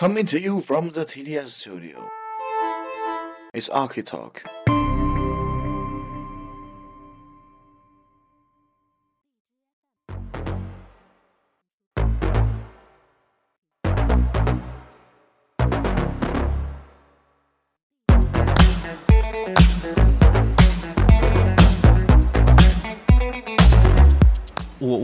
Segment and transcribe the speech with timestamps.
[0.00, 2.08] Coming to you from the TDS studio.
[3.52, 4.00] It's Archi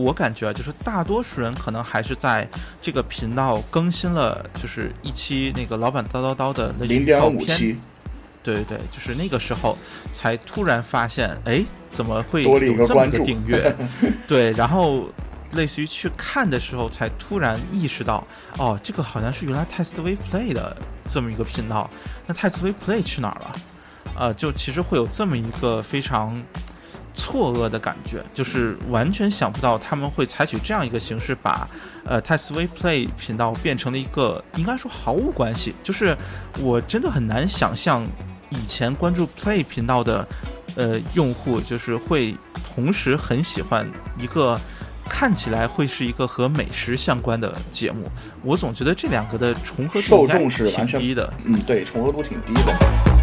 [0.07, 2.47] 我我感觉啊，就是大多数人可能还是在
[2.81, 7.77] 这个频道更新了，就是一期那个老板叨叨叨的那零点五期，
[8.41, 9.77] 对对对，就是那个时候
[10.13, 13.75] 才突然发现，哎，怎么会有这么一个订阅？
[14.25, 15.11] 对，然后
[15.51, 18.25] 类似于去看的时候，才突然意识到，
[18.57, 21.89] 哦，这个好像是原来 Test V Play 的这么一个频道，
[22.25, 23.55] 那 Test V Play 去哪儿了？
[24.17, 26.41] 呃，就其实会有这么一个非常
[27.17, 31.67] 错愕的感觉，就是完全想不到他们会采取这样一个形式把，
[32.05, 36.15] 呃 Test V Play 频道变成了一个应该说毫无关系，就是
[36.59, 38.05] 我真的很难想象
[38.49, 40.27] 以前关注 Play 频道的
[40.75, 44.59] 呃用户，就是会同时很喜欢一个。
[45.09, 48.11] 看起来会是一个和美食相关的节目，
[48.43, 51.33] 我总觉得这两个的重合度挺低的。
[51.45, 53.16] 嗯，对，重合度挺低的。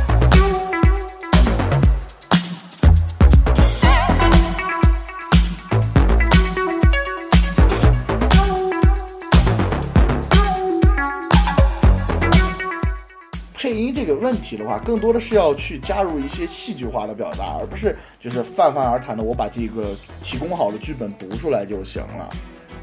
[14.25, 22.29] 问题的话，更多的是要去加入一些戏剧化的表达，而不是就是泛泛而谈的我把这个提供好的剧本读出来就行了。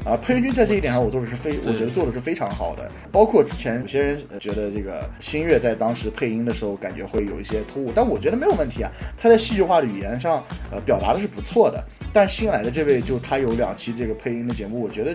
[0.04, 2.90] 啊，配音君在这一点上，我做的是非，我觉得做的是非常好的。
[3.12, 8.90] 包括之前有些人呃觉得这个新月在当时配音的时候，感觉会有一些突兀，但我觉得没有问题啊。
[9.16, 11.82] 他在戏剧化的语言上，呃，表达的是不错的。
[12.12, 15.14] 但新来的这位，就他有两期这个配音的节目，我觉得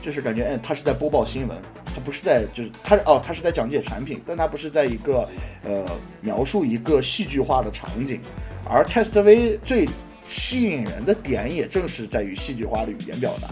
[0.00, 5.28] 就是感觉，嗯，他是在播报新闻，他不是在就是他哦，他是在讲解产品，但他不是在一个
[5.64, 5.84] 呃
[6.20, 8.20] 描述一个戏剧化的场景。
[8.64, 9.88] 而 Test V 最
[10.26, 13.48] 吸引人的点，也正是在于戏剧化的语言表达。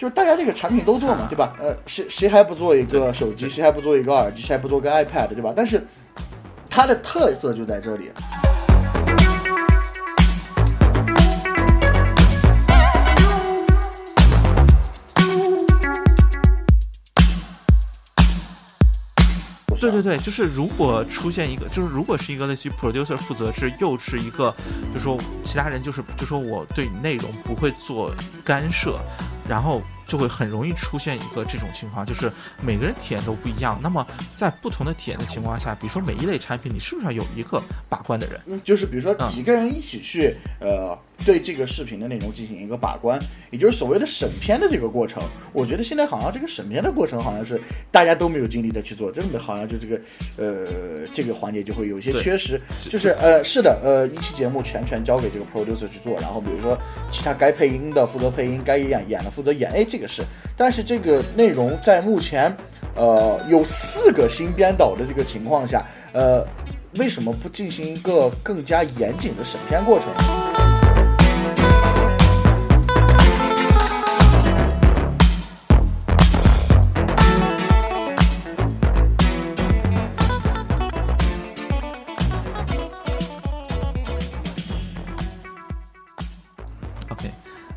[0.00, 1.54] 就是大家这个产品都做嘛，对吧？
[1.60, 3.50] 呃，谁谁还不做一个手机？
[3.50, 4.40] 谁还不做一个耳机？
[4.40, 5.52] 谁还不做个 iPad，对吧？
[5.54, 5.86] 但是
[6.70, 8.10] 它的特色就在这里。
[19.78, 24.54] 对对对，就是如果出现一个，就是如果是一个类似于 producer 负责制，又是一个，
[24.94, 28.10] 就说其他人就是就说我对你内容不会做
[28.42, 28.98] 干涉，
[29.50, 32.28] 然后就会很容易出现一个这种情况，就是
[32.60, 33.78] 每个人体验都不一样。
[33.80, 34.04] 那么
[34.36, 38.40] 在不同的体验的情况下，比如说每一类产品，你是不是要有一个把关的人？
[38.46, 43.20] 嗯，就是比如说几个人一起去，呃，对这个视频的内容进行一个把关，
[43.52, 45.22] 也就是所谓的审片的这个过程。
[45.52, 47.60] 我觉得现在好像这个审片的过程好像是
[47.92, 50.00] 大家都没有精力再去做，真的好像就这个，
[50.36, 52.60] 呃，这个环节就会有一些缺失。
[52.90, 56.76] 就是呃，是的，呃，一期节目全权交给这个 producer 去做，然后比如说
[57.12, 60.22] 其他该配音的负责配音，该演演的负责演，哎，这也是。
[60.56, 62.54] 但是这个内容在目前，
[62.96, 66.44] 呃，有四个新编导的这个情况下，呃，
[66.96, 70.39] 为什么不进行一个更加严谨的审片过程？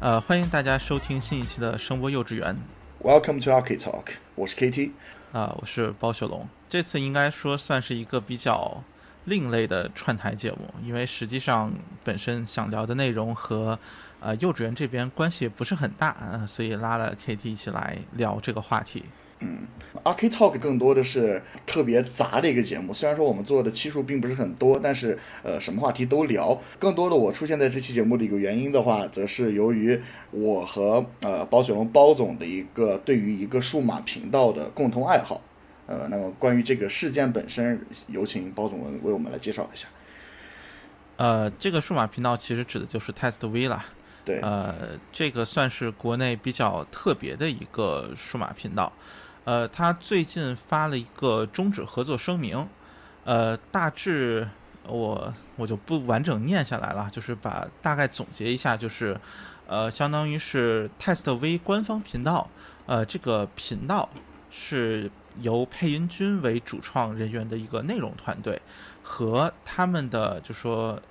[0.03, 2.53] 呃，欢迎大家收听新一期的声波幼稚园
[3.02, 4.03] Welcome to Arcade Talk，
[4.36, 4.91] 我是 KT。
[5.31, 6.46] 啊、我是包雪龙。
[6.68, 8.84] 这次应该说算是一个比较
[9.24, 11.72] 另类的串台节目，因为实际上
[12.03, 13.80] 本身想聊的内容和
[14.19, 19.06] 呃幼稚园这边关系不是很大，呃、所以拉了 KT 一起来聊这个话题。
[20.03, 26.59] Arcade Talk 更多的是特别杂的一个节目，虽然说我们做的期数并不是很多，但是呃，什么话题都聊。
[26.79, 29.99] 更多的我出现在这期节目的一个原因的话，则是由于
[30.31, 35.39] 我和呃包雪龙包总的一个对于一个数码频道的共同爱好。
[35.85, 39.87] 呃，那么关于这个事件本身，有请包总文为我们来介绍一下。
[41.17, 43.85] 呃，这个数码频道其实指的就是 Test V 啦。
[44.25, 48.91] 对，呃，这个算是国内比较特别的一个数码频道。
[49.45, 52.67] 呃，他最近发了一个终止合作声明，
[53.23, 54.47] 呃，大致
[54.87, 59.19] 我我就不完整念下来了，就是把大概总结一下，就是
[59.67, 62.49] 呃，相当于是 Test V 官方频道，
[62.85, 64.09] 呃，这个频道
[64.49, 65.11] 是
[65.41, 68.61] 由配音君为主创人员的一个内容团队
[69.01, 71.01] 和他们的就说。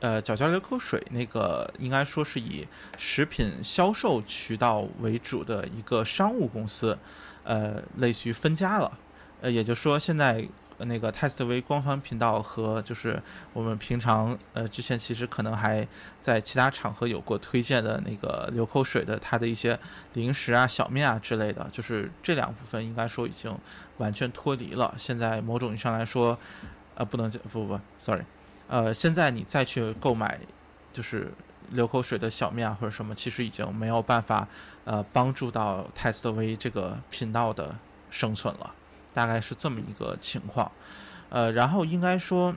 [0.00, 2.66] 呃，角角流口水那个应该说是以
[2.98, 6.98] 食品销售渠道为主的一个商务公司，
[7.44, 8.98] 呃，类似于分家了。
[9.40, 10.46] 呃，也就是说现在。
[10.78, 15.86] 那个 TestV 官方频道和就是我们平常呃之前其实可能还
[16.20, 19.78] 在其他场合有过推荐的那个流口水的它的一些
[20.14, 23.56] 零食啊小面啊之类的，就是这两部分应该说已经
[23.98, 24.92] 完全脱离了。
[24.98, 26.36] 现在某种意义上来说，
[26.96, 28.24] 呃不能不不不，sorry，
[28.66, 30.40] 呃现在你再去购买
[30.92, 31.32] 就是
[31.70, 34.46] 流口水的小面啊或者什么，其实已经没有办法
[34.84, 37.76] 呃帮助到 TestV 这个频道的
[38.10, 38.74] 生存了。
[39.12, 40.68] 大概是这么一个情况，
[41.28, 42.52] 呃，然后应该说，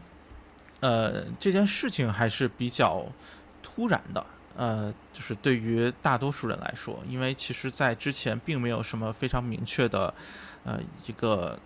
[0.80, 3.06] 呃，这件事情还是比较
[3.62, 4.25] 突然的，
[4.56, 10.12] 呃，就是对于大多数人来说，因为其实在之前并没有什么非常明确的，
[10.63, 11.59] 呃，一个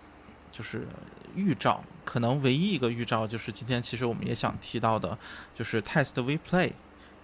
[0.50, 0.86] 就是
[1.34, 5.16] 预兆，可能唯一一个预兆就是今天其实我们也想提到的，
[5.54, 6.72] 就是 Test V Play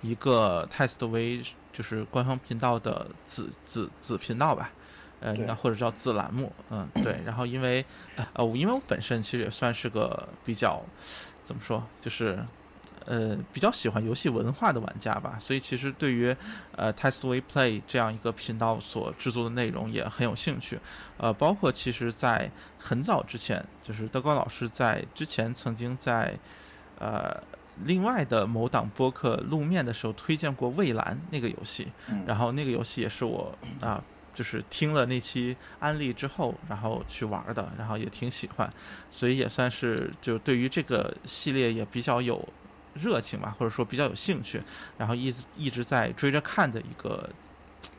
[0.01, 1.43] 一个 Test V
[1.73, 4.71] 就是官方频道的子子子频道吧。
[5.21, 7.21] 呃，那或者叫子栏目，嗯，对。
[7.27, 7.85] 然后因为，
[8.35, 10.81] 呃，因为我本身其实也算是个比较，
[11.43, 12.39] 怎么说，就是，
[13.05, 15.37] 呃，比较喜欢游戏文化的玩家吧。
[15.41, 16.33] 所以其实对于，
[16.77, 20.79] 呃，Testway Play 这样一个频道所制作的内容也很有兴趣。
[21.17, 22.49] 呃，包括其实在
[22.79, 26.39] 很早之前，就是德高老师在之前曾经在，
[27.01, 27.43] 呃，
[27.85, 31.89] 另外的某档播客露面的时候推荐过《蔚蓝》那个游戏。
[32.27, 34.03] 然后那个游戏也是我 啊。
[34.35, 38.73] 就是听了那期安利之后，然后去玩的，然后也挺喜欢，
[39.11, 42.49] 所以也算是就对于这个系列也比较有
[42.95, 44.63] 热情吧，或者说比较有兴趣，
[44.97, 47.29] 然后一直一直在追着看的一个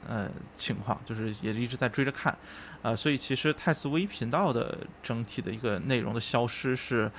[0.07, 2.37] 呃情况，就是也一直在追着看，
[2.83, 7.11] 呃，所以其实泰斯微频道的整体的一个内容的消失是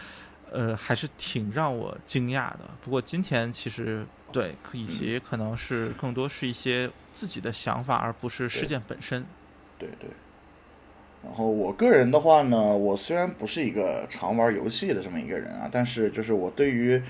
[0.53, 2.61] 呃还是挺让我惊讶的。
[2.81, 4.07] 不过今天其实。
[4.33, 9.27] 对，以及可能是更多是一些自己的想法，而不是事件本身。
[9.77, 10.09] 对对。
[11.25, 17.03] 然后我个人的话呢，我虽然不是一个常玩游戏的这么一个人啊，但是就是我对于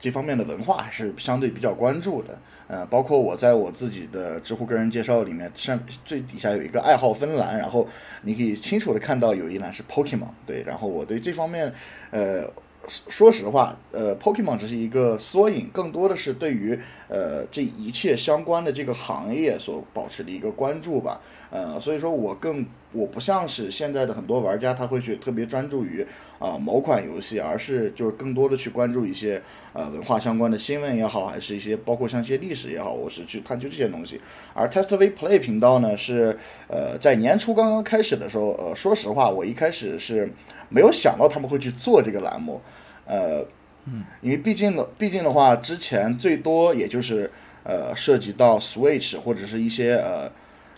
[0.00, 2.38] 这方面的文化还是相对比较关注的。
[2.66, 7.86] 呃，包括我在我自己的知乎个人介绍里面，上最底下有一个爱好芬兰，然后
[8.22, 10.30] 你可以清楚的看到有一栏是 Pokemon。
[10.46, 11.70] 对，然后我对这方面，
[12.10, 12.50] 呃。
[12.88, 16.78] 说实话，呃，Pokemon 只是一个缩影，更多的是对于
[17.08, 21.20] 呃这一切相关的这个行业所保持的一个关注吧。
[21.50, 26.04] 呃，所以说我更我不像是现在的很多玩家，他会去特别专注于
[26.38, 29.40] 啊某款游戏，而是就是更多的去关注一些
[29.72, 34.20] 呃文化相关的新闻也好，还是一些包括像一些历史也好，我是去探究这些东西。
[34.52, 36.36] 而 TestV Play 频道呢，是
[36.68, 40.28] 呃在年初刚刚开始的时候，呃，说实话，我一开始是。
[40.74, 42.60] 没有想到他们会去做这个栏目，
[43.06, 43.46] 呃，
[43.84, 47.30] 嗯，因为毕竟的，毕竟的话，之前最多也就是
[47.62, 50.28] 呃涉及到 Switch 或者是一些呃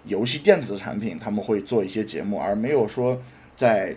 [0.04, 3.18] 游戏电子产品，他们会做一些节目，而没有说
[3.56, 3.96] 在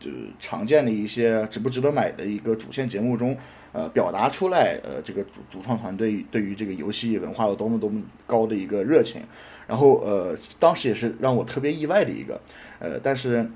[0.00, 0.10] 呃
[0.40, 3.36] 常见的一些值不值得买的一个主线节目中，
[3.72, 9.20] 呃表达出来，呃这个主主创团队对于这个游戏文化有多么多么高的一个热情，
[9.66, 12.40] 然后呃当时也是让我特别意外的一个，
[12.78, 13.46] 呃但是。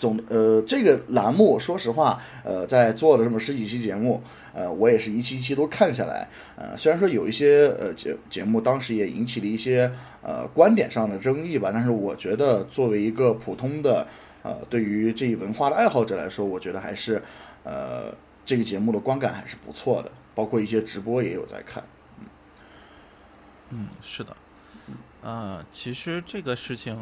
[0.00, 4.22] 总呃，这个栏目说实话，呃，在做了这么十几期节目，
[4.54, 6.26] 呃，我也是一期一期都看下来，
[6.56, 9.92] 呃，虽然说有一些呃节节目当时也引起了一些
[10.22, 14.06] 呃观点上的争议吧，但是我觉得作为一个普通的
[14.42, 17.22] 呃对于这一文化的爱好者来说，我觉得还是
[17.62, 18.10] 呃
[18.46, 21.84] 这个节目的观感还是不错的，包括一些直播也有在看，
[22.18, 22.24] 嗯，
[23.68, 24.34] 嗯，是的，
[25.20, 26.96] 呃，其实这个事情。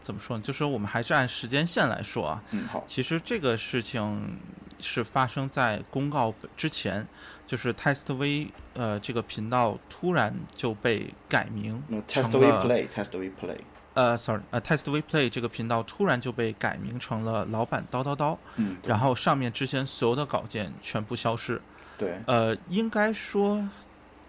[0.00, 0.42] 怎么说呢？
[0.42, 2.42] 就是我们还是按时间线来说啊。
[2.50, 2.82] 嗯，好。
[2.86, 4.38] 其实这个事情
[4.78, 7.06] 是发生在公告之前，
[7.46, 13.58] 就是 Test V 呃这个频道突然就被改名，Test V Play，Test V Play。
[13.94, 18.36] 呃，sorry，呃，Test V Play 这个频道突然就被改名成了老板叨叨叨。
[18.56, 18.76] 嗯。
[18.84, 21.60] 然后上面之前所有的稿件全部消失。
[21.98, 22.18] 对。
[22.26, 23.68] 呃，应该说。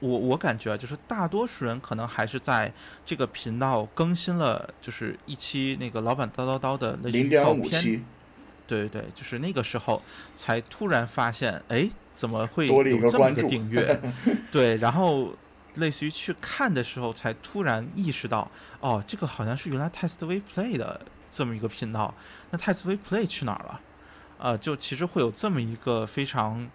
[0.01, 2.73] 我我感觉啊，就是大多数人可能还是在
[3.05, 8.03] 这个频道更新了，就是一期那个老板叨叨叨的那预告片，
[8.65, 10.01] 对对对，就是那个时候
[10.33, 14.01] 才突然发现，哎，怎么会有这么个订阅？
[14.51, 15.35] 对，然后
[15.75, 22.13] 类似于去看的时候，才突然意识到，哦，这个好像是原来 Test V Play 的这么一个频道，
[22.49, 23.79] 那 Test V Play 去哪儿了？
[24.39, 26.67] 呃，就其实会有这么一个非常。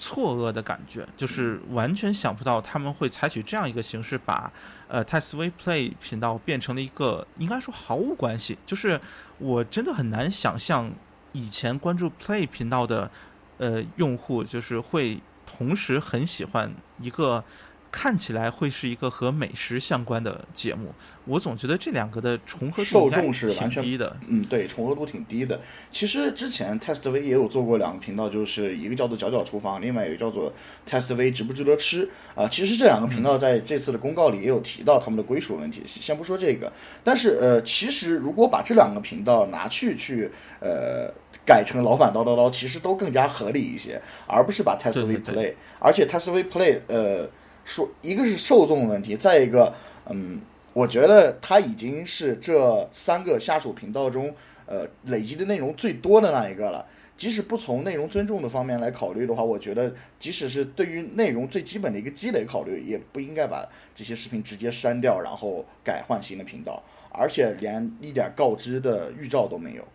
[0.00, 4.50] 错愕的感觉，就是完全想不到他们会采取这样一个形式，把
[4.88, 8.56] 呃 TestV Play 频道变成了一个应该说毫无关系。
[8.64, 8.98] 就是
[9.36, 10.90] 我真的很难想象
[11.32, 13.10] 以前关注 Play 频道的
[13.58, 17.44] 呃用户，就是会同时很喜欢一个
[17.92, 20.94] 看起来会是一个和美食相关的节目，
[21.24, 24.16] 我总觉得这两个的重合度受众是完全挺低的。
[24.28, 25.60] 嗯，对，重合度挺低的。
[25.90, 30.52] 其实之前 Test V 也有做过两个频道，就是一个叫做“角角厨房”，另外一个叫做
[30.88, 36.72] Test V 值不值得吃啊、其实这两个频道在这次的公告里也有提到他们的归属问题，先不说这个。
[37.02, 40.30] 但是呃，其实如果把这两个频道拿去去
[40.60, 41.12] 呃
[41.44, 47.28] 改成老板叨叨叨，其实都更加合理一些，而不是把 Test V Play，而且 Test V Play 呃
[47.64, 49.74] 说一个是受众问题，再一个
[50.06, 50.40] 嗯，
[50.72, 54.34] 我觉得它已经是这三个下属频道中
[54.66, 56.86] 呃累积的内容最多的那一个了。
[57.16, 69.86] 即使不从内容尊重的方面来考虑的话，我觉得即使是对于内容最基本的一个积累考虑，也不应该把这些视频直接删掉，然后改换新的频道，而且连一点告知的预兆都没有。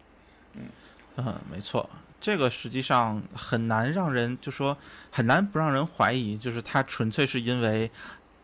[0.54, 1.90] 嗯，没错，
[2.26, 4.76] 这个实际上很难让人就说
[5.12, 7.92] 很难不让人怀疑，就是它纯粹是因为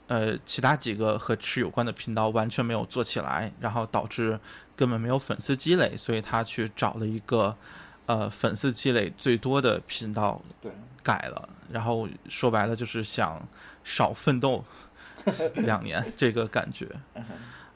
[0.05, 4.39] 呃其他几个和吃有关的频道完全没有做起来，然后导致
[4.75, 7.57] 根本没有粉丝积累，所以他去找了一个
[8.05, 10.71] 呃粉丝积累最多的频道对，
[11.01, 13.41] 改了，然后说白了就是想
[13.83, 14.63] 少奋斗
[15.65, 16.88] 两年这个感觉。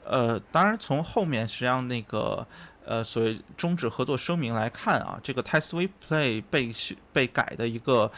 [0.04, 2.46] 呃，当然从后面实际上那个
[2.86, 6.72] 呃所谓终止合作声明来看啊，这个 Test We Play 被
[7.12, 8.10] 被改的一个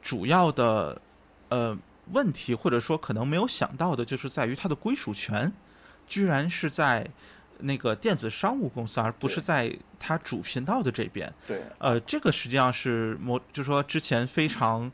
[0.00, 1.00] 主要的
[1.48, 1.76] 呃
[2.12, 5.52] 问题，或者说可能没有想到的，就是在于它的归属权
[6.06, 7.08] 居然是在
[7.60, 11.32] 那个电子商务公司，而不是在它主频道的这边。
[11.46, 14.90] 对，呃，这个实际上是某，就说之前非常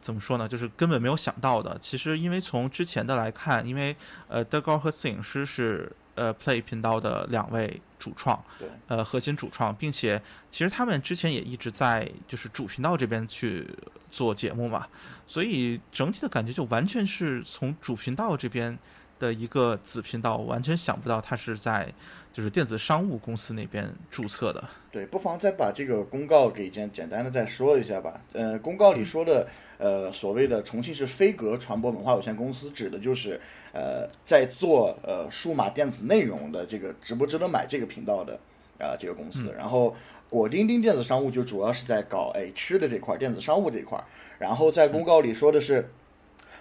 [0.00, 1.76] 怎么说呢，就是根本没有想到的。
[1.80, 3.96] 其实因为从之前的来看，因为
[4.28, 10.20] 呃，德高和摄影师是呃 Play 频道的两位主创，对，呃，核心主创，并且
[10.50, 13.68] 其实他们之前也一直在就是主频道这边去
[14.10, 14.86] 做节目嘛，
[15.26, 18.76] 所以整体的感觉就完全是从主频道这边
[19.18, 21.92] 的一个子频道，完全想不到他是在
[22.32, 24.62] 就是电子商务公司那边注册的。
[24.90, 28.20] 对，不妨再把这个公告给简简单的再说一下吧。
[28.32, 33.40] 呃，公告里说的，呃，所谓的重庆市飞格传播文化有限公司，指的就是
[33.72, 38.38] 呃，在做呃数码电子内容的这个值不值得买这个频道的
[38.78, 39.54] 啊、这个公司。
[39.56, 39.94] 然后
[40.28, 44.04] 果丁丁电子商务就主要是在搞哎吃的这块儿，电子商务这一块儿。
[44.38, 45.88] 然后在公告里说的是。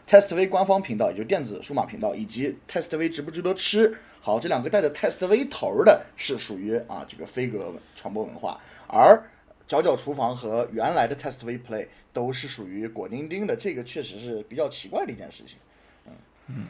[0.07, 3.97] Test V 官方频道，也就是电子数码频道，以及 Test V 值不值得吃？
[4.21, 9.19] 好，这两个带着 Test V 头儿的是属于啊这个飞格传播文化，而
[9.67, 15.57] 角角厨房和原来的 Test V Play 都是属于果丁丁的，这个确实是比较奇怪的一件事情。
[16.05, 16.13] 嗯
[16.47, 16.67] 嗯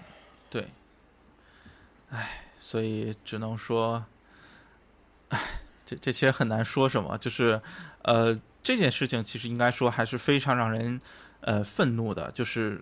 [0.49, 0.65] 对，
[2.09, 4.05] 唉，所以只能说，
[5.27, 5.39] 唉，
[5.85, 7.17] 这这其实很难说什么。
[7.17, 7.61] 就是，
[8.03, 11.01] 呃，这件事情其实应该说还是非常让人
[11.41, 12.81] 呃愤怒的，就是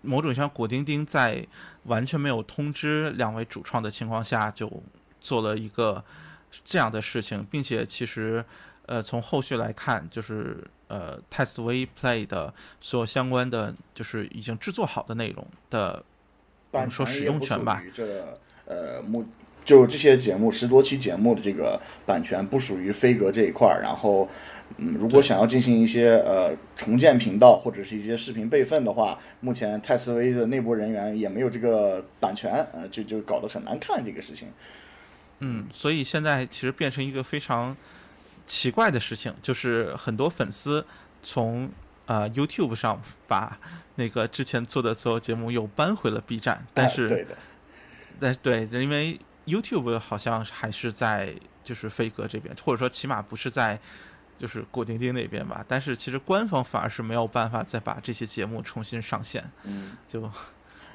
[0.00, 1.46] 某种意义上，果丁丁在
[1.82, 4.82] 完全没有通知两位主创的情况下，就
[5.20, 6.02] 做了一个
[6.64, 8.42] 这样的事情，并且其实。
[8.88, 16.02] 呃，从后续来看，就是呃，Test We Play 的所有相关的，就是已经制作好的内容的
[16.70, 19.26] 我版们说使用权吧于这呃目
[19.62, 24.26] 就这些节目十多期节目的这个版权不属于飞格这一块儿，然后
[24.78, 34.48] 嗯，如果想要进行一些呃重建频道或者是一些视频备份的话，目前泰斯威的内部人员也没有这个版权，呃，就就搞得很难看这个事情。
[35.40, 37.76] 嗯，所以现在其实变成一个非常
[38.48, 40.84] 奇怪的事情，就是很多粉丝
[41.22, 41.70] 从
[42.06, 43.56] 呃 YouTube 上把
[43.94, 47.38] 那个之前做的所有节目又搬回了 B 站，但哎是、对的，
[48.18, 53.78] 但对，因为 YouTube 好像还是在就是飞哥这边，或者说起码不是在
[54.36, 59.96] 就是果丁丁那边吧，但是其实官方反而是没有办法再把这些节目重新上线，嗯。
[60.08, 60.28] 就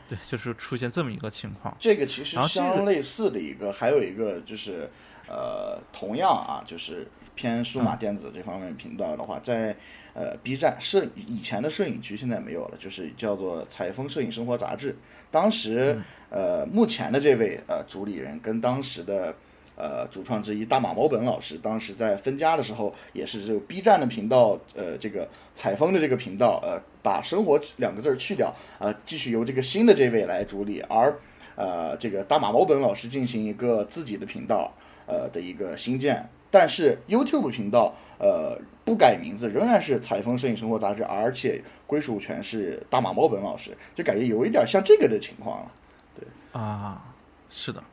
[0.05, 1.75] 对，就是出现这么一个情况。
[1.79, 4.89] 这个其实相类似的一个，还有一个就是，
[5.29, 9.75] 呃，同样啊，就是偏数嗯码电子这方面频道的话，在
[10.13, 14.95] 呃 B 站摄以前的摄影区现在没有了，就是叫做采风摄影生活杂志。
[15.31, 15.99] 当时
[16.29, 19.35] 呃，目前的这位呃主理人跟当时的。
[19.75, 31.17] 呃，主创之一大马毛本老师，当时在分家的时候，也是这个 B 站的频道，呃，这个采风的这个频道，呃，把“生活”两个字去掉，呃，继续由这个新的这位来主理，而
[31.55, 34.71] 呃，这个大马毛本老师进行一个自己的频道，
[35.07, 38.55] 呃的一个新建，但是 YouTube 频道，呃，
[38.86, 45.72] 不改名字，仍然是采风摄影生活杂志，而且归属权是大马猫本老师，就感觉有一点像这个的情况了。
[46.15, 47.15] 对啊，
[47.50, 47.83] 是的，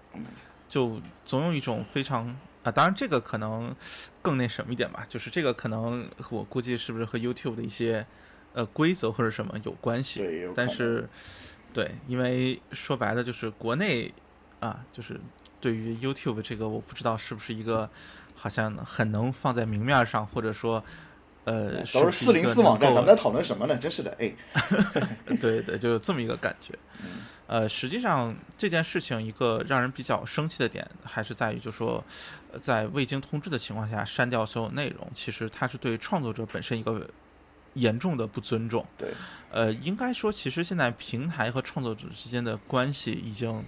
[0.69, 3.75] 就总有一种非常啊，当然这个可能
[4.21, 8.07] 更那什么一点吧，就是这个可能我估计是不是和 YouTube 的一些
[8.52, 10.23] 呃规则或者什么有关系。
[10.55, 11.09] 但是，
[11.73, 14.12] 对，因为说白了就是国内
[14.61, 15.19] 啊，就是
[15.62, 17.88] 对于 YouTube 这个，我不知道是不是一个
[18.40, 20.82] 好像很能放在明面上，或者说
[21.44, 23.76] 呃，都是四零四网站，咱们在在讨论什么呢？
[23.76, 24.32] 真是的，哎，
[25.38, 26.73] 对对，就有这么一个感觉。
[27.02, 27.09] 嗯
[27.47, 32.02] 呃，实际上这件事情一个让人比较生气的点，还是在于，就说
[32.52, 37.04] 呃在未经通知的情况下删掉所有内容，其实它是对创作者本身一个
[37.75, 38.87] 严重的不尊重。
[38.97, 39.09] 对，
[39.50, 43.64] 呃，应该说，其实现在平台和创作者之间的关系已经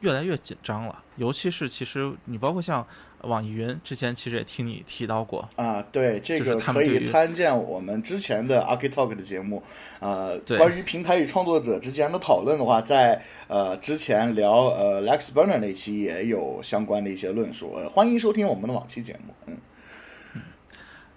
[0.00, 2.86] 越来越紧张了，尤其是其实你包括像
[3.22, 9.62] 网易云之前，其实也听你提到过，啊，对，这个可以参见我们之前的 Archi Talk 的节目。
[10.00, 19.34] 呃，关于平台与创作者之间的讨论的话，在呃之前聊呃 Lex Burner 那期也有相关的一些论述，呃，欢迎收听我们的往期节目。
[19.46, 19.58] 嗯，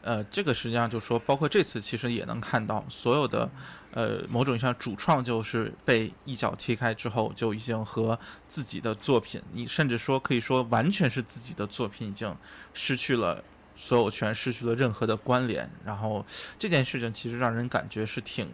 [0.01, 3.48] 呃，这个实际上就说，包括这次其实也能看到，所有的
[3.91, 8.17] 呃某种意义上主创就是被一脚踢开之后，就已经和
[8.48, 12.36] 自己的作品，你甚至说可以说完全是自己的作品已经
[12.74, 13.43] 失去了
[13.75, 15.69] 所有权，失去了任何的关联。
[15.86, 16.25] 然后
[16.58, 18.50] 这件事情其实让人感觉是挺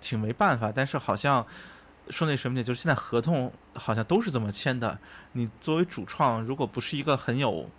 [0.00, 1.46] 挺没办法，但是好像
[2.10, 4.98] 说那什么点，就是现在合同好像都是这么签的。
[5.32, 7.70] 你作为主创，如果不是一个很有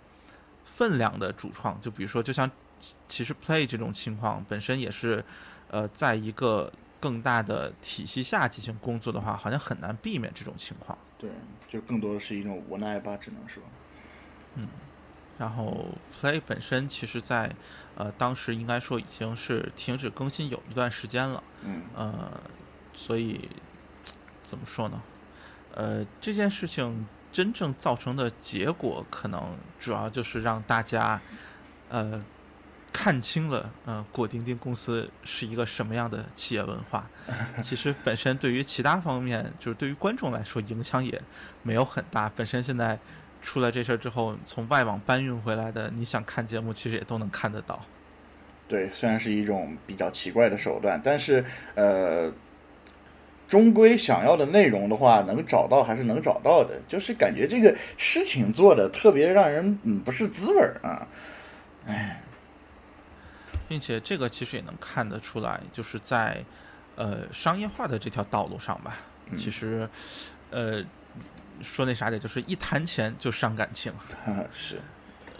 [0.64, 2.50] 分量的主创，就比如说，就像
[3.06, 5.24] 其实 Play 这种情况本身也是，
[5.70, 10.96] 呃，在一个更大的体系下进行工作的话，好像很难避免这种情况。
[11.18, 11.30] 对，
[11.68, 13.62] 就更多的是一种无奈吧，只能说。
[14.54, 14.68] 嗯
[15.38, 17.54] 然后 Play 本身其实在
[17.94, 22.40] 呃当时应该说已经是停止更新有一段时间了，嗯，呃，
[22.94, 23.50] 所以
[24.42, 25.02] 怎么说呢？
[25.74, 31.20] 呃，这件事情真正造成的结果，可能主要就是让大家
[31.90, 32.18] 呃
[32.98, 37.06] 看清了呃果丁丁公司是一个什么样的企业文化。
[37.62, 41.20] 其实本身对于其他方面，就是对于观众来说影响也
[41.62, 42.32] 没有很大。
[42.34, 42.98] 本身现在
[43.42, 47.78] 出了这事儿之后，从外网搬运回来的，你想看节目，其实也都能看得到。
[48.66, 52.32] 对，虽然是一种比较奇怪的手段，但是呃，
[53.46, 56.80] 终归想要的内容的话，能找到还是能找到的。
[56.88, 61.06] 就是感觉这个事情做的特别让人嗯不是滋味儿啊。
[61.86, 62.20] 哎，
[63.68, 66.44] 并且这个其实也能看得出来，就是在
[66.94, 68.96] 呃商业化的这条道路上吧，
[69.30, 69.88] 嗯其实
[70.50, 70.84] 呃
[71.60, 73.92] 说那啥点，就是一谈钱就伤感情，
[74.54, 74.76] 是，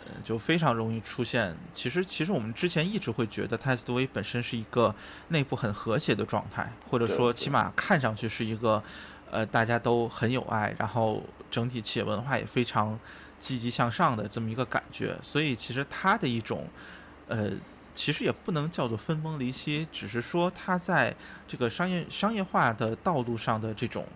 [0.07, 1.57] 呃就非常容易出现。
[1.73, 4.95] 其实其实我们之前一直会觉得 Test 威本身是一个
[5.29, 8.83] 内部很和谐的状态，或者说起码看上去是一个
[9.31, 12.99] 呃大家都很有爱，然后整体企业文化也非常
[13.39, 15.17] 积极向上的这么一个感觉。
[15.23, 16.69] 所以其实它的一种
[17.29, 17.51] 呃。
[17.97, 21.13] 其实也不能叫做分崩离析，只是说它在
[21.49, 24.07] 这个商业商业化的道路上的这种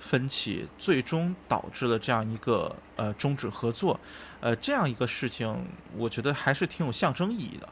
[0.00, 3.98] 分歧，最终导致了这样一个呃终止合作，
[4.40, 5.64] 呃这样一个事情，
[5.96, 7.68] 我觉得还是挺有象征意义的。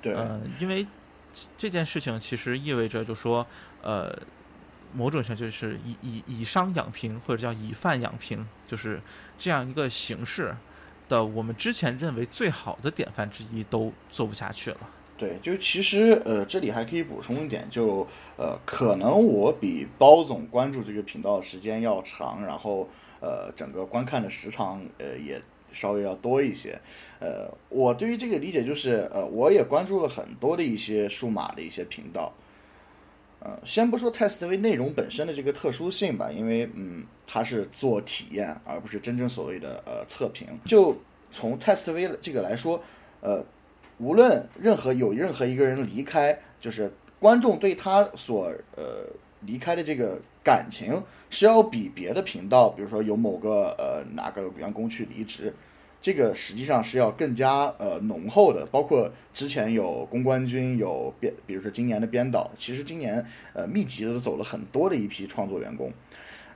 [0.00, 0.86] 对，呃，因为
[1.58, 3.46] 这件事情其实意味着，就说
[3.82, 4.18] 呃
[4.94, 8.98] 某种上就是以以以商养平，或者叫以贩养平，就是
[9.38, 10.56] 这样一个形式
[11.08, 14.78] 的，我们之前认为最好的典范之一都做不下去了。
[15.18, 22.86] 对，就其实呃，这里还可以补充一点，就呃，可能我比包总关注这个频道的时间要长，然后
[23.20, 25.40] 呃，整个观看的时长呃也
[25.72, 26.78] 稍微要多一些。
[27.18, 32.30] 呃，我对于这个理解就是，呃，我也关注了很多的一些数码的一些频道。
[33.46, 40.48] 呃，先不说 TestV 内容本身的这个特殊性吧，因为嗯，它是做体验，而不是真正所谓的呃测评。
[40.64, 40.96] 就
[41.30, 42.82] 从 TestV 这个来说，
[43.20, 43.44] 呃，
[43.98, 49.06] 无论任何有任何一个人离开，就是观众对他所呃
[49.42, 55.54] 离开的这个感情是要比别的频道，比如说有某个呃哪个员工去离职，
[56.00, 58.66] 这个实际上是要更加呃浓厚的。
[58.66, 65.92] 包括之前有公关军，有编，比如说今年的编导，其实今年呃密集的走了很多的一批创作员工。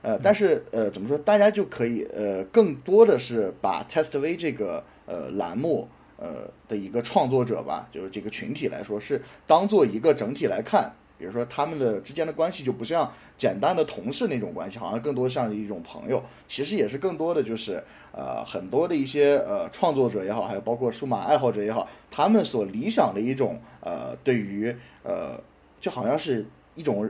[0.01, 1.17] 呃，但是呃，怎么说？
[1.17, 10.91] 大家就可以呃，更多的是把 Test V 这个呃栏目呃的一个创作者吧，就是这个群体来说，是当做一个整体来看。
[11.21, 16.23] 比如说他们的之间的关系就不像简单的同事那种关系，好像更多像一种朋友。
[16.47, 25.39] 其实也是更多的就是呃很多的一些呃创作者也好，还有包括数码爱好者也好，他们所理想的一种呃对于呃
[25.79, 27.07] 就好像是一种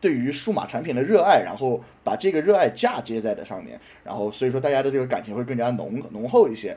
[0.00, 6.76] 对于数码产品的热爱，然后把这个热爱嫁接在这上面，然后所以说大家的这个感情会更加浓浓厚一些。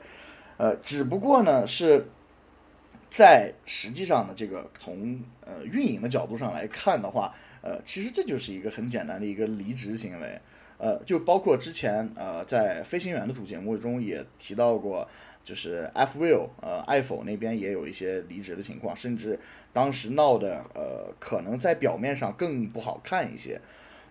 [0.58, 2.08] 呃，只不过呢是
[3.10, 10.40] 在实际上呢，这个从呃运营的角度上来看的话，呃，其实这就是一个很简单的一个离职行为。
[10.78, 15.08] 呃，就包括之前呃在飞行员的主节目中也提到过，
[15.44, 19.40] 就是 F will 呃爱否那边也有一些离职的情况，甚至
[19.74, 23.60] 当时闹的呃可能在表面上更不好看一些。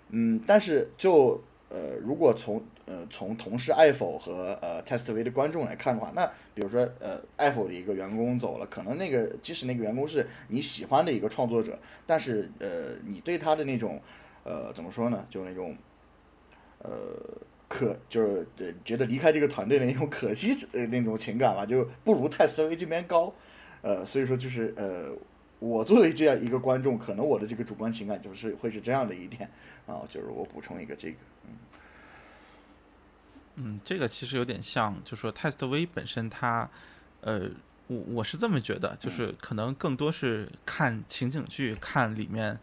[0.09, 14.01] 嗯，但是就呃如果从呃从同事爱否和呃 testv 的观众来看的话，那比如说呃爱否的一个员工走了，可能那个即使那个员工是你喜欢的一个创作者，但是呃你对他的那种
[14.45, 15.77] 呃怎么说呢，就那种。
[16.79, 16.93] 呃，
[17.67, 23.33] 可就是呃觉得离开这个团队的那种可惜呃那种情感吧，就不如 testv 这边高，
[23.81, 25.11] 呃，所以说就是呃，
[25.59, 29.49] 我作为这样一个观众，可能我的这个主观情感就是会是这样的一点。
[29.87, 31.57] 啊，就是我补充一个这个，嗯，
[33.57, 36.69] 嗯，这个其实有点像，就说泰斯特威本身它，
[37.21, 37.51] 呃，
[37.89, 42.59] 我我是这么觉得，就是可能更多是看情景剧，看里面。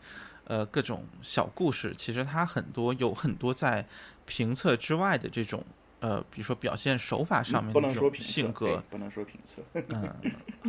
[0.46, 3.88] 呃，各种小故事，其实它很多有很多在
[4.26, 5.64] 评测之外的这种
[6.02, 10.14] 呃，比如说表现手法上面的这种性格，不能说评测，嗯，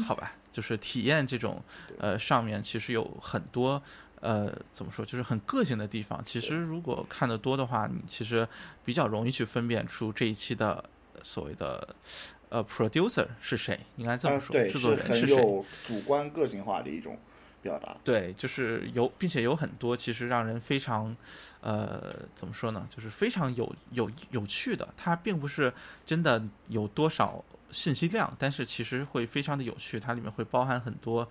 [0.05, 1.61] 好吧，就是体验这种
[1.99, 3.83] 呃上面其实有很多
[4.25, 6.25] 呃怎么说，就是很个性的地方。
[6.25, 8.49] 其实如果看得多的话，你其实
[8.83, 10.83] 比较容易去分辨出这一期的
[11.23, 11.95] 所谓的
[12.49, 17.19] 呃 producer 是谁，应该这么说，制作人是谁，主观个性化的一种。
[17.65, 21.17] 表达对，就是有，并且有很多其实让人非常，
[21.63, 22.87] 呃，怎么说呢？
[22.91, 24.87] 就是非常有有有趣的。
[24.99, 25.73] 它并不是
[26.05, 29.99] 真的有多少信息量，但是其实会非常的有趣。
[29.99, 31.27] 它里面会包含很多，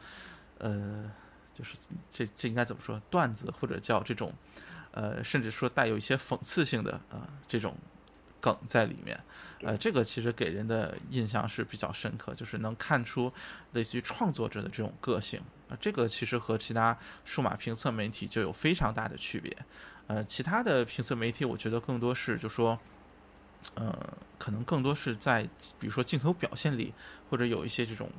[0.58, 1.06] 呃，
[1.54, 1.78] 就是
[2.10, 3.00] 这这应该怎么说？
[3.10, 4.34] 段子或者叫这种，
[4.92, 7.76] 呃，甚至说带有一些讽刺性的啊这种
[8.42, 9.20] 梗在里面。
[9.62, 13.32] 呃，这个其实给人的印象是比较深刻，就是能看出
[13.72, 15.40] 类似于创作者的这种个性。
[15.70, 19.56] 啊这个其实和其他数码评测媒体就有非常大的区别，
[20.08, 22.78] 呃，其他的评测媒体我觉得更多是就说，
[23.76, 25.44] 呃，可能更多是在
[25.80, 26.94] 比如说镜头表现里
[27.30, 28.10] 或者有一些这种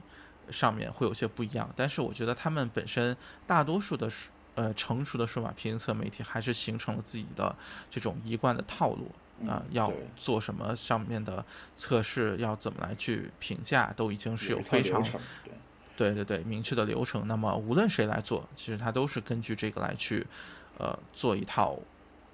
[0.50, 4.10] 上面会有些不一样，但是我觉得他们本身大多数的
[4.54, 7.54] 呃成熟的数码评测媒体还是形成了自己的
[7.90, 9.10] 这种一贯的套路
[9.48, 15.02] 啊，要做什么上面的测试，要怎么来去评价，都已经是有非常。
[15.96, 17.26] 对对对，明确的流程。
[17.28, 20.26] 那么无论谁来做，其实他都是根据这个来去，
[20.76, 21.78] 呃，做一套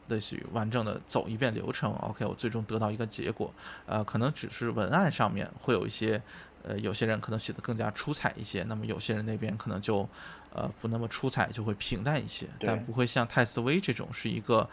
[0.09, 1.92] 类似于完整的走一遍流程。
[1.96, 3.53] OK，我最终得到一个结果。
[3.85, 6.23] 呃，可能只是文案上面会有一些，
[6.62, 10.09] 呃，有些人可能写的更加出彩一些，那么有些人那边可能就，
[10.53, 12.46] 呃，不那么出彩，就会平淡一些。
[12.61, 14.68] 但不会像泰斯威这种是一个，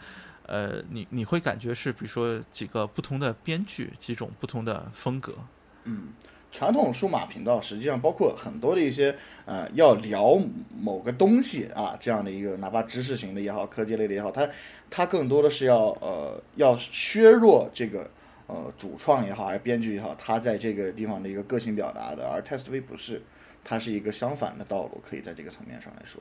[0.46, 5.34] 呃，你你会感觉是比如说几个不同的编剧，几种不同的风格。
[5.84, 6.08] 嗯。
[6.50, 10.40] 传统数码频道实际上包括很多的一些呃要聊
[10.80, 14.48] 某个东西啊这样的一个哪怕知识型的也好科技类的也好，它
[14.88, 18.10] 它更多的是要呃要削弱这个
[18.48, 23.22] 呃主创也好还是编剧也好，他在这个地方的一个个性表达的，而 TestV 不是，
[23.62, 26.20] 它是一个相反的道路，可以在这个层面上来说，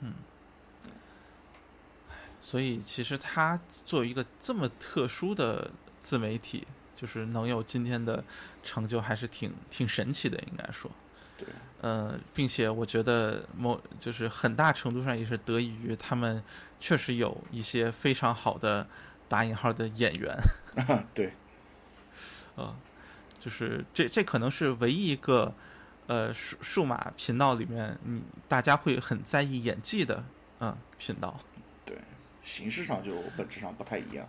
[0.00, 0.12] 嗯，
[2.38, 6.66] 所以其实他作为一个这么特殊的自媒体。
[6.96, 8.22] 就是能有今天的
[8.62, 10.88] 成就，还是挺挺神奇的，应该说。
[11.36, 11.44] 对。
[11.80, 16.40] 呃，并且我觉得某就是很大程度上也是得益于他们
[16.78, 18.86] 确实有一些非常好的
[19.28, 20.36] 打引号的演员。
[21.14, 21.32] 对。
[22.56, 22.74] 呃，
[23.38, 25.52] 就是这这可能是唯一一个
[26.06, 30.24] 呃数数码频道里面你大家会很在意演技的
[30.60, 31.38] 嗯频道。
[31.84, 31.96] 对，
[32.42, 34.26] 形式上就本质上不太一样。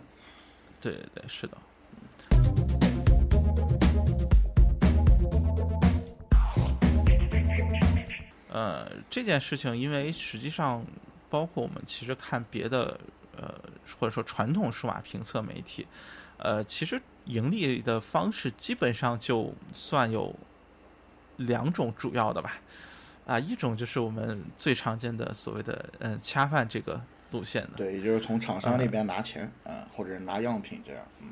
[0.80, 1.56] 对对对，是的。
[8.48, 10.84] 呃，这件事情，因为实际上，
[11.28, 12.98] 包括我们其实看别的，
[13.36, 13.54] 呃，
[13.98, 15.86] 或者说传统数码评测媒体，
[16.38, 20.34] 呃，其实盈利的方式基本上就算有
[21.36, 22.54] 两种主要的吧，
[23.26, 31.28] 啊，一种就是我们最常见的所谓的，呃，恰饭这个路线的，对，也就是从厂商那边拿钱，啊，或者拿样品这样，嗯，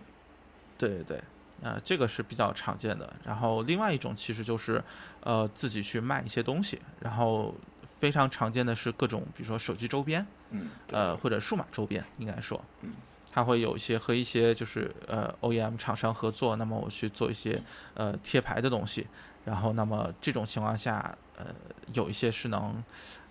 [0.78, 1.20] 对对对。
[1.62, 3.10] 呃，这个是比较常见的。
[3.24, 4.82] 然后另外一种其实就是，
[5.20, 6.78] 呃，自己去卖一些东西。
[7.00, 7.54] 然后
[7.98, 12.92] 非常常见的是各种，比如说手机周边，嗯，呃，或者数码周边，应该说，嗯，
[13.32, 17.62] 它会有一些和一些就是呃 OEM 厂商合作，那么我去做一些
[17.94, 19.06] 呃贴牌的东西。
[19.44, 21.46] 然后那么这种情况下，呃，
[21.92, 22.82] 有一些是能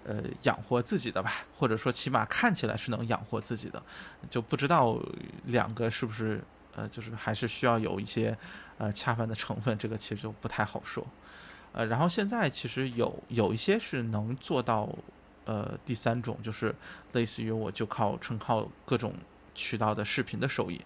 [0.06, 3.82] 呃养活自己的吧，或者说起码看起来是能养活自己的，
[4.30, 5.00] 就不知道
[5.46, 6.44] 两个是不是。
[6.76, 8.36] 呃，就是还是需要有一些
[8.80, 11.06] 呃恰饭的成分，这个其实就不太好说。
[11.74, 14.88] 呃，然后现在其实有有一些是能做到，
[15.46, 16.74] 呃，第三种就是
[17.12, 19.14] 类似于我就靠纯靠各种
[19.54, 20.80] 渠道的视频的收益。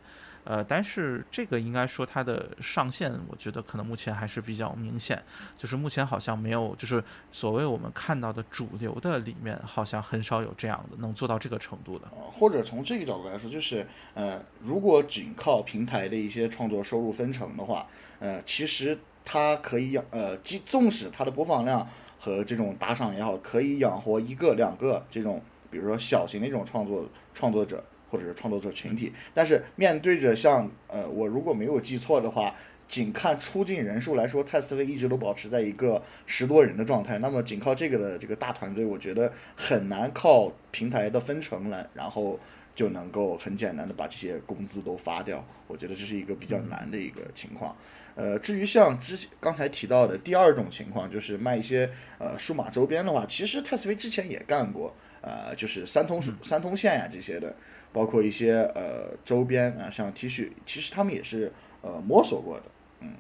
[0.50, 5.21] 呃，但是这个应该说它的上限，我觉得可能目前还是比较明显，
[5.58, 12.08] 就是目前好像没有，就是所谓我们看到的主流的里面，好像很少有这样的能做到这个程度的。
[12.32, 17.86] 或者从这个角度来说，就是呃，如果仅靠平台的一些创作收入分成的话，
[18.19, 18.97] 呃，其实
[19.30, 21.86] 它可以养呃，即纵使它的播放量
[22.18, 27.84] 和这种打赏也好，可以养活一个两个这种，比如说小型的这种创作创作者。
[28.10, 32.56] 或者是创作者群体，但是面对着像呃，我如果没有记错的话，
[32.88, 37.18] 仅看出镜人数来说 test 一直都保持在一个十多人的状态。
[37.18, 42.40] 那么仅靠这个的这个大团队，我觉得很难靠平台的分成来，然后
[42.74, 45.46] 就能够很简单的把这些工资都发掉。
[45.68, 47.76] 我觉得这是一个比较难的一个情况。
[48.18, 57.56] 呃，至于像之前刚才提到的第二种情况，就是卖一些呃数码周边的话，其实 Testway 之前也干过，呃，就是三通三通线呀这些的。
[57.94, 61.52] 包括一些呃周边啊，像 T 恤，其实他们也是
[61.82, 62.64] 呃摸索过的，
[63.00, 63.16] 嗯，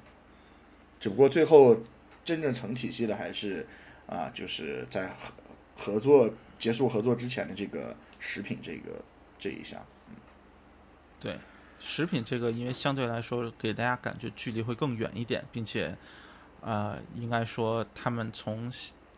[0.99, 1.77] 只不过最后
[2.23, 3.65] 真正成体系的还是
[4.05, 5.33] 啊，就是在合
[5.75, 6.29] 合作
[6.59, 9.01] 结束合作之前的这个食品这个
[9.39, 10.15] 这一项，嗯，
[11.19, 11.37] 对，
[11.79, 15.95] 食品这个因为相对来说给大家感觉距离会更远一点，并且
[16.61, 18.71] 呃，应该说他们从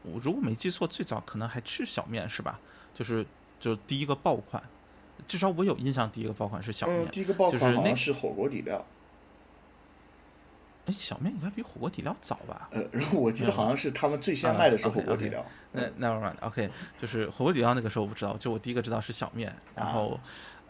[0.03, 2.59] 如果没记错，最早可能还吃小面是吧？
[2.93, 3.25] 就是
[3.59, 4.61] 就第一个爆款。
[5.27, 8.85] 至少我有印象，第一个爆款是小面，第一个爆款好像是火锅底料。
[10.85, 12.69] 哎，小面应该比火锅底料早吧？
[12.71, 15.45] 呃，然后我记得好像是他们最先卖的是火锅底料。
[15.73, 19.53] 那那 e e r mind，OK，就是火锅底料那个时候我不知道，就我第一个知道是小面。
[19.75, 20.19] 然后，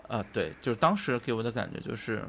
[0.10, 2.22] 呃，对，就是当时给我的感觉就是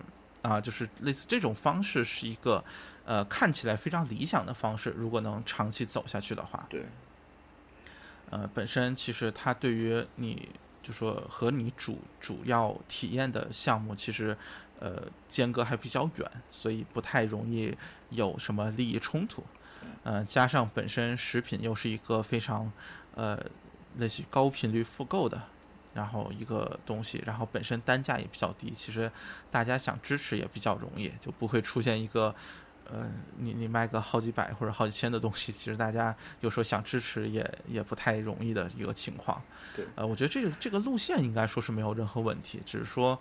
[0.43, 2.65] 啊，就是类似这种方式是一个
[3.05, 6.65] 呃看起来非常理想的方式，如果能长期走下去的话。
[6.71, 6.85] 对。
[8.31, 10.49] 呃，本身其实它对于你。
[10.83, 14.35] 就说和你主主要体验的项目其实，
[14.79, 17.77] 呃，间隔还比较远，所以不太容易
[18.09, 19.45] 有什么利益冲突。
[20.05, 22.73] 呃，加上本身食品又是一个非常
[23.15, 23.39] 呃
[23.99, 25.43] 类似于高频率复购的，
[25.95, 29.11] 然后一个东西，然后本身单价也比较低，其实
[29.51, 32.35] 大家想支持也比较容易，就不会出现一个。
[32.93, 39.41] 呃，你你卖个好几百或者好几千的东西，其实大家有时候想支持也也不太容易的一个情况。
[39.77, 43.17] 对，呃，我觉得这个这个路线应该说是没有任何问题，只是说，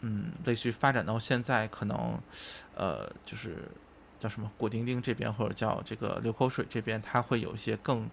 [0.00, 2.18] 嗯，类似于发展到现在，可能，
[2.74, 3.70] 呃，就是
[4.18, 8.08] 叫什么果丁丁这边或者叫这个流口水这边，它会有一些更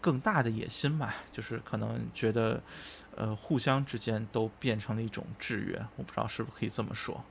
[0.00, 2.62] 更大的野心吧，就是可能觉得，
[3.16, 7.24] 呃，互相之间都变成了一种制约，我不知道是不是可以这么说。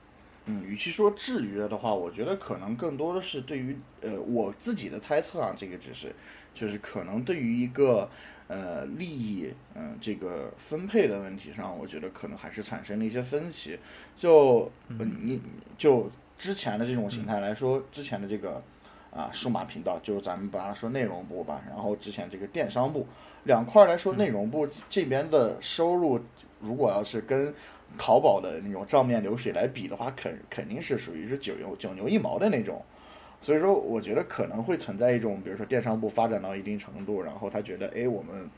[0.46, 6.14] 嗯，与其说制约的话，我觉得可能更多的是对于呃我自己的猜测啊，这个只是
[6.54, 8.08] 就是可能对于一个
[8.46, 13.78] 呃利益嗯这个分配的问题上，我觉得可能还是产生了一些分歧。
[14.16, 15.38] 就你
[15.76, 18.62] 就之前的这种形态来说，之前的这个
[19.10, 23.06] 啊数码频道，就是咱们把它说内容部吧，然后之前这个电商部
[23.44, 26.20] 两块来说，内容部这边的收入，
[26.60, 27.52] 如果要是跟
[27.96, 32.82] 淘宝的那种账面流水来比的话，肯肯定是属于是九牛九牛一毛的那种，
[33.40, 38.50] 所以说我觉得可能会存在一种，比如说电商部发展到一定程度，然后他觉得，哎，我们，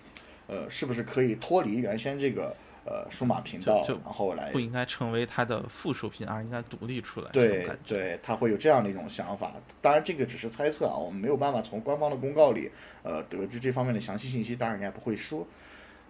[0.48, 7.30] 呃，是不是可以脱离原先这个呃数码频道，然后来不应该成为它的附属品，而应该独立出来。
[7.30, 9.52] 对对，他会有这样的一种想法。
[9.80, 12.70] 当然这个只是猜测啊，我们没有办法从官方的公告里
[13.02, 15.46] 呃得知这方面的详细信息，当然人家不会说，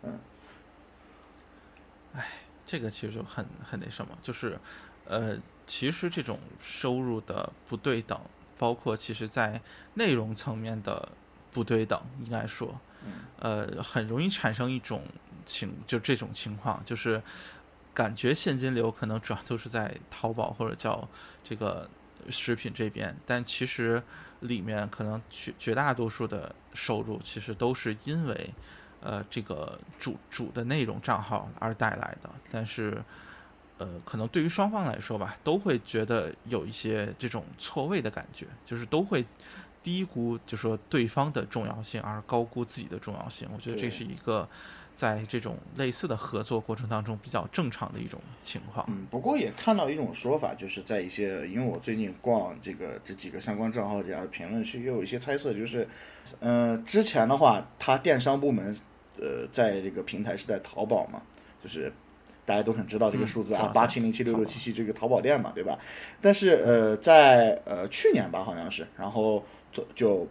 [0.03, 0.19] 嗯，
[2.15, 2.27] 哎。
[2.67, 4.57] 这个其实就很很那什么，就是，
[5.05, 8.17] 呃，其实这种收入的不对等，
[8.57, 9.61] 包括其实在
[9.95, 11.09] 内容层面的
[11.51, 12.81] 不对等，应该说，
[13.41, 15.03] 呃，很容易产生一种
[15.45, 17.23] 情，就这种情况，就是
[17.95, 21.09] 感觉现金流可能主要都是在淘宝或者叫
[21.43, 21.89] 这个
[22.29, 24.03] 食品这边，但其实
[24.41, 28.51] 里面可能绝绝大多数的收入其实都是因为。
[29.03, 33.03] 呃，这个主主的内容账号而带来的，但是，
[33.79, 39.25] 呃，可能对于双方来说吧，都会觉得有一些这种错位的感觉，就是都会
[39.83, 43.49] 低估，就说对方的重要性而高估自己的重要性。
[43.55, 44.47] 我觉得这是一个。
[45.01, 48.85] 在这种类似的合作过程当中，比较正常的一种情况。
[48.87, 55.89] 嗯，不过也看到一种说法，就是在一些，因为我最近逛这个这几个相关账号底下的评论区，也有一些猜测，就是，
[56.41, 58.77] 呃，之前的话，他电商部门，
[59.17, 61.23] 呃，在这个平台是在淘宝嘛，
[61.65, 61.91] 就是
[62.45, 65.79] 大家都很知道这个数字啊，八七零七六六七七这个淘宝店嘛，对吧？
[66.21, 69.43] 但是呃，在呃去年吧，好像是，然后
[69.95, 70.29] 就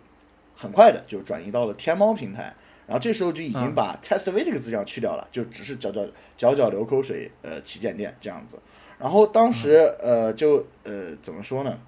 [0.55, 2.53] 很快的就转移到了天猫平台，
[2.89, 6.04] 然后这时候就已经嗯把 test V 这个字样去掉了，就只是角角
[6.36, 8.58] 角角流口水呃旗舰店这样子。
[8.97, 11.80] 然后当时呃就呃怎么说呢，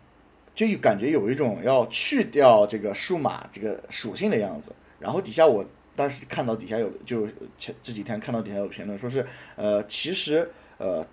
[0.54, 4.72] 就感觉有一种要去掉这个数码这个属性的样子。
[5.00, 11.04] 然后底下我当时看到底下有就前这几天看到底下有评论说是呃其实呃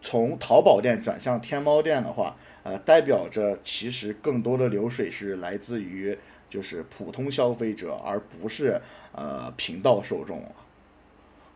[0.00, 6.16] 从淘宝店转向天猫店的话，呃代表着其实更多的流水是来自于
[6.54, 10.52] 就是普通消费者，而不是呃频道受众了。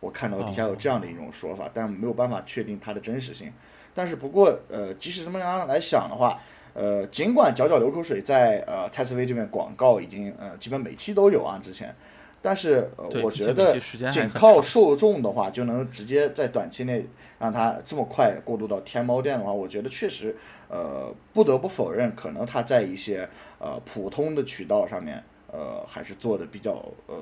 [0.01, 3.49] 我看到底下有这样的一种说法，但没有办法确定它的真实性。
[3.95, 6.37] 但是不过呃，即使这么样来想的话，
[6.73, 11.95] 呃，尽管角角流口水在呃泰斯威这边广告已经呃基本每期都有啊之前，
[12.41, 13.79] 但是呃我觉得
[14.11, 17.05] 仅靠受众的话，就能直接在短期内
[17.39, 20.35] 让它这么快过渡到天猫店的话，我觉得确实
[20.69, 23.29] 呃不得不否认，可能他在一些
[23.59, 26.71] 呃普通的渠道上面呃还是做的比较
[27.07, 27.17] 呃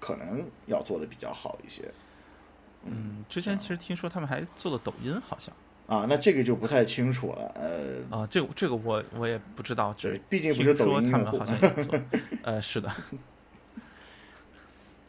[0.00, 1.82] 可能要做的比较好一些。
[2.84, 5.54] 嗯，之前其实听说他们还做了抖音，好像
[5.86, 7.52] 啊，那这个就不太清楚了。
[7.54, 11.44] 呃，啊，这个这个我我也不知道，只，毕竟不是说他们好。
[11.44, 12.00] 像也做，
[12.42, 12.90] 呃，是的。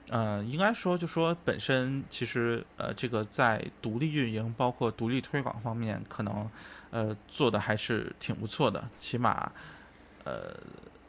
[0.09, 6.49] 呃，应该说，就说本身其实呃，这个在独立运营，包括独立推广方面，可能
[6.91, 8.89] 呃做的还是挺不错的。
[8.97, 9.51] 起码
[10.23, 10.55] 呃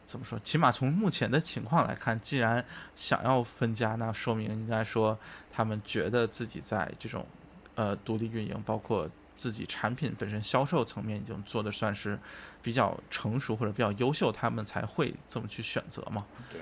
[0.05, 0.38] 怎么说？
[0.41, 2.64] 起码从目前的情况来看，既然
[2.97, 5.19] 想要分家，那说明应该说
[5.53, 7.27] 他们觉得自己在这种
[7.75, 12.19] 呃独立运营，包括自己产品本身销售层面已经做的算是
[12.62, 16.25] 比较成熟或者比较优秀，他们才会这么去选择嘛。
[16.51, 16.61] 对，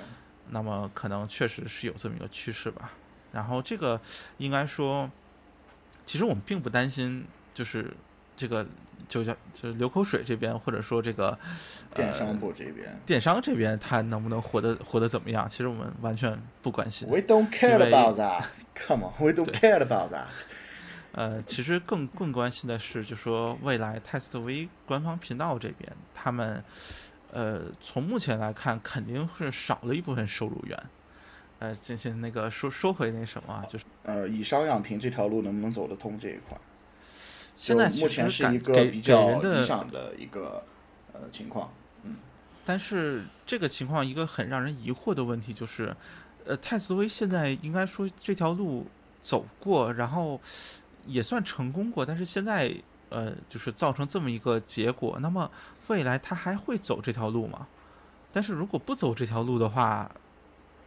[0.51, 2.91] 那么可能确实是有这么一个趋势吧。
[3.33, 4.01] 然后这个
[4.39, 5.11] 应该说，
[6.05, 7.25] 其实我们并不担心，
[7.55, 7.95] 就是
[8.37, 8.67] 这个
[9.09, 11.39] 就叫就是流口水这边，或者说这个
[11.95, 17.09] 电商呃部这边、电商这边他能不能活得活得怎么样，其实我们完全不关心。
[17.09, 18.45] w e don't care about that.
[18.75, 20.27] Come on, we don't care about that.
[21.13, 26.63] 呃，其实更更关心的是，就说未来 Test V 官方频道这边，他们
[27.33, 30.79] 呃从目前来看，肯定是少了一部分收入源。
[31.59, 36.59] 呃，进行那个说说回那什么啊，就是呃，以商养平这条路能不能走得通这一块，
[37.57, 40.63] 现在目前是一个比较人的理想的一个
[41.13, 41.73] 呃情况。
[42.05, 42.17] 嗯
[42.69, 45.95] 但是这个情况一个很让人疑惑的问题就是，
[46.45, 48.89] 呃，泰斯威现在应该说这条路
[49.23, 50.41] 走过，然后
[51.07, 52.75] 也算成功过，但是现在
[53.09, 55.49] 呃，就是造成这么一个结果，那么
[55.87, 57.69] 未来他还会走这条路吗？
[58.33, 60.11] 但是如果不走这条路的话，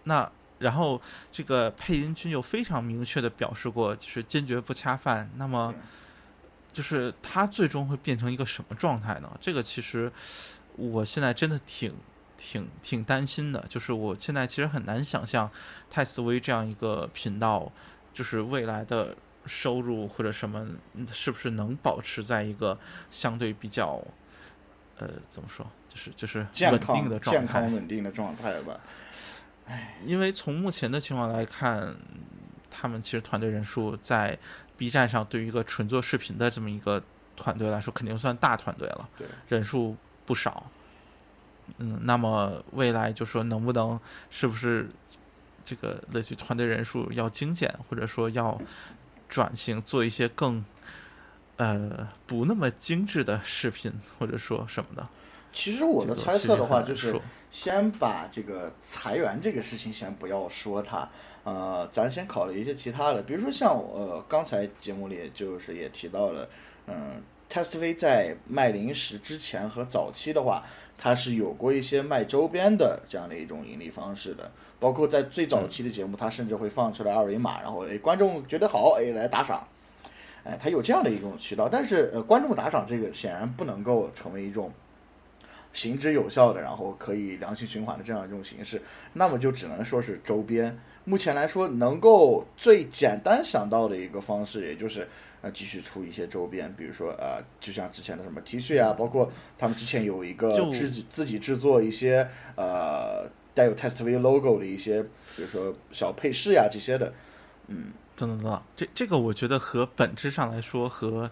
[0.03, 1.01] 那然后
[1.31, 5.73] 这个配音君又非常明确的表示过，就是坚决不恰饭，那么
[6.71, 9.37] 就是他最终会变成一个什么状态呢？
[9.41, 10.11] 这个其实
[10.75, 11.93] 我现在真的挺
[12.37, 15.49] 挺挺担心的，就是我现在其实很难想象
[15.89, 17.71] 泰斯威这样一个频道，
[18.13, 22.77] 就是未来的收入或者什么，嗯是不是能保持在一个
[23.09, 24.01] 相对比较，
[24.97, 27.73] 呃，怎么说，就是就是健稳定康、健的状态康。
[27.73, 28.79] 稳定的状态吧。
[30.05, 31.95] 因为从目前的情况来看，
[32.71, 34.37] 他们其实团队人数在
[34.79, 37.03] B 站上对于一个纯做视频的这么一个
[37.35, 39.09] 团队来说，肯定算大团队了，
[39.49, 40.65] 人数不少。
[41.77, 43.99] 嗯，那么未来就说能不能
[44.31, 44.89] 是不是
[45.63, 48.59] 这个类似于团队人数要精简，或者说要
[49.27, 50.65] 转型做一些更
[51.57, 55.07] 呃不那么精致的视频，或者说什么的。
[55.51, 57.19] 其实我的猜测的话，就是
[57.51, 61.09] 先把这个裁员这个事情先不要说它，
[61.49, 66.47] 呃，咱先考虑一些其他的，比如说像呃刚才节目里就是也提到了，
[66.85, 70.63] 嗯，Test V 在卖零食之前和早期的话，
[70.95, 79.67] 它是有过一些卖周边的这样的一种盈利方式的，包括在最早期的节目，它甚至会放出来二维码，然后哎观众觉得好，哎来打赏。
[80.43, 84.71] 哎，它有这样的一种渠道，但是呃，观众打赏这个显然不能够成为一种
[85.73, 88.79] 行之有效的，然后可以良性循环的这样一种形式，
[89.13, 90.77] 那么就只能说是周边。
[91.09, 95.07] 目前来说，能够最简单想到的一个方式，也就是
[95.41, 105.01] 呃继续出一些周边，比如说呃，就像之前的什么 T 恤啊，包括他们之前有一个就自己自己制作一些呃带有 Test V logo 的一些，
[105.35, 107.11] 比如说小配饰呀、这些的，
[107.69, 111.31] 嗯，等等等等，这这个我觉得和本质上来说和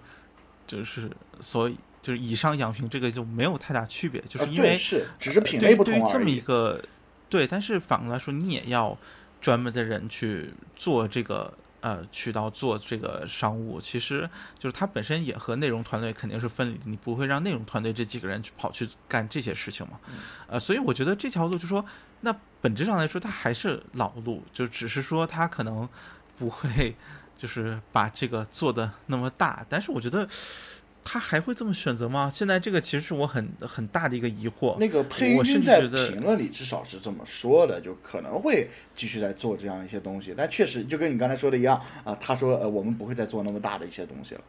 [0.65, 1.07] 就是
[1.39, 6.39] 所以就是以上养平这个就没有太大区别，就是啊因为、对是只是品类不同而对于这么一已。
[6.39, 6.83] 个
[7.29, 8.97] 对，但是反过来说，你也要
[9.39, 19.99] 专门的人去做这个呃渠道做这个商务，其实就是它本身也和内容团队肯定是分离的，你不会让内容团队这几个人去跑去干这些事情嘛？
[20.47, 21.85] 呃，所以我觉得这条路就说，
[22.21, 25.87] 那本质上来说它还是老路，就只是说它可能
[26.37, 26.95] 不会
[27.37, 30.27] 就是把这个做的那么大，但是我觉得。
[31.09, 32.29] 他还会这么选择吗？
[32.29, 34.77] 现在这个其实是我很很大的一个疑惑。
[34.77, 40.33] 那个配音在评论里至少是这么说的，就可能会继续在做这样一些东西。
[40.37, 44.41] 但确实就跟你刚才说的一样啊，他说呃，我们不会再做那么大的一些东西了。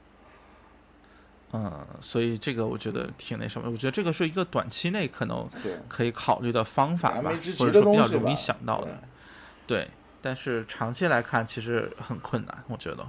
[1.53, 5.49] 嗯，所以这个我觉得挺那什么，我觉得这个是一个短期内可能
[5.87, 8.99] 可以考虑的方法吧，或者说比较容易想到的。
[9.65, 9.87] 对，
[10.21, 13.07] 但是长期来看其实很困难，我觉得，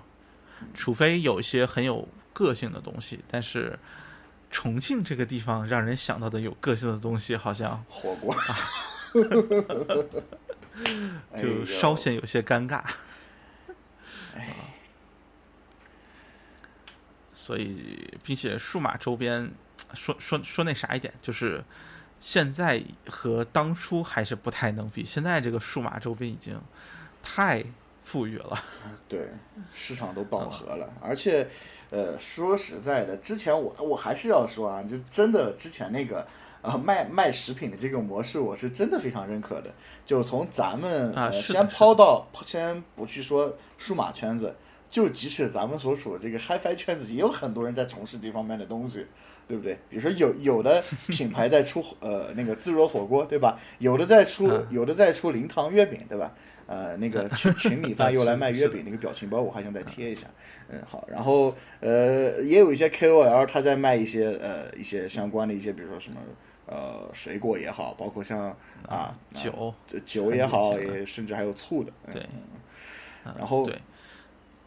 [0.75, 2.07] 除非有一些很有。
[2.33, 3.77] 个性的东西，但是
[4.51, 8.35] 重庆这个地方让人想到的有个性的东西，好像火锅，
[11.37, 12.83] 就稍显有些尴尬。
[17.33, 19.51] 所以，并且数码周边，
[19.95, 21.63] 说说说那啥一点，就是
[22.19, 25.03] 现在和当初还是不太能比。
[25.03, 26.61] 现在这个数码周边已经
[27.23, 27.63] 太
[28.09, 28.57] 富裕了，
[29.07, 29.27] 对，
[29.73, 31.47] 市场都饱和了，而且。
[31.91, 36.23] 呃，说实在的，之前我我还是要说啊，就真的之前那个
[36.61, 39.73] 呃卖卖食品的这个模式，我是真的非常认可的。
[40.05, 44.55] 就从咱们呃先抛到先不去说数码圈子，
[44.87, 49.07] 就即使咱们所处的这个 HiFi 圈子，也有很多人在从事这方面的东西，
[49.47, 49.73] 对不对？
[49.89, 53.59] 比如说有有的 品牌在出呃那个自热火锅，对吧？
[53.79, 56.31] 有的在出有的在出零糖月饼，对吧？
[56.71, 60.27] 呃，那个 群群里发又来卖月饼，那个表情包我还想再贴一下。
[60.69, 66.17] 嗯，好，然后呃，也有一些 KOL 他在卖一些呃一些相关的一些，比如说什么
[66.67, 68.55] 呃水果也好，包括像
[68.87, 69.73] 啊酒
[70.05, 71.91] 酒也好，也甚至还有醋的。
[72.13, 72.21] 对，
[73.35, 73.67] 然后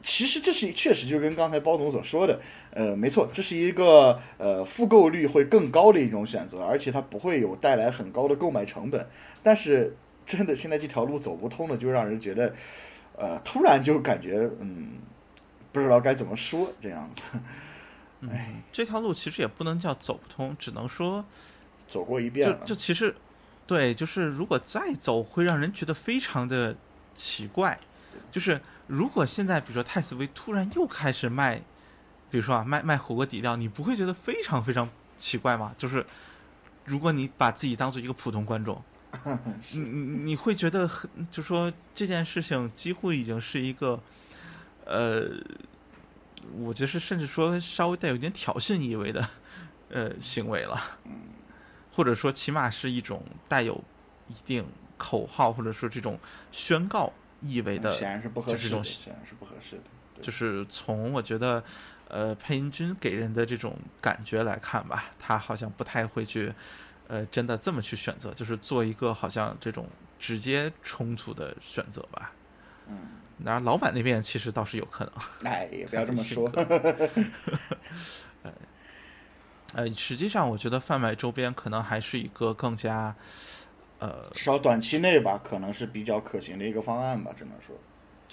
[0.02, 2.40] 其实这是确实就跟刚才包总所说的，
[2.72, 9.06] 呃，没错，这是一个呃复购率会更高的一种选择，而且它不会有带来很高的购买成本，
[9.40, 9.96] 但是。
[10.24, 12.54] 真的，现在这条路走不通了，就让人觉得，
[13.16, 14.92] 呃，突然就感觉，嗯，
[15.72, 17.22] 不知道该怎么说这样子。
[18.30, 21.24] 哎，这条路其实也不能叫走不通，只能说
[21.88, 22.56] 走过一遍了。
[22.60, 23.14] 就就其实，
[23.66, 26.76] 对，就是如果再走，会让人觉得非常的
[27.12, 27.78] 奇怪。
[28.30, 31.56] 就是如果现在，比如说泰斯威突然又开始卖，
[32.30, 35.74] 比如说啊，卖卖火锅底料，你不会觉得非常非常奇怪吗？
[35.76, 36.06] 就是
[36.84, 38.80] 如果你把自己当做一个普通观众。
[39.72, 44.00] 你你你会觉得很，就说这件事情几乎已经是一个，
[44.86, 45.28] 呃，
[46.56, 49.28] 我觉得是甚至说稍微带有点挑衅意味的，
[49.90, 50.80] 呃，行为了，
[51.92, 53.84] 或者说起码是一种带有
[54.28, 54.64] 一定
[54.96, 56.18] 口号或者说这种
[56.50, 59.82] 宣告意味的，显然是不合适的，显然是不合适的。
[60.22, 61.62] 就是从我觉得，
[62.08, 66.52] 呃，配音君给人的这种感觉来看吧，他好像不太会去。
[67.12, 69.86] 呃，真的这么去选择，就是做一个好像这种
[70.18, 72.32] 直接冲突的选择吧。
[72.88, 73.00] 嗯，
[73.44, 75.12] 然后老板那边其实倒是有可能。
[75.44, 76.48] 哎，也不要这么说。
[78.42, 78.52] 呃，
[79.84, 83.14] 呃，实际上我觉得贩卖周边可能还是一个更加，
[83.98, 87.76] 呃，至少短期内吧，可能是比较可行的一个方案吧，只能说。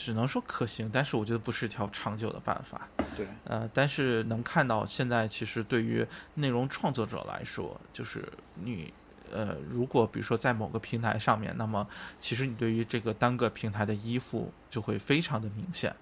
[0.02, 2.88] 只能说可行，但是我觉得不是一条长久的办法。
[3.18, 8.26] 对，呃，但是能看到现在其实对于内容创作者来说，就是
[8.64, 8.94] 你，
[9.30, 11.86] 呃，如果比如说在某个平台上面，那么
[12.18, 15.94] 其实你对于这个单个平台的依附就会非常的明显。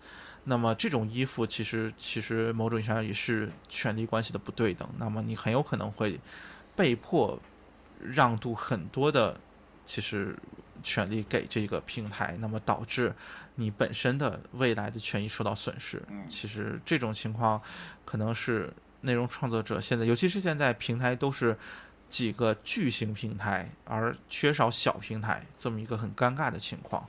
[0.44, 4.88] 那么这种依附其实其实某种意义上也是权力关系的不对等。
[5.00, 6.20] 那么你很有可能会
[6.76, 7.40] 被迫
[8.00, 9.40] 让渡很多的，
[9.88, 10.38] 其实。
[10.88, 13.14] 权利给这个平台，那么导致
[13.56, 16.02] 你本身的未来的权益受到损失。
[16.30, 17.62] 其实这种情况
[18.06, 18.72] 可能是
[19.02, 21.58] 内容创作者现在，尤其是现在平台都是
[22.08, 27.06] 几个巨型平台，而缺少小平台这么一个很尴尬的情况。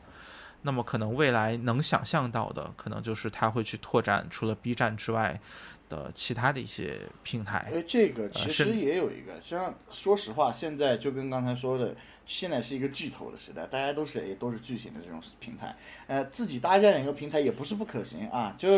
[0.63, 5.41] 那么可能未来能想象到的，可能就是他会去拓展除了 B 站之外
[5.89, 7.71] 的其他的一些平台。
[7.73, 11.95] 哎，这个其实也有一个，像说实话，现在就跟刚才说的。
[12.29, 15.75] 现在是一个巨头的时代，大家都是诶都是巨型的这种平台，
[16.07, 18.55] 呃，自己搭建一个平台也不是不可行啊。
[18.59, 18.69] 就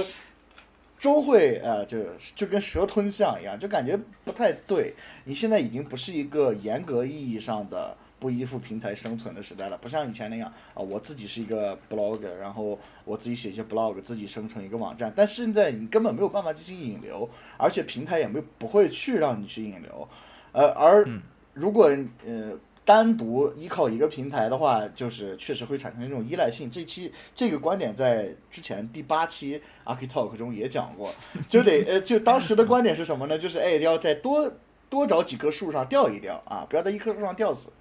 [0.97, 1.99] 周会呃，就
[2.37, 4.95] 就跟蛇吞象一样，就感觉不太对。
[5.25, 15.13] 你现在已经不是一个严格意义上的不依附平台生存的时代了，不像以前那样啊，我自己是一个 blog，然后我自己写一些 blog，自己生成一个网站。
[15.17, 20.09] 但现在你根本没有办法进行引流，而且平台也没不会去让你去引流，
[20.53, 21.05] 呃，而
[21.53, 21.91] 如果
[22.25, 22.57] 呃。
[22.91, 26.69] 单独依靠一个平台的话，就是确实会产生一种依赖性。
[26.69, 31.15] 这期这个观点在之前第八期 Archi Talk 中也讲过，
[31.49, 33.39] 就得呃，就当时的观点是什么呢？
[33.39, 34.53] 就是哎，要再多
[34.89, 37.73] 多找几棵树上吊一吊啊，不要在一棵树上吊死。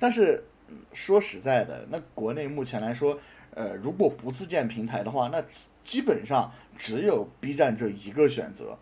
[0.00, 0.42] 但是
[0.92, 3.16] 说实在的，那国内目前来说，
[3.54, 5.40] 呃，如果不自建平台的话，那
[5.84, 8.76] 基本上只有 B 站这一个选择。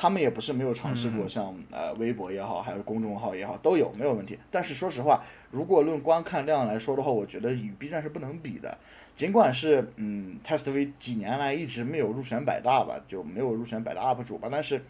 [0.00, 4.38] 他们也不是没有尝试过，像呃微博也好，还有公众号也好，都有没有问题。
[4.50, 8.78] 但是说实话，如果论观看量来说的话，我觉得与 B 站是不能比的。
[9.14, 14.82] 尽管是嗯，Test-V 几年来一直没有入选百大吧，就没有入选百大 UP 主吧，但是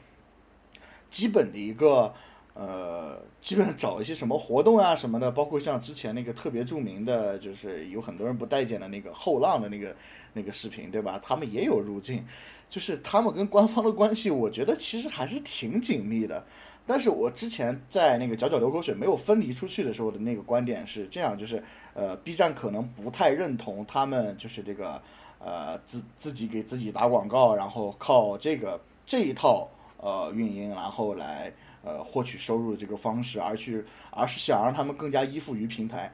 [1.10, 2.14] 基本的一个
[2.54, 9.96] 呃， 基本找一些什么活动啊什么的，包括像之前那个特别著名的，就是有很多人不待见的那个后浪的那个
[10.34, 11.20] 那个视频，对吧？
[11.20, 12.24] 他们也有入镜。
[12.70, 16.42] 就是他们跟官方的关系，我觉得其实还是挺紧密的。
[16.86, 21.62] 但是我之前在那个角角流口水没有分离出去的时候的那个观点是这样，就是
[21.94, 25.00] 呃，B 站可能不太认同他们就是这个
[25.38, 29.68] 呃自自己给自己打广告，然后靠这个这一套
[29.98, 31.52] 呃运营，然后来
[31.84, 36.12] 呃获取收入的这个方式，而去而是想让他们更加依附于平台，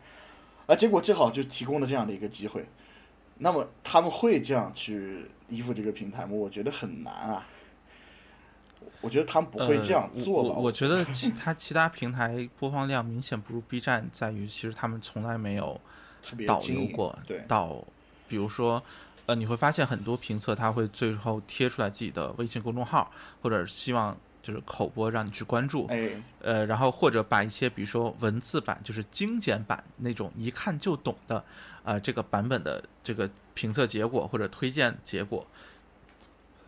[0.67, 2.67] 啊，结果正好就提供了这样的一个机会。
[3.39, 6.33] 那么他们会这样去依附这个平台吗？
[6.33, 7.47] 我觉得很难啊。
[9.01, 10.55] 我觉得他们不会这样做吧。
[10.57, 15.81] 我我觉得其他其他平台播放量明显不如 B 站，在于其实他们从来没有
[16.47, 17.19] 导流过。
[17.27, 17.85] 对，到
[18.29, 18.83] 比如说，
[19.27, 23.11] 呃，你会发现很多评测他会最后贴出来自己的微信公众号，
[23.43, 24.17] 或者希望。
[24.47, 26.09] 就是口播让你去关注，哎，
[26.41, 31.45] 呃，然后或者把一些比如说文字版，就是精简版那种一看就懂的，
[31.83, 35.45] 啊，这个版本的这个评测结果或者推荐结果，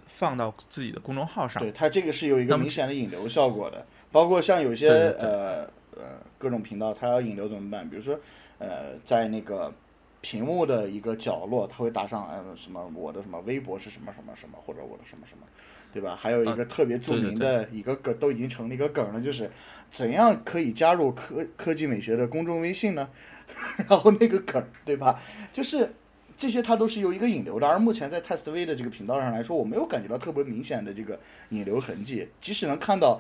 [0.09, 1.63] 放到自己的公众号上。
[1.63, 3.87] 对，它这个是有一个明显的引流效果的。
[4.11, 7.89] 包括像有些呃呃各种频道，它要引流怎么办？
[7.89, 8.19] 比如说
[8.59, 9.73] 呃，在那个
[10.21, 15.47] 屏幕的一个角落，它会打上嗯什么我的什么微博是什么什么什么，或者我的什么什么。
[15.91, 16.15] 对吧？
[16.15, 19.51] 还有一个特别著名的一个梗，都已经成了一个梗了，就是
[19.91, 23.09] 怎样可以加入科科技美学的公众微信呢？
[23.89, 25.19] 然后那个梗，对吧？
[25.51, 25.91] 就是
[26.37, 27.67] 这些，它都是有一个引流的。
[27.67, 32.29] 而目前在 Test V 的这个频道上来说，我没有感觉到特别明显的这个引流痕迹。
[32.39, 33.19] 即使能看到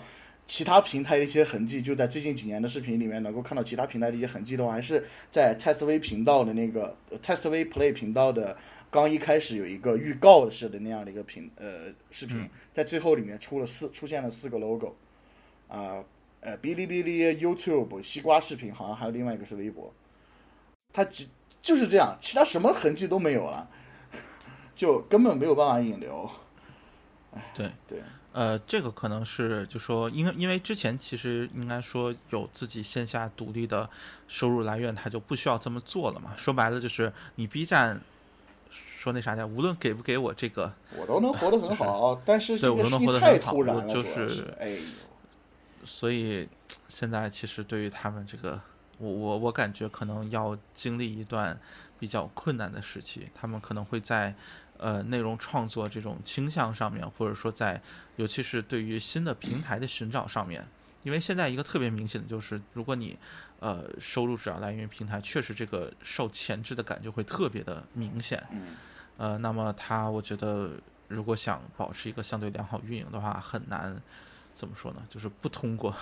[0.48, 8.58] 其他平台的一些痕迹，就在最近几年的视频里面能够看到其他平台的一些痕迹的话，还是在 Test V 频道的那个 Test V Play 频道的。
[8.90, 14.96] 刚一开始有一个预告式的那样的一个频呃视频，在最后里面出了四出现了四个 logo，
[15.68, 16.02] 啊
[16.40, 19.92] 呃哔哩哔哩 YouTube 西瓜视频好像还有另外一个是微博，
[20.90, 21.28] 它只
[21.60, 23.68] 就是这样，其他什么痕迹都没有了，
[24.74, 26.30] 就根本没有办法引流。
[27.34, 27.98] 哎，对对，
[28.38, 33.90] 呃，这个可能是就说，因为因为之前其实应该说有自己线下独立的
[34.28, 36.34] 收入来源，他就不需要这么做了嘛。
[36.36, 38.00] 说白了就是你 B 站。
[38.70, 42.20] 说那啥的，无论给不给我这个，我都能活得很好。
[42.26, 43.54] 但是对我都能活得很好，
[43.88, 44.78] 就是哎呦，
[45.84, 46.48] 所以
[46.88, 48.60] 现在其实对于他们这个，
[48.98, 51.58] 我我我感觉可能要经历一段
[51.98, 53.30] 比较困难的时期。
[53.34, 54.34] 他们可能会在
[54.78, 57.80] 呃内容创作这种倾向上面，或者说在
[58.16, 60.66] 尤其是对于新的平台的寻找上面，
[61.02, 63.18] 因为现在一个特别明显的就是，如果你。
[63.60, 68.40] 呃，收入主要来源于平台，确实这个受前置的感觉会特别的明显。
[68.52, 68.76] 嗯，
[69.16, 70.70] 呃，那么它，我觉得
[71.08, 74.00] 如果想保持一个相对良好运营的话，很难
[74.54, 75.02] 怎么说呢？
[75.08, 75.92] 就是不通过，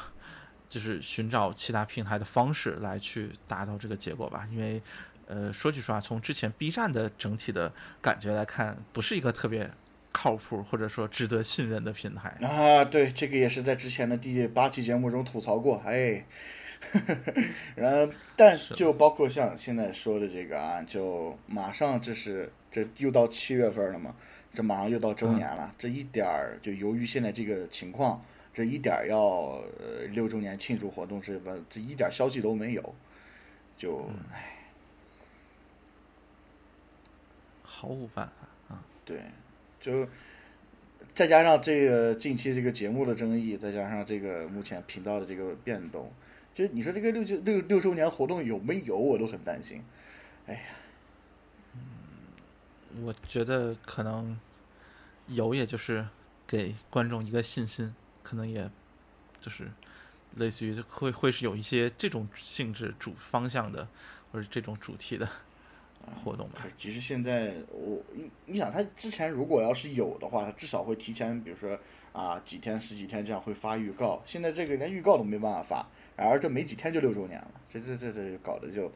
[0.68, 4.46] 就是寻找其他平台的方式来去达到这个结果吧。
[4.52, 4.82] 因为，
[5.26, 9.70] 呃，说句实话，从之前 B 站的整体的感觉来看，不是一个特别
[10.12, 12.28] 靠谱或者说值得信任的平台。
[12.46, 15.82] 啊，对，这个也是在之前的第八期节目中吐槽过。
[15.84, 16.24] 哎。
[17.74, 24.14] 然后，但就包括像现在说的这个啊，就马上这是这又到七月份了嘛，
[24.52, 28.22] 这马上又到周年了，这一点儿就由于现在这个情况，
[28.52, 29.18] 这一点儿要
[29.78, 31.52] 呃六周年庆祝活动是吧？
[31.70, 32.94] 这一点消息都没有，
[33.78, 34.55] 就唉，
[37.76, 38.82] 毫无办法啊。
[39.04, 39.20] 对，
[39.78, 40.08] 就
[41.12, 46.10] 再加上这个近期这个节目的争议，再加上这个目前频道的这个变动。
[46.54, 49.84] 就你说这个六周六六周年活动有没有，我都很担心。
[50.46, 50.60] 哎呀，
[51.74, 54.38] 嗯，我觉得可能
[55.26, 56.06] 有，也就是
[56.46, 58.70] 给观众一个信心，可能也
[59.38, 59.70] 就是
[60.36, 63.86] 类似于会会是有一些这种性质主方向的，
[64.32, 65.28] 或者这种主题的。
[66.14, 66.66] 活动吧。
[66.76, 71.78] 其实现在我你你想，他之前如果要是有的话，他至少会提前，比如说
[72.12, 74.22] 啊几天十几天这样会发预告。
[74.24, 75.86] 现在这个连预告都没办法发，
[76.16, 78.92] 然而这没几天就六周年了，这这这这搞得就，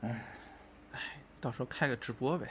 [0.00, 0.24] 唉
[0.92, 1.00] 唉，
[1.40, 2.46] 到时候开个直播呗。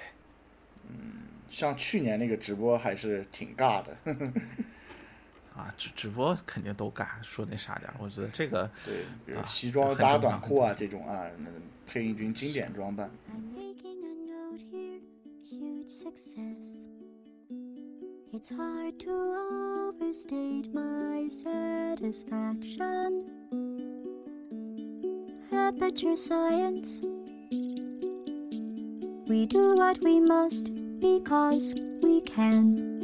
[0.90, 3.98] 嗯像去年那个直播还是挺尬的。
[5.58, 8.94] 啊，直直播肯定都尬，说那啥点儿，我觉得这个对，
[9.26, 11.48] 比如啊西装搭短裤啊这种啊，那
[11.88, 13.10] 配音君经典装扮。
[13.32, 15.02] I'm making a note here,
[15.50, 16.86] huge success.
[18.32, 19.12] It's hard to
[19.90, 23.24] overstate my satisfaction.
[25.52, 27.02] Aperture science.
[29.28, 32.97] We do what we must because we can.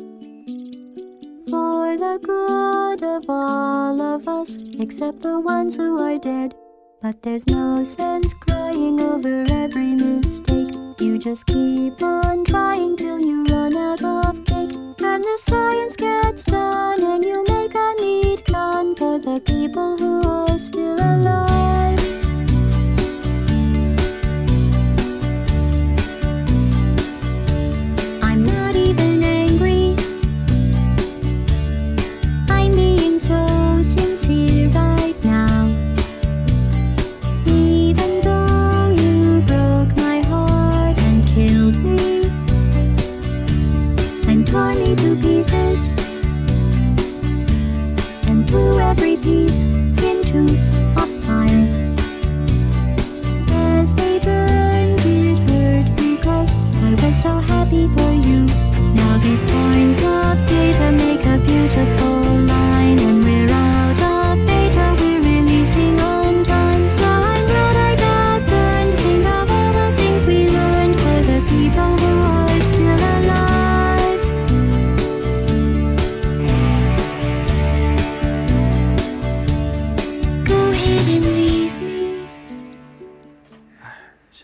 [1.54, 6.56] For the good of all of us, except the ones who are dead.
[7.00, 10.74] But there's no sense crying over every mistake.
[11.00, 14.74] You just keep on trying till you run out of cake.
[15.04, 20.28] And the science gets done, and you make a neat gun for the people who
[20.28, 21.53] are still alive.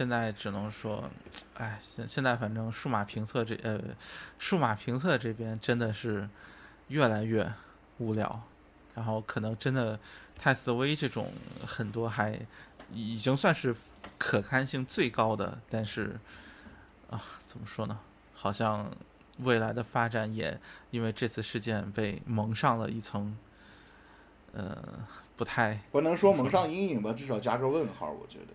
[0.09, 1.09] 在只能说，
[1.55, 3.79] 哎，现现在反正数码评测这呃，
[4.37, 6.27] 数码评测这边真的是
[6.87, 7.53] 越来越
[7.99, 8.41] 无聊，
[8.95, 9.99] 然后可能真的
[10.37, 11.31] 泰斯威这种
[11.65, 12.39] 很多还
[12.93, 13.75] 已经算是
[14.17, 16.19] 可看性最高的，但是
[17.09, 17.99] 啊，怎么说呢？
[18.33, 18.89] 好像
[19.39, 20.59] 未来的发展也
[20.91, 23.37] 因为这次事件被蒙上了一层，
[24.53, 24.77] 呃，
[25.35, 28.53] 不太不能说蒙上阴影吧，至少加个问号，我觉得。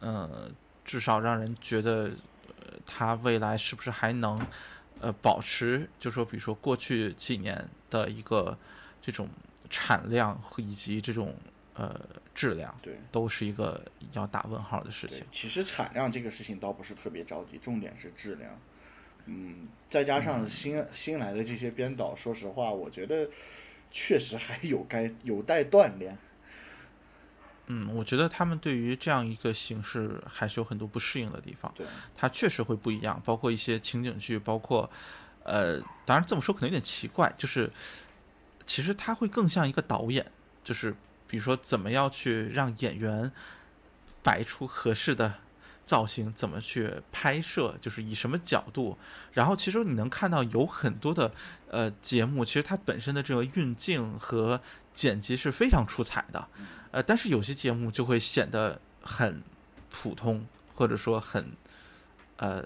[0.00, 0.50] 呃，
[0.84, 2.10] 至少让人觉得，
[2.48, 4.44] 呃，它未来是不是还能，
[5.00, 8.58] 呃，保持，就说比如说过去几年的一个
[9.00, 9.28] 这种
[9.68, 11.34] 产量和以及这种
[11.74, 11.98] 呃
[12.34, 13.80] 质量，对都是一个
[14.12, 18.58] 要打问号的事情。，其实产量这个事情倒不是特别着急，重点是质量。
[19.26, 23.28] 嗯，再加上新新来的这些编导，说实话，我觉得
[23.90, 26.16] 确实还有该有待锻炼。
[27.72, 31.72] 嗯，我觉得他们对于这样一个形式还是有很多不适应的地方。
[31.76, 34.90] 对，它确实会不一样，包括一些情景剧，包括
[35.44, 37.70] 呃，当然这么说可能有点奇怪，就是
[38.66, 40.26] 其实他会更像一个导演，
[40.64, 40.92] 就是
[41.28, 43.30] 比如说怎么样去让演员
[44.20, 45.34] 摆出合适的
[45.84, 48.96] 造型，怎么去拍摄，就是以什么角度，
[49.32, 51.32] 然后其实你能看到有很多的
[51.68, 54.60] 呃节目，其实它本身的这个运镜和
[54.92, 56.48] 剪辑是非常出彩的，
[56.92, 59.42] 呃，但是有些节目就会显得很
[59.90, 61.52] 普通，或者说很
[62.36, 62.64] 呃，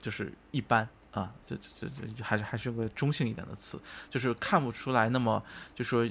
[0.00, 5.42] 就是一般啊，这这这这还是还是个中性一点的词，就是看不出来那么
[5.74, 6.08] 就说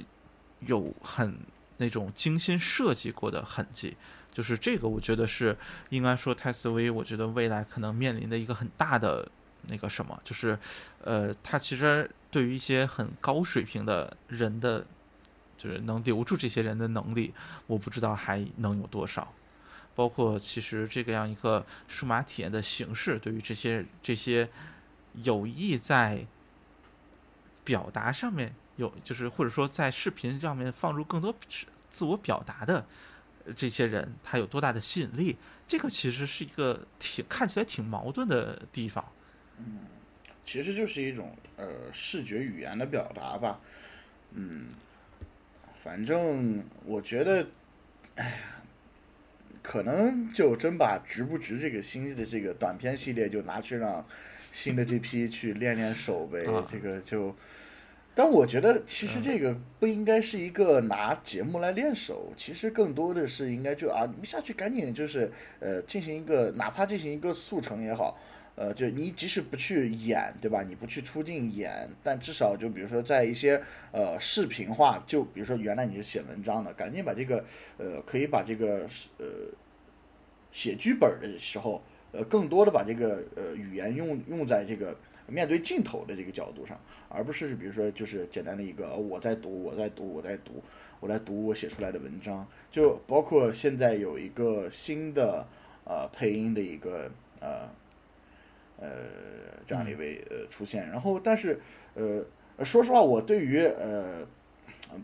[0.60, 1.36] 有很
[1.78, 3.96] 那种精心设计过的痕迹。
[4.32, 5.56] 就是这个，我觉得是
[5.90, 9.30] 应该说泰斯威，我觉得未来可能面临的一个很大的
[9.68, 10.58] 那个什么，就是
[11.04, 14.86] 呃，他其实对于一些很高水平的人的，
[15.58, 17.34] 就是能留住这些人的能力，
[17.66, 19.32] 我不知道还能有多少。
[19.94, 24.48] 包括其实这个样一个数码体验的形式，对于这些这些
[25.22, 26.26] 有意在
[27.62, 31.34] 表达上面有，就是或者说在视频上面放入更多
[31.90, 32.86] 自我表达的
[33.56, 35.36] 这些人，他有多大的吸引力？
[35.66, 39.04] 这个其实是一个挺看起来挺矛盾的地方。
[39.58, 39.78] 嗯
[40.44, 43.60] 其实就是一种呃视觉语言的表达吧。
[44.32, 44.70] 嗯，
[45.76, 47.46] 反正我觉得，
[48.16, 48.36] 哎呀，
[49.62, 54.04] 可能就真把值不值这个新的这个短片系列就拿去让
[54.52, 56.44] 新的这批去练练手呗。
[56.46, 57.34] 啊这个就，
[58.14, 68.18] 但我觉得其实这个不应该是一个拿节目来练手，其实更多的是应该就啊，你们下去赶紧就是呃进行一个哪怕进行一个速成也好，
[68.54, 70.62] 呃，就你即使不去演，对吧？
[70.62, 73.58] 你不去出镜演，但至少就比如说在一些
[73.92, 77.42] 呃视频化，就比如说原来你是写文章的，赶紧把这个
[77.78, 78.86] 呃可以把这个
[79.16, 79.26] 呃
[80.50, 81.82] 写剧本的时候，
[82.12, 84.94] 呃更多的把这个呃语言用用在这个
[85.26, 90.62] 面对镜头的这个角度上，而不是比如说就是简单的一个呃我在读我在读我在读
[91.00, 95.46] 我在读我写出来的文章，就包括现在有一个新的
[95.84, 97.10] 呃配音的一个
[97.40, 97.68] 呃
[98.78, 98.88] 呃
[99.66, 101.60] 这样的一位呃出现，然后但是
[101.94, 102.24] 呃
[102.64, 104.26] 说实话，我对于呃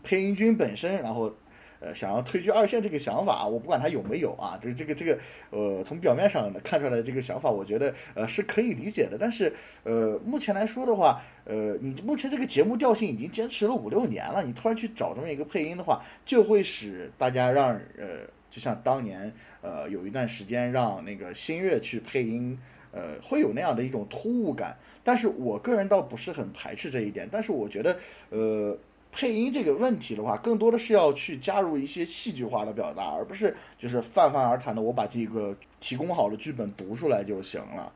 [0.03, 1.33] 配音君本身，然后
[1.79, 5.17] 呃想要退居二线这个想法，我不管他有没有啊，就是这个这个
[5.49, 9.17] 呃从表面上看出来的这个想法，我觉得呃是可以理解的。
[9.19, 9.53] 但是
[9.83, 22.57] 呃目前来说的话，呃你目前这个节目调性已经坚持了五六年了，你突然去找这么一个配音的话，就会使大家让呃就像当年呃有一段时间让那个新月去配音。
[22.91, 27.29] 呃，会有那样的一种突兀感，但是我个人倒不是很排斥这一点。
[27.31, 27.95] 但是我觉得，
[28.31, 28.75] 呃，
[29.11, 37.91] 配音这个问题的话，更多的是要去加入一些戏剧化的表达，而不是就是泛泛而谈的我把这个提供好的剧本读出来就行了。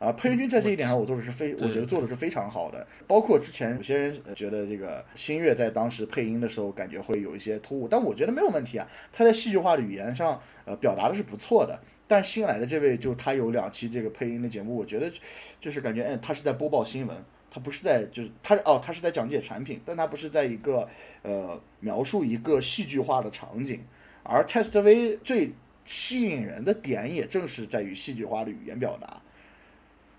[0.00, 2.86] 啊，配音君在这一点上，我做的是非，我觉得做的是非常好的。
[3.06, 8.86] 包括之前有些人觉得这个新月在当时配音的时候，感觉会有一些突兀，但我觉得没有问题啊。
[9.12, 11.78] 他在戏剧化的语言上，呃，表达的是不错的。
[12.06, 15.10] 但新来的这位，就他有两期这个配音的节目，我觉得
[15.58, 17.16] 就是感觉，嗯，他是在播报新闻，
[17.54, 20.88] 他不是在就是它哦，它是在讲解产品，但它不是在一个
[21.22, 23.80] 呃描述一个戏剧化的场景。
[24.24, 25.52] 而 Test V 最
[25.84, 29.22] 吸引人的点，也正是在于戏剧化的语言表达。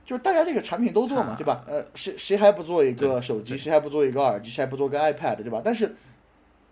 [0.05, 1.65] 就是大家这个产品都做嘛，对吧？
[1.67, 3.57] 呃，谁谁还不做一个手机？
[3.57, 4.49] 谁还不做一个耳机？
[4.49, 5.61] 谁还不做个 iPad，对吧？
[5.65, 5.93] 但是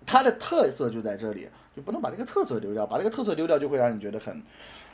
[0.06, 4.42] 它的特色就在这里，就不能把这个特色丢掉，把这个特色丢掉就会让你觉得很。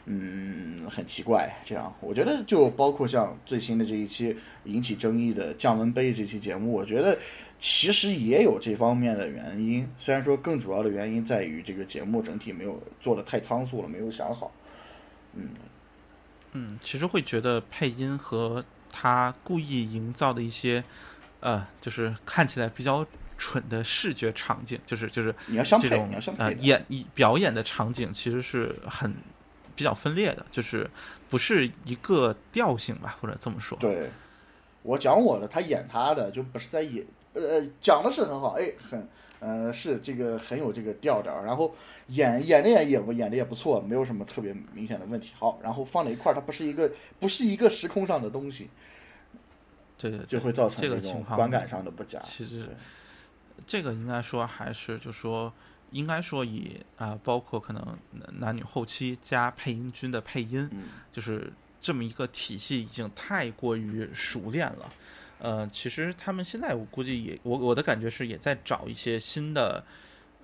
[0.05, 7.15] 嗯，很奇怪，这样我觉得就包括像最新的这一期引起争议的降温杯这期节目，我觉得
[7.59, 9.87] 其实也有这方面的原因。
[9.99, 14.51] 虽然说更主要的原因在于这个节目整体没有做的太仓促了，没有想好。
[15.35, 15.49] 嗯
[16.53, 20.83] 嗯，其实会觉得配音和他故意营造的一些
[21.41, 23.05] 呃，就是看起来比较
[23.37, 26.83] 蠢的视觉场景，就是就是你要相配，你要相配呃演
[27.13, 29.13] 表演的场景，其实是很。
[29.79, 30.85] 比较分裂的，就是
[31.29, 33.77] 不是一个调性吧，或者这么说。
[33.79, 34.09] 对，
[34.83, 39.07] 我讲我的，他演他的，就不是在演，呃，讲的是很好，哎，很，
[39.39, 41.73] 呃，是这个很有这个调调，然后
[42.07, 45.31] 演演的也也不演的也不错，没有什么特别明显的问题。
[45.39, 48.69] 好，然后放在一块儿，它不是一个不是一个时空上的东西，
[49.97, 52.19] 对对，就会造成这个种情况观感上的不佳。
[52.19, 52.67] 其实
[53.65, 55.53] 这个应该说还是就说。
[55.91, 57.97] 应该说以啊、包括可能
[58.39, 64.93] 男女后期加配音君的配音，嗯就是这么一个体系已经太过于熟练了。
[65.39, 69.81] 呃，其实他们现在我估计也，我我的感觉是也在找一些新的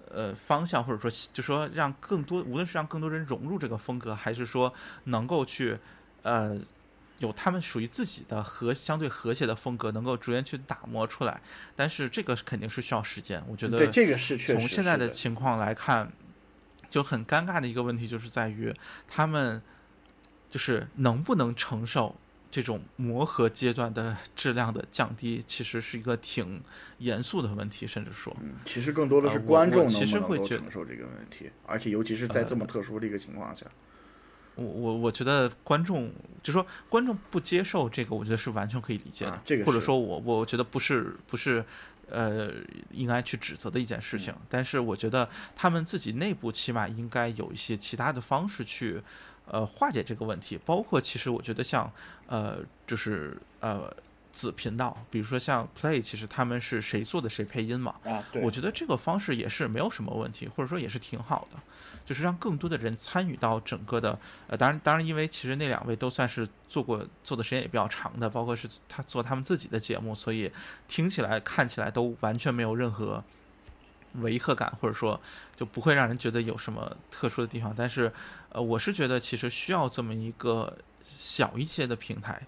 [0.10, 4.74] 呃方向，或者说就说让更多，无论是让更多人融入这个风格，还是说
[5.04, 5.78] 能够去
[6.22, 6.58] 呃
[7.20, 11.42] 有他们属于自己的和相对和谐的风格，能够逐渐去打磨出来。
[11.76, 16.12] 但是这个肯定是需要时间，我觉得对，这个是确实从现在的的情况来看，
[16.90, 18.74] 就很尴尬的一个问题，就是在于
[19.08, 19.62] 他们
[20.50, 22.16] 就是能不能承受
[22.52, 26.62] 这种磨合阶段的质量的降低，其实是一个挺
[27.00, 33.66] 严肃的问题，甚至说，嗯，其实更多的是观众其能不能够承受这个问题，而且尤其是在这么特殊的一个情况下，
[34.56, 41.64] 我我我觉得观众就说观众不接受这个，我觉得是完全可以理解的，啊这个或者说我我觉得不是不是
[42.10, 42.52] 呃
[42.92, 49.02] 应该去指责的一件事情，嗯但是我觉得他们自己内部起码应该有一些其他的方式去
[49.48, 51.92] 呃化解这个问题，包括其实我觉得像
[52.28, 53.94] 呃就是呃。
[54.36, 61.58] 子频道，比如说像 Play，其实他们是谁做的谁配音嘛，啊，对，我觉得这个方式也是没有什么问题，或者说也是挺好的，
[62.06, 70.52] 就是让更多的人参与到整个的呃，当然当然，因为其实那两位都算是做过做的时间也比较长的，包括是他做他们自己的节目，所以
[70.90, 73.24] 听起来看起来都完全没有任何
[74.16, 75.20] 违和感，或者说
[75.56, 77.74] 就不会让人觉得有什么特殊的地方。
[77.76, 78.12] 但是
[78.50, 82.42] 呃，我是觉得其实需要这么一个小一些的平台，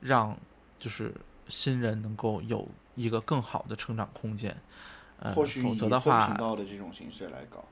[0.00, 0.36] 让
[0.82, 1.14] 就是
[1.46, 2.66] 新人能够有
[2.96, 4.54] 一个更好的成长空间。
[5.20, 7.64] 呃，或许否则的话频，道的这种形式来搞，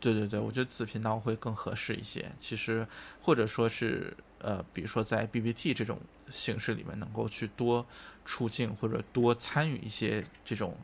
[0.00, 2.32] 对对对，我觉得子频道会更合适一些。
[2.40, 2.84] 其实
[3.22, 7.86] 或者说是呃，比如说在 BBT 这种形式里面，能够去多
[8.24, 10.76] 出镜或者多参与一些这种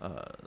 [0.00, 0.38] 呃。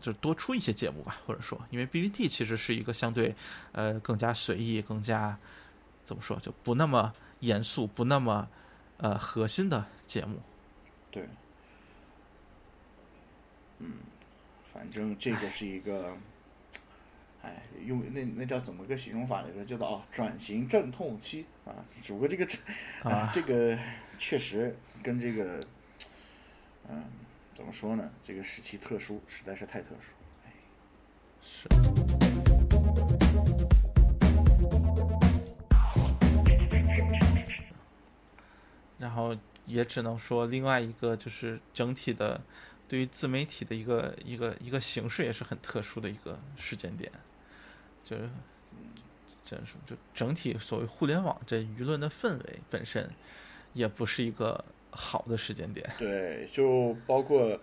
[0.00, 3.34] 就多出一些节目吧，或者说，因为 BBT 其实是一个相对，
[3.72, 5.38] 呃，更加随意、更加
[6.02, 7.10] 怎么说，就不那么
[7.40, 8.46] 严肃、不那么
[8.98, 10.40] 呃核心的节目。
[11.10, 11.28] 对，
[13.78, 13.92] 嗯，
[14.72, 16.16] 反正这个是一个，
[17.42, 19.64] 哎，用那那叫怎么个形容法来着？
[19.64, 21.84] 叫做啊，转型阵痛期啊。
[22.02, 22.46] 只不过这个
[23.08, 23.78] 啊，这个
[24.18, 25.60] 确实跟这个，
[26.88, 27.04] 嗯。
[27.56, 28.10] 怎么说呢？
[28.26, 30.10] 这个时期特殊，实在是太特殊。
[30.44, 30.52] 哎，
[31.40, 31.68] 是。
[38.98, 39.36] 然后
[39.66, 42.40] 也只能说，另外一个就是整体的，
[42.88, 47.10] 对于自媒体的一个一个一个形式，也是很特殊的一个时间点。
[48.02, 48.28] 就是，
[49.42, 49.78] 怎么说？
[49.86, 53.08] 就整体所谓互联网这舆论的氛围本身，
[53.72, 54.64] 也不是一个。
[54.96, 57.60] 好的时间点，对，就包括，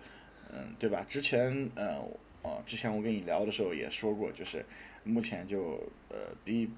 [0.52, 1.02] 嗯，对吧？
[1.08, 1.96] 之前，呃，
[2.42, 4.62] 哦，之前我跟你聊的时候也说过，就是
[5.02, 6.68] 目前就，呃，B，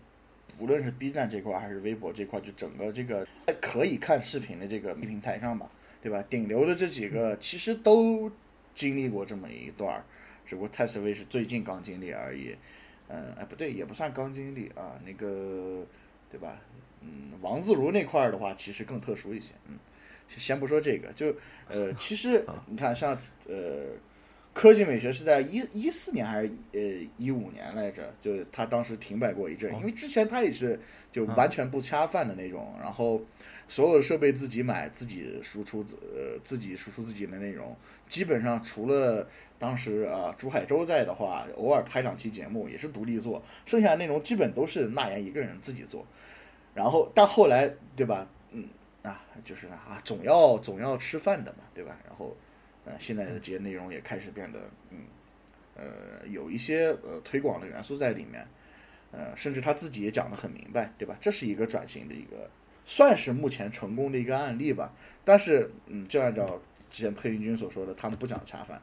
[0.58, 3.26] 无论是 B 站这块还是微博这块，就整个这个
[3.60, 5.70] 可以看视频的这个平台上吧，
[6.02, 6.22] 对吧？
[6.28, 8.30] 顶流的这几个其实都
[8.74, 10.04] 经历过这么一段儿，
[10.46, 12.54] 只不过泰斯威是最近刚经历而已，
[13.08, 15.84] 嗯，哎，不对，也不算刚经历啊，那个，
[16.30, 16.56] 对吧？
[17.00, 19.78] 嗯，王自如那块儿的话，其实更特殊一些，嗯。
[20.26, 21.36] 先不说这个，就
[21.68, 23.12] 呃，其实你看，像
[23.46, 23.88] 呃，
[24.54, 26.80] 科技美学是在一一四年还是呃
[27.18, 28.14] 一五年来着？
[28.22, 30.80] 就是他当时停摆过一阵，因为之前他也是
[31.12, 33.20] 就完全不恰饭的那种，然后
[33.66, 37.76] 所有的设备自己买，自己输出，呃，自己输出自己的内容，
[38.08, 39.28] 基本上除了
[39.58, 46.06] 当时啊朱海洲在的话，偶尔拍两期节目也是独立做，剩下的内容基本都是那言一个人自己做，
[46.74, 48.26] 然后但后来对吧？
[48.52, 48.68] 嗯
[49.02, 51.94] 啊，就是啊，总要总要吃饭的嘛，对吧？
[52.06, 52.34] 然后，
[52.84, 54.58] 呃，现在的这些内容也开始变得，
[54.90, 54.98] 嗯，
[55.76, 58.46] 呃，有一些呃推广的元素在里面，
[59.12, 61.16] 呃，甚至他自己也讲得很明白，对吧？
[61.20, 62.50] 这是一个转型的一个，
[62.84, 64.92] 算是目前成功的一个案例吧。
[65.24, 66.60] 但是，嗯，就按照
[66.90, 68.80] 之前佩云君所说的，他们不讲恰饭。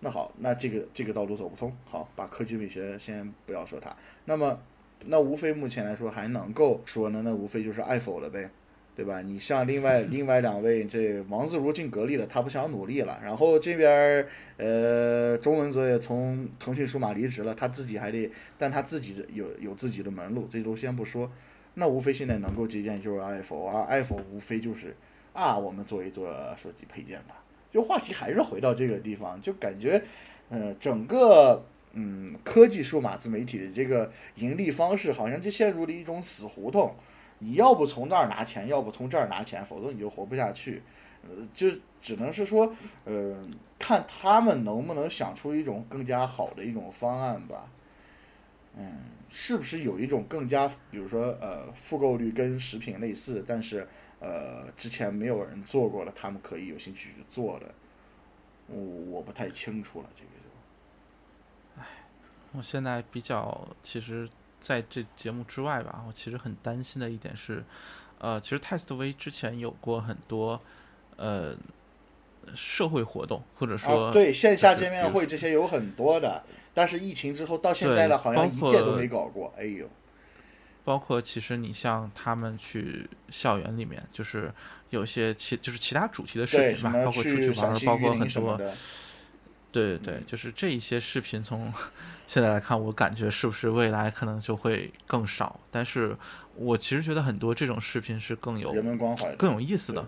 [0.00, 1.76] 那好，那这个这个道路走不通。
[1.84, 3.94] 好，把科技美学先不要说它。
[4.24, 4.60] 那么，
[5.04, 8.50] 那无非目前来说还能够说呢，那无非就是爱否了呗。
[8.94, 9.22] 对吧？
[9.22, 13.18] 你像另外另外两位，这王自如进格力了，他不想努力了。
[13.24, 14.26] 然后这边
[14.58, 21.30] 呃，钟文泽也从腾讯数码离职了，他自己还得，但他自己有有自己的门路，这都先不说。
[21.74, 24.94] 那无非现在能够借鉴就是 iPhone 啊，iPhone 无非就是
[25.32, 27.42] 啊，我们做一做手机配件吧。
[27.72, 30.02] 就话题还是回到这个地方，就感觉
[30.50, 31.64] 呃，整个
[31.94, 36.94] 嗯科技数码自媒体的这个盈利方式，好像就陷入了一种死胡同。
[37.42, 40.80] 你要不从那儿拿钱，要不从这儿拿钱，否则你就活不下去。
[41.22, 41.68] 呃，就
[42.00, 42.72] 只能是说，
[43.04, 43.36] 呃，
[43.78, 47.68] 看他们能不能想出一种更加好的一种方案吧。
[48.76, 53.86] 嗯，是不是有一种更加，比如说，呃，复购率跟食品类似，但是
[54.18, 57.72] 呃，之前没有人做过了，他们可以有兴趣去做的？
[58.68, 61.80] 我我不太清楚了，这个就。
[61.80, 61.86] 唉，
[62.52, 64.28] 我现在比较其实。
[64.62, 67.64] 在这节目之外吧，我其实很担心的一点是，
[68.18, 70.58] 呃，其实泰斯特威之前有过很多
[71.16, 71.52] 呃
[72.54, 79.52] 社会活动，或者说对线下见面会这些有很多的，但是疫情之后到现在了，好像一届都没搞过。
[79.58, 79.90] 哎呦，
[80.84, 84.54] 包括其实你像他们去校园里面，就是
[84.90, 88.60] 有些其就是其他主题的视频吧，包括出去玩，包括很多。
[89.72, 91.72] 对对对，就是这一些视频，从
[92.28, 95.58] 现在来看，我感觉是不是未来可能就会更少？
[95.70, 96.16] 但是
[96.54, 100.06] 我其实觉得很多这种视频是更有人文关怀、更有意思的。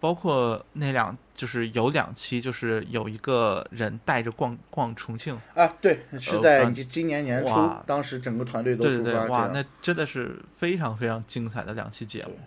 [0.00, 7.52] 包括那两，就是有两期，就是有一个人带着逛逛重庆啊，对，是在今年年初，
[7.84, 12.38] 当时整个团队都出发，哇，那真的是非常非常精彩的两期节目。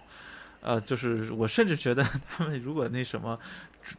[0.62, 3.38] 呃，就是我甚至觉得他们如果那什么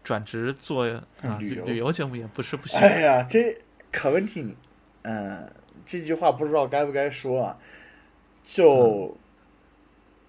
[0.02, 2.80] 转职做啊旅旅游节目也不是不行。
[2.80, 3.56] 哎呀，这
[3.90, 4.54] 可问题，
[5.02, 5.50] 嗯，
[5.84, 7.58] 这句话不知道该不该说啊。
[8.44, 9.16] 就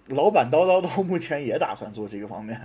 [0.07, 2.59] 老板叨叨叨，目前也打算做这个方面。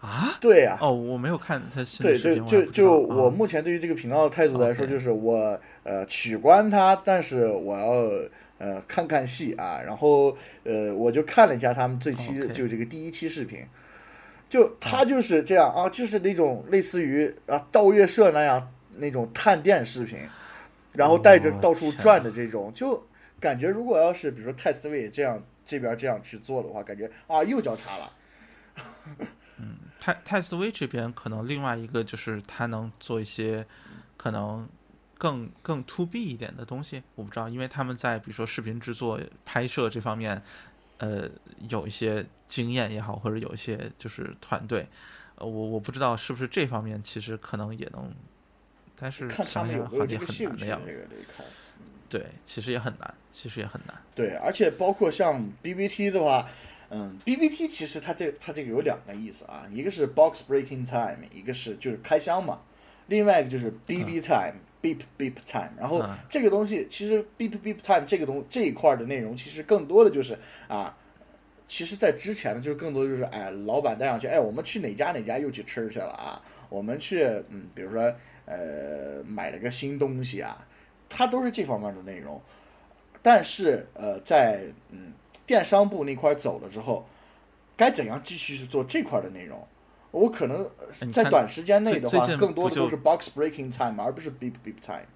[0.00, 0.36] 啊？
[0.40, 0.78] 对呀。
[0.80, 1.84] 哦，我没有看他。
[2.00, 8.28] 对对，就就我目前对于这个频道的态度来说，就是我呃取关他，但是我要。
[8.56, 13.58] 呃，看看戏啊，然后呃，我就看了一下他们这期就这个第一期视频，
[14.48, 20.18] 就他就是这样啊，就是那种类似于啊盗月社那样那种探店视频，
[20.92, 23.04] 然后带着到处转的这种，就
[23.40, 28.12] 感觉如果要是比如说泰斯威这样这边这样去做的话，感觉啊又交叉了。
[29.58, 33.64] 嗯泰泰斯威这边可能另外一个就是他能做一些
[34.16, 34.68] 可能
[35.16, 40.42] 更更 to B 一点的东西，我不知道，因为他们在比如说视频制作、拍摄这方面，
[40.98, 41.28] 呃，
[41.68, 44.86] 有一些经验也好，或者有一些就是团队，
[45.36, 48.12] 呃，我我不知道是不是这方面其实可能也能，
[48.96, 51.08] 但是看他想们有没有这想好像也很难的样子。
[52.08, 56.48] 对，其实也很难，其实也很难，对，而且包括像 BBT 的话，
[56.90, 62.60] 嗯，BBT 其实它这它这个有两个意思啊，一个是 box breaking time，一个是就是开箱嘛，
[63.08, 65.70] 另外一个就是 BB time、beep beep time。
[65.78, 70.94] 然后嗯这个东西其实 beep beep time 这个东这一块儿的内容，其实更多的就是啊。
[71.66, 76.40] 其实，在之前呢，就是更多就是，哎，老板带上去，哎，我们去哪家哪家又去吃去了啊？
[76.68, 78.14] 我们去，嗯，比如说，
[78.44, 80.66] 呃，买了个新东西啊，
[81.08, 82.38] 它都是这方面的内容。
[83.22, 85.14] 但是，呃，在嗯
[85.46, 87.08] 电商部那块儿走了之后，
[87.74, 89.66] 该怎样继续去做这块儿的内容？
[90.14, 90.70] 我可能
[91.12, 95.06] 在短时间内的话，更多的都是 box breaking time，而不是 beep beep time。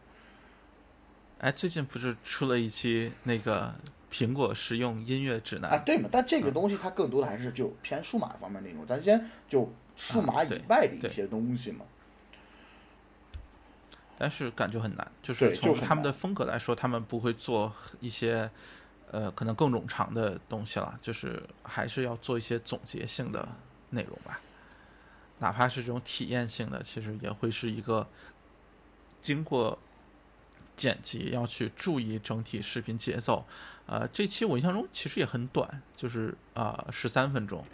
[1.38, 3.72] 哎，最近不是出了一期那个
[4.10, 6.08] 苹果实用音乐指南啊，对嘛？
[6.10, 11.84] 但这嗯个东西它更多的还是就偏数码方面内容，咱先就数码以外的一些东西嘛。
[14.18, 18.50] 但是感觉很难，就是从他们的风格来说，他们不会做一些
[19.12, 23.48] 呃可能更冗长的东西了，就是还是要做一些总结性的
[23.90, 24.40] 内容吧，
[25.40, 28.06] 哪怕是这种体验性的，其实也会是一个
[29.20, 29.78] 经过
[30.76, 33.46] 剪辑要去注意整体视频节奏。
[33.86, 37.64] 呃，这期我印象中其实也很短，就是啊十三分钟，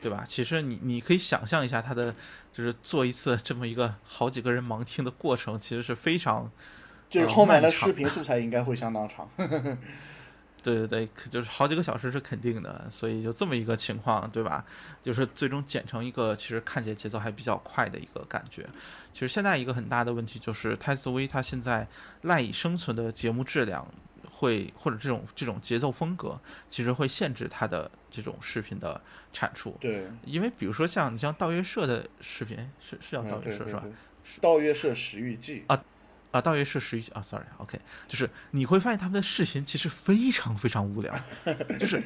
[0.00, 0.24] 对吧？
[0.26, 2.14] 其实你你可以想象一下，他的
[2.52, 6.50] 就是做一次这么一个好几个人盲听的过程，其实是非常呃
[7.10, 9.28] 就是后面的视频素材应该会相当长。
[10.62, 14.64] 对对对，就是好几个小时是肯定的，所以就这么一个情况，对吧？
[15.02, 18.66] 就是最终剪成一个其实看起来节奏还比较快的一个感觉。
[19.12, 21.86] 其实现在一个很大的问题就是泰斯威它现在
[22.22, 23.86] 赖以生存的节目质量
[24.30, 26.38] 会或者这种这种节奏风格，
[26.70, 29.00] 其实会限制它的这种视频的
[29.32, 29.76] 产出。
[29.80, 33.84] 对，因为比如说像你像道月社的视频，是是叫嗯道约社是吧？
[34.40, 35.82] 道约社食欲记啊
[36.30, 41.14] 啊，大约是十一啊，sorry，OK，、就是你会发现他们的视频其实非常非常无聊，
[41.78, 42.02] 就是，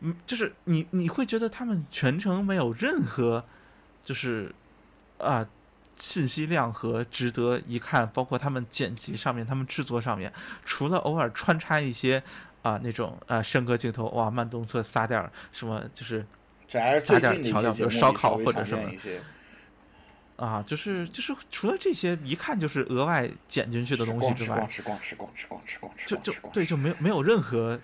[0.00, 3.44] 嗯，就是你你会觉得他们全程没有任何，
[4.02, 4.52] 就是
[5.18, 5.46] 啊
[5.96, 10.32] 信息量和值得一看，包括他们剪辑上面、他们制作上面，
[10.64, 12.20] 除了偶尔穿插一些
[12.62, 16.26] 啊那种啊升格镜头，哇，慢动作撒点儿什么，就是
[17.00, 18.90] 撒点调料比如烧烤或者什么
[20.42, 27.78] 啊，就是就是除了这些，一看就是额外剪进去的东西之外，吃光吃光吃光吃光吃就就光吃光对，就没有没有任何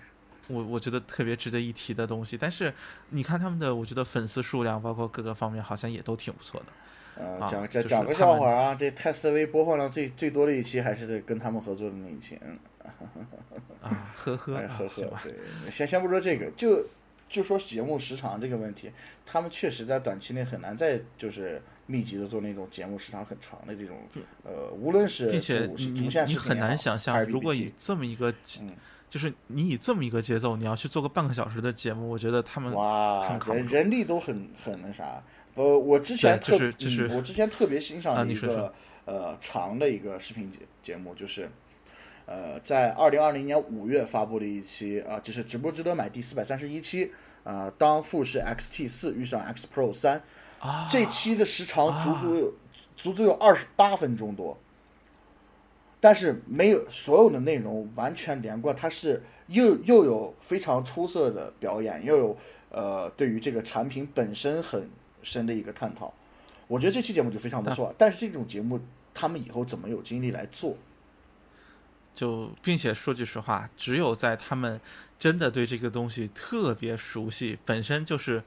[0.47, 2.37] 我我觉得特别值得一提的东西。
[2.37, 2.73] 但是
[3.11, 7.23] 你看他们的，我觉得粉丝数量，包括各个方面，好像也都挺不错的。
[7.23, 12.57] 呃，啊讲就是讲讲个笑话啊，这泰斯威播放量最最多的一期还是得跟他们合作的那一期，嗯，
[13.81, 15.33] 啊，呵呵， 哎，啊呵呵对，
[15.71, 16.85] 先先不说这个，就
[17.29, 18.91] 就说节目时长这个问题，
[19.25, 23.97] 他们确实在短期内很难再就是密集的做那种节目时长很长的这种，
[24.43, 25.73] 呃，无论是并且主
[26.25, 28.31] 你很难想象，如果以这么一个，
[28.61, 28.71] 嗯。
[29.09, 35.19] 就是你以这么一个节奏，你要去做个半个小时的节目，我觉得他们哇人人力都很很那啥。
[35.55, 38.71] 呃，我之前特就是就是嗯我之前特别欣赏的一个、
[39.05, 41.49] 呃长的一个视频节节目，就是
[42.27, 47.11] 呃在二零二零年五月发布的一期啊、就是直播值得买第四百三十一期
[47.43, 50.21] 啊、当富士 XT 四遇上 X Pro 三、
[50.59, 52.53] 啊，这期的时长足足有、
[52.95, 54.57] 足足有二十八分钟多，
[55.99, 62.37] 但是没有所有的内容完全连贯，它是又又有非常出色的表演，又有
[62.69, 64.89] 呃对于这个产品本身很
[65.23, 66.13] 深的一个探讨。
[66.67, 68.79] 我觉得这期节目就非常不错，但是这种节目
[69.13, 70.77] 他们以后怎么有精力来做？
[72.13, 74.81] 就并且说句实话，只有在他们
[75.17, 78.43] 真的对这个东西特别熟悉，本身就是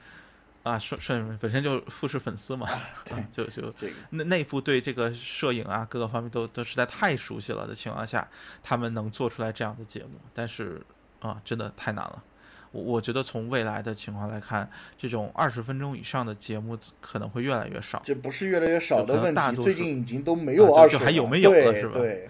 [0.63, 2.79] 啊，顺顺本身就富士粉丝嘛，啊、
[3.31, 8.25] 就就这个内内部对这个摄影啊各个方面都都实在太熟悉了的情况下，
[8.63, 10.81] 他们能做出来这样的节目，但是
[11.19, 12.23] 啊，真的太难了。
[12.71, 22.29] 我我觉得从未来的情况来看，这种二十分钟以上的节目可能会越来越少这不是越来越少的问题，最近已经都没啊有二十、就就还有没有了是吧对，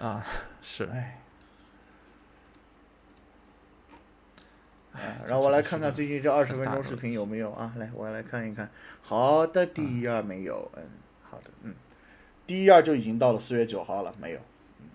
[0.00, 0.24] 啊。
[0.62, 1.20] 是，哎。
[4.96, 7.72] 哎，让我来看看最近这二十分钟视频有没有啊？
[7.76, 8.68] 来，我来看一看。
[9.02, 10.82] 好的，第一页没有，嗯，
[11.22, 11.74] 好的，嗯，
[12.46, 14.38] 第一页就已经到了四月九号了，没有。
[14.38, 14.86] 嗯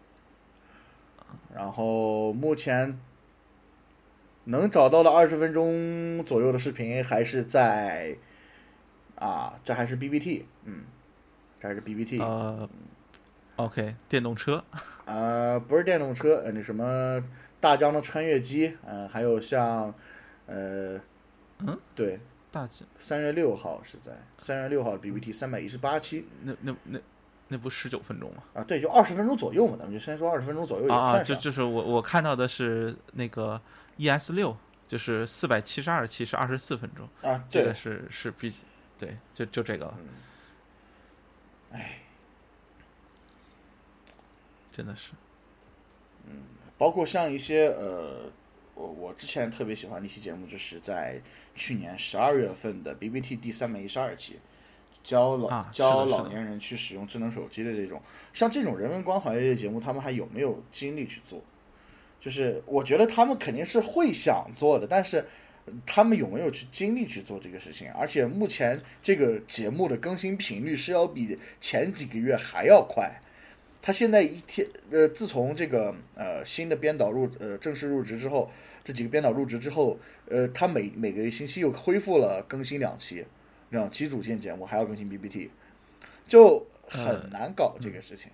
[1.54, 2.98] 然后目前
[4.46, 8.16] 能找到的二十分钟左右的视频还是在
[9.16, 10.84] 啊，这还是 BBT，嗯，
[11.60, 12.70] 这还是 BBT，呃
[13.58, 14.64] ，OK，电动车，
[15.06, 17.22] 呃，不是电动车，呃，那什么
[17.62, 19.94] 大疆的穿越机，呃，还有像，
[20.48, 20.98] 呃，
[21.60, 22.20] 嗯，对，
[22.52, 27.00] 大疆，三月六号是在三月六号的 BBT 三百一十八期那那那
[27.50, 28.44] 那不十九分钟吗？
[28.56, 33.62] 啊，对，就二十分钟左右嘛，咱们就先说二十分钟左右也啊啊，就就是我我看到的是那个
[33.98, 34.58] ES 六，
[34.88, 38.52] 就是四百七十二期是二十四分钟，啊，这个，是是比
[38.98, 39.98] 对，就就这个了，
[41.74, 42.00] 哎，
[44.72, 45.12] 真的是，
[46.82, 48.22] 包括像一些呃，
[48.74, 51.22] 我我之前特别喜欢的一期节目，就是在
[51.54, 54.40] 去年十二月份的 BBT 第三百一十二期，
[55.04, 58.02] 教老、啊教老年人去使用智能手机的这种，
[58.34, 61.40] 像这种人文关怀类的节目，他们还有没有精力去做？
[62.20, 65.24] 就是我觉得他们肯定是会想做的，但是
[65.86, 67.92] 他们有没有去精力去做这个事情？
[67.94, 73.22] 而且目前这个节目的更新频率是要比前几个月还要快。
[73.82, 78.52] 他现在一天，呃，自从这个呃新的编导入呃正式入职之后，
[78.84, 79.98] 这几个编导入职之后，
[80.30, 83.26] 呃，他每每个星期又恢复了更新两期，
[83.70, 85.50] 两期主线节目，还要更新 BBT，
[86.28, 88.32] 就呃很难搞这个事情。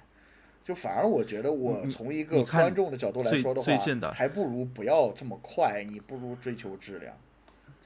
[0.65, 7.15] 就反而我觉得，我从一个观众的角度来说的话，的还不如不要这么快，你不如追求质量，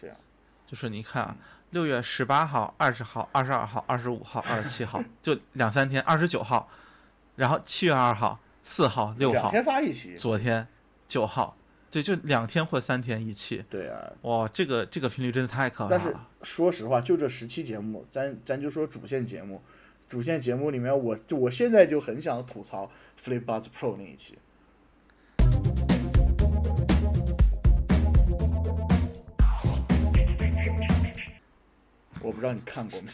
[0.02, 0.18] 这样。
[0.66, 1.38] 就是你看啊，
[1.70, 6.68] 六月十八号、二十号、二十二号、二十五号、二十七号，就两三天，二十九号，
[7.42, 10.68] 然后七月二号、四号、六号，两天发一期，昨天
[11.08, 11.58] 九号，
[11.90, 14.00] 对，就两天或三天一期，对啊。
[14.22, 16.28] 哇，这个这个频率真的太可怕但是了。
[16.44, 19.60] 说实话，就这十期节目，咱咱就说主线节目，
[20.08, 24.38] 主线节目里面我，就我现在就很想吐槽 FlipBuds Pro 那一期。
[32.22, 33.10] 我不知道你看过没？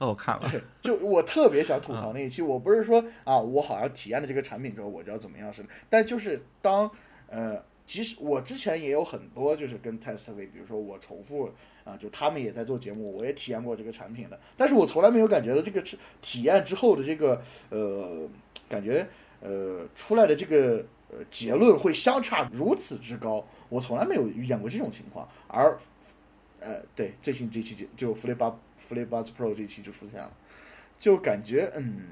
[0.00, 6.90] 哦，我看了，就我特别想吐槽那一期，我不是说啊，我好像体验了这个产品之后我就要怎么样似的，但就是当
[7.28, 11.50] 呃，即使我之前也有很多就是跟 Testway，比如说我重复
[11.84, 18.26] 啊，就他们也在做节目，我也体验过这个产品的，但是我从来没有感觉到这个体体验之后的这个呃
[18.70, 19.06] 感觉
[19.42, 25.78] 呃出来的这个呃结论会相差如此之高，我从来没有遇见过这种情况，而
[26.60, 30.32] 呃，对，最新这期就就 Flip f l i p Pro 这期就出现了，
[30.98, 32.04] 就感觉嗯，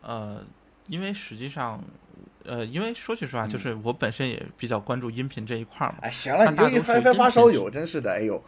[0.00, 0.44] 呃，
[0.86, 1.82] 因为实际上，
[2.44, 5.98] 呃，因为说句嗯实话，就是我本身也比较关注音频这一块儿嘛。
[6.02, 8.42] 哎，行了，你就一大多数音发烧友，真是的，哎呦，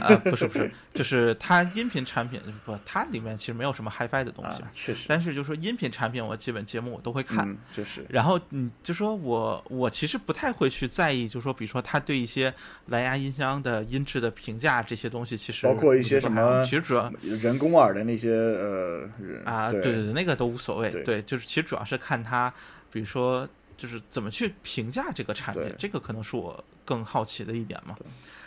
[0.00, 7.48] 啊，不是不是，就是它音频产品不，它里面其实没有什么 HiFi 的东西，啊，确实，但是就说音频产品，我基本节目我都会看。
[7.48, 12.52] 嗯，就是，然后你就说我我其实不太会去在意，就说比如说他对一些
[12.86, 19.08] 蓝牙音箱的音质的评价这些东西，其实包括一些什么其实主要人工耳的那些呃
[19.44, 20.90] 啊，对对对，那个都无所谓。
[20.90, 22.52] 对对，就是其实主要是看他，
[22.90, 27.96] 比如说就是怎么去评价这个产品，这个可能是我更好奇的一点嘛。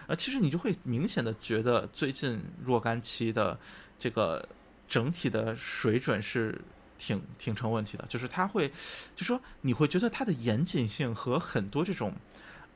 [0.07, 3.57] 呃，其实你就会明显的觉得最近若干期的
[3.97, 4.45] 这个
[4.87, 6.59] 整体的水准是
[6.97, 8.69] 挺挺成问题的，就是它会，
[9.15, 12.13] 就说你会觉得它的严谨性和很多这种，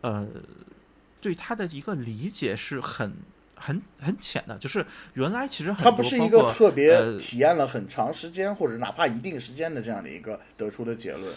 [0.02, 0.26] 呃，
[1.20, 3.14] 对它的一个理解是很
[3.56, 11.34] 很很浅的，就是原来其实很多它不是一个特别呃体验了很长时间或者哪怕一定时间的这样的一个得出的结论，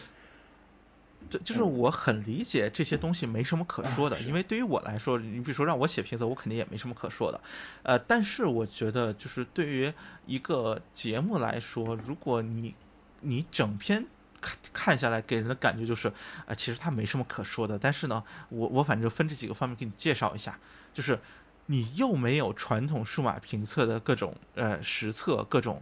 [1.30, 7.40] 对，就是我很理解这些东西没什么可说的，因为对于我来说，你比如说让我写评测，我肯定也没什么可说的。
[7.84, 9.92] 呃，但是我觉得，就是对于
[10.26, 12.74] 一个节目来说，如果你
[13.20, 14.04] 你整篇
[14.40, 16.12] 看看下来，给人的感觉就是，
[16.46, 17.78] 呃，其实它没什么可说的。
[17.78, 20.58] 但是呢，我我反正分这几个方面给你介绍一下，
[20.92, 21.20] 就是
[21.66, 25.80] 你又没有传统数码评测的各种呃实测，各种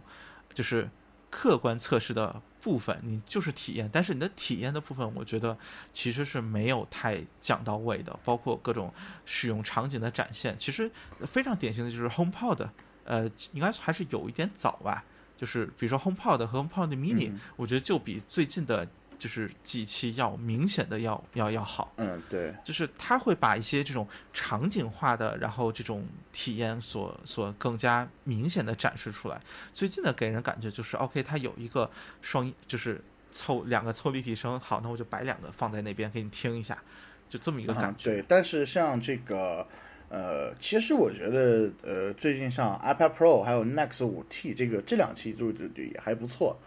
[0.53, 0.89] 就是
[1.31, 5.57] 客观测试的部分，你就是体验，但是你的体验的部分，我觉得
[5.93, 8.93] 其实是没有太讲到位的，包括各种
[9.25, 10.91] 使用场景的展现，其实
[11.21, 12.67] 非常典型的就是 HomePod，
[13.03, 15.03] 呃，应该还是有一点早吧，
[15.37, 17.39] 就是比如说 HomePod 和 HomePod Mini，、嗯。
[17.55, 18.87] 我觉得就比最近的
[19.19, 21.93] 就是几期要明显的要要要好。
[21.97, 29.39] 嗯，对，就是它会把一些这种场景化的，然后这种体验所所更加明显的展示出来。
[29.73, 31.91] 最近的给人感觉就是，OK，它有一个
[32.21, 36.81] 双音，就是凑两个凑立体声，好，那我就摆两个放在那边给你听一下，
[37.27, 38.11] 就这么一个啊感觉。
[38.11, 39.67] 对，但是像这个，
[40.07, 46.57] 呃，其实我觉得，呃，最近像 iPad Pro 还有 Nex 五 T 这个这两期就就就也还不错。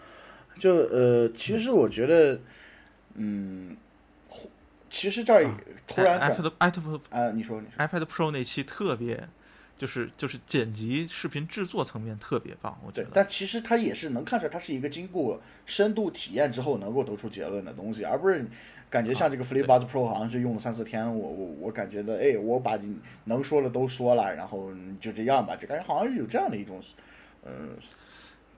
[0.59, 2.41] 就呃，其实我觉得，
[3.15, 3.77] 嗯，
[4.91, 5.45] 其实这儿
[5.87, 9.29] 突然转 iPad iPad 啊，你说你说，iPad Pro 那期特别，
[9.77, 13.11] 就是就是剪辑视频制作层面特别棒，我觉对，得。
[13.15, 18.45] 但其实它也是能看出来，它是一个经过深度体验之后能够得出结论的东西，而不是
[18.91, 24.71] 感觉像这个 FlipBuds Pro 好像是用了三四天，我我我感觉的，哎，我把你能说的都说了，然后
[25.01, 26.83] 就这样吧，就感觉好像有这样的一种，
[27.45, 27.71] 嗯，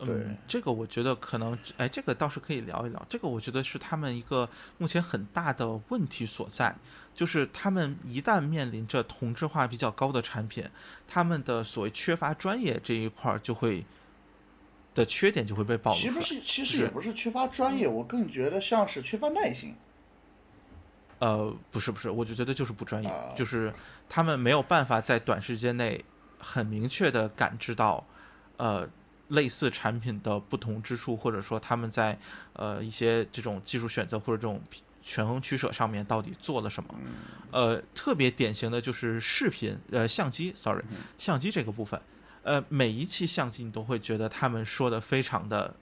[0.05, 3.06] 对嗯，这个我觉得可能，哎，这个倒是可以聊一聊。
[3.09, 4.48] 这个我觉得是他们一个
[4.78, 6.74] 目前很大的问题所在，
[7.12, 10.68] 就是他们一旦面临着同质化比较高的产品，
[11.06, 13.85] 他们的所谓缺乏专业这一块儿就会
[14.94, 16.12] 的缺点就会被暴露出来。
[16.12, 19.74] 其实是其实也不是缺乏专业，我更觉得像是缺乏耐心。
[21.20, 23.72] 呃，不是不是，我就觉得就是不专业，啊就是
[24.09, 26.05] 他们没有办法在短时间内
[26.39, 28.05] 很明确的感知到，
[28.56, 28.86] 呃，
[29.28, 32.18] 类似产品的不同之处，或者说他们在
[32.52, 34.60] 呃一些这种技术选择或者这种
[35.02, 36.94] 权衡取舍上面到底做了什么。
[37.51, 40.82] 呃，特别典型的就是视频，呃，相机，sorry，
[41.18, 42.01] 相机这个部分，
[42.42, 45.74] 呃，每一期相机你都会觉得他们说的非常的，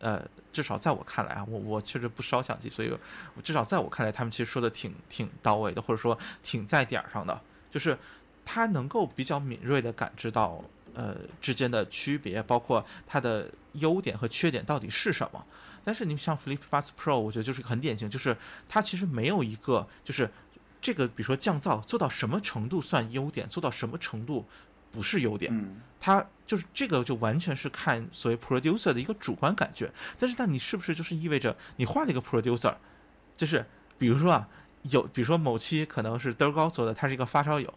[0.00, 2.90] 呃，至少在我看来啊，我我确实不烧相机，所以
[3.34, 7.40] 我至少在我看来，他们其实说的挺挺到位的，或者说挺在点儿上的，
[7.70, 7.96] 就是
[8.44, 10.64] 他能够比较敏锐的感知到
[10.94, 15.44] 呃之间的区别，包括它的优点和缺点到底是什么。
[15.84, 18.36] 但是你像 FlipBuds Pro，我觉得就是很典型，就是
[18.68, 20.30] 它其实没有一个就是
[20.80, 24.46] 这个，比如说降噪做到什么程度算优点，做到什么程度
[24.90, 25.54] 不是优点。
[25.54, 29.92] 嗯，它就是这个，就完全是看所谓 producer 的一个主观感觉。
[30.18, 32.74] 但是，那你是不是就是意味着你换了一个 producer，
[33.36, 33.66] 就是
[33.98, 34.48] 比如说啊，
[34.82, 37.72] 有比如说某期可能是德高做的，他是一个发烧友，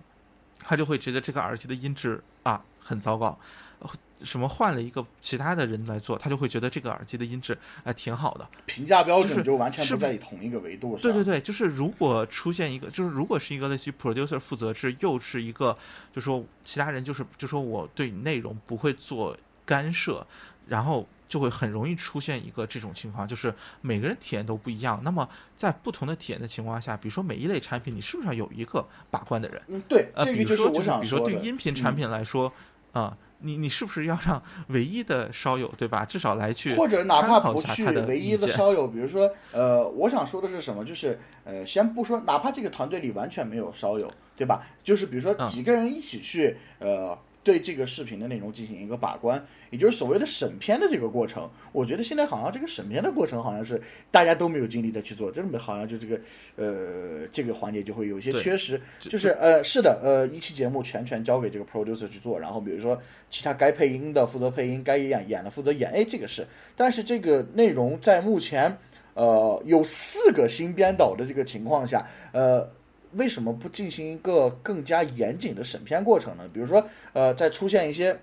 [0.59, 3.37] 他就会觉得这个耳机的音质啊很糟糕。
[3.79, 3.89] 呃
[4.23, 8.49] 什么换了一个其他的人来做，他就会觉得这个耳机的音质哎、挺好的。
[8.65, 11.03] 评价标准就完全是不在同一个维度上。
[11.03, 15.77] 对对对，就是如果出现一个，就是如果是一个类似于 producer 负责制，又是一个，
[16.11, 20.25] 就说其他人就是就说我对你内容不会做干涉，
[20.65, 24.99] 然后就会很容易出现一个这种情况，就是每个人体验都不一样。
[25.03, 29.61] 那么在不同的体验的情况下，比如说每一类产品，你是不是要有一个把关的人？
[29.67, 30.89] 嗯，对，呃，这个比如说就是。
[30.89, 32.51] 比如说对音频产嗯品来说，
[32.93, 36.03] 啊、你你是不是要让 唯一的烧友对吧？
[36.05, 40.83] 至少来去或者哪怕不去唯一的烧友，比如说，呃，我想说的是什么？
[40.83, 44.65] 就是，呃，先不说，哪怕这个团队里完全没有烧友，对吧？
[44.83, 47.17] 就是比如说嗯几个人一起去，呃，
[47.47, 51.49] 对这个视频的内容进行一个把关，也就是所谓的审片的这个过程。
[51.71, 56.19] 我觉得现在好像这个审片的过程好像是大家都没有精力再去做，真的好像就这个，
[56.57, 58.77] 呃，这个环节就会有一些缺失。
[58.99, 63.01] 就就是呃，是的，呃，一期节目全权交给这个 producer 去做，然后比如说
[63.31, 66.45] 其他该配音的负责配音，该演演的负责演，哎，这个是。
[66.75, 68.77] 但是这个内容在目前
[69.13, 72.69] 呃有四个新编导的这个情况下，呃，
[73.13, 76.47] 为什么不进行一个更加严谨的审片过程呢？
[76.53, 78.19] 比如说呃，在出现一些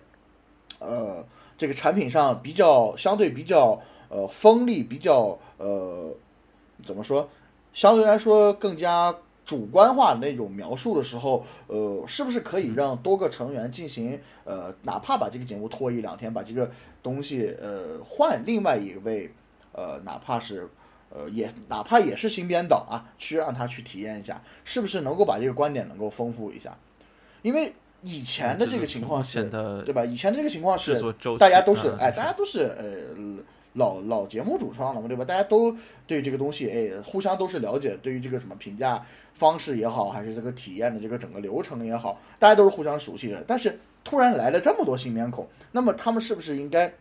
[0.79, 1.25] 呃
[1.57, 6.15] 这个产品上比较相对比较呃锋利、比较呃
[6.83, 7.29] 怎么说，
[7.73, 16.71] 相对来说更加主观化的那种描述的时候，呃，是不是可以让多个成员进行呃，哪怕把这个节目拖一两天，把这个
[17.03, 19.31] 东西呃换另外一位
[19.73, 20.69] 呃，哪怕是
[21.15, 26.77] 呃也哪怕也是新编导啊，去让他去体验一下，是不是能够把这个观点能够丰富一下？
[27.43, 27.73] 因为
[28.03, 29.45] 以前的这个情况是
[29.85, 30.05] 对吧？
[30.05, 31.01] 以前的这个情况是
[31.39, 33.43] 大家都是哎，大家都是呃
[33.75, 35.25] 老老节目主创了嘛，对吧？
[35.25, 35.75] 大家都
[36.07, 43.43] 对这个东西哎互相都是了解，对于这个什么评价方式也好，还是这个体验的这个整个流程也好，大家都是互相熟悉的。
[43.47, 46.93] 但是突然来了这么多新面孔，那么他们是不是应该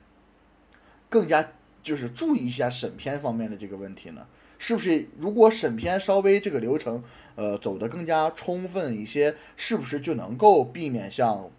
[1.10, 1.52] 更加
[1.84, 4.26] 就是注意一下审片方面的这个问题呢？
[4.58, 7.04] 是不是如果审片稍微这个流程
[7.36, 11.50] 呃走得更加充分一些，是不是就能够避免像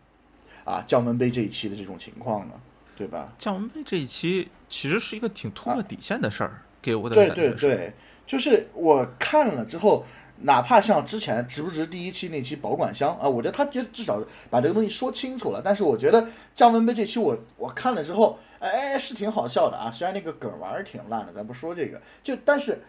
[0.65, 2.55] 啊降温杯这一期的这种情况呢？
[2.97, 3.31] 对吧？
[3.37, 7.51] 降温杯这一期其实是一个挺突破底线的事儿，给我的感觉对。
[7.51, 7.93] 对对，
[8.27, 10.05] 就是我看了之后，
[10.43, 15.61] 哪怕像之前值不值第一期那期保管箱啊，我觉得他觉得至少把这个东西说清楚了。
[15.63, 19.91] 但是我觉得降温杯这期我我看了之后，哎，是挺好笑的啊。
[19.91, 22.83] 虽然那个梗玩儿挺烂的，咱不说这个，就但是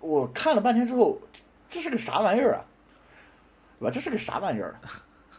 [0.00, 1.18] 我看了半天之后，
[1.68, 2.64] 这是个啥玩意儿啊？
[3.80, 3.90] 对吧？
[3.92, 4.76] 这是个啥玩意儿？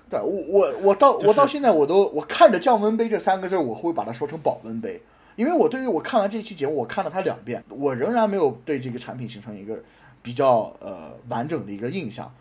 [0.09, 5.01] 对我我我到就是我到现在我都我看着降温杯这三个字，我会把它说成保温杯。
[5.35, 9.83] 因为我对于我看完这期节目，我看了它两遍，我仍然没有对这个产品形成一个
[10.21, 12.31] 比较呃完整的一个印象。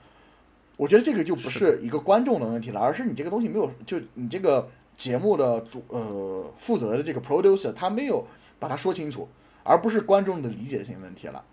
[0.77, 8.27] 我觉得这个就不是是一个观众的问题了，而是你这个东西没有，就你这个节目的主呃负责的这个 producer 他没有
[8.59, 9.29] 把它说清楚，
[9.63, 11.45] 而不是观众的理解性问题了。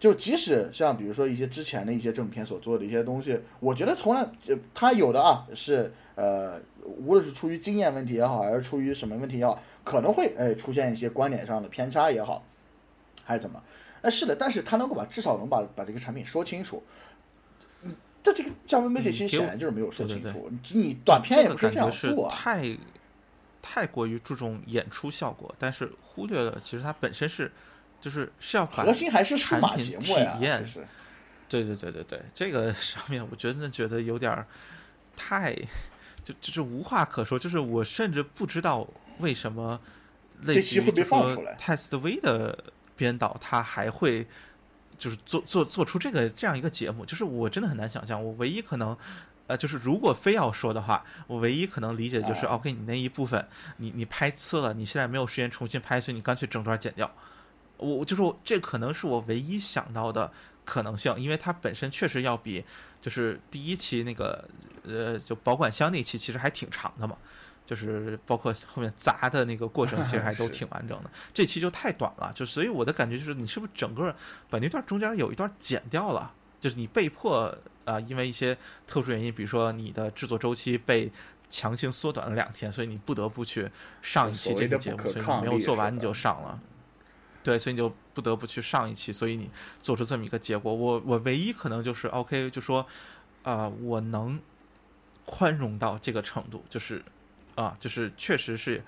[0.00, 4.24] 就即使像比如说一些之前的一些正片所做的一些东西，我觉得从来
[4.72, 12.44] 他有的啊是呃，无论是出于经验问题也好，还是出于什么问题也好，可能会哎出现一些观点上的偏差也好，
[13.24, 13.60] 还是怎么？
[14.00, 16.80] 哎，是的，但是他能够把至少能把把这个产品说清楚。
[18.18, 22.34] 嗯，但这个降温媒体其实显然就是没有说对对清楚，你你短片也这个不是这样做啊。
[22.34, 22.76] 太
[23.62, 27.50] 太过于注重演出效果，但是忽略了其实它本身是
[28.00, 30.86] 就是是要把核心还是数码节目呀，体验是
[31.48, 34.46] 对对对对对，这个上面我真的觉得有点儿
[35.16, 35.54] 太
[36.22, 38.86] 就就是无话可说，就是我甚至不知道
[39.18, 39.80] 为什么
[40.42, 42.64] 类似于这期会被放出来泰斯的 V 的
[42.96, 44.26] 编导他还会
[44.98, 48.96] 就是做做做出这个这样一个节目，就是我真的很难想象，我唯一可能。
[49.48, 53.48] 呃，就是如果非要说的话，我唯一可能理解就是、啊 o k 你那一部分
[53.78, 57.10] 你你拍次了，你现在没有时间重新拍，所以你干脆整段剪掉。
[57.78, 60.30] 我我就是这可能是我唯一想到的
[60.66, 62.62] 可能性，因为它本身确实要比
[63.00, 64.46] 就是第一期那个
[64.82, 67.16] 呃就保管箱那期其实还挺长的嘛，
[67.68, 71.10] 就是包括后面砸的那个过程其实还都 挺完整的。
[71.34, 74.16] 这期就太短了，就所以我的感觉就是你是不是整个
[74.48, 77.54] 把那段中间有一段剪掉了，就是你被迫
[77.84, 81.12] 啊、因为一些特殊原因，比如说你的制作周期被。
[81.50, 83.66] 强行缩短了两天，所以你不得不去
[84.02, 86.60] 上一期这个节目，所以你没有做完你就上了。
[87.42, 89.50] 对，所以你就不得不去上一期，所以你
[89.80, 90.74] 做出这么一个结果。
[90.74, 92.86] 我我唯一可能就是 OK，就说
[93.44, 94.38] 啊、我能
[95.24, 97.02] 宽容到这个程度，就是
[97.58, 98.80] 啊、就是确实是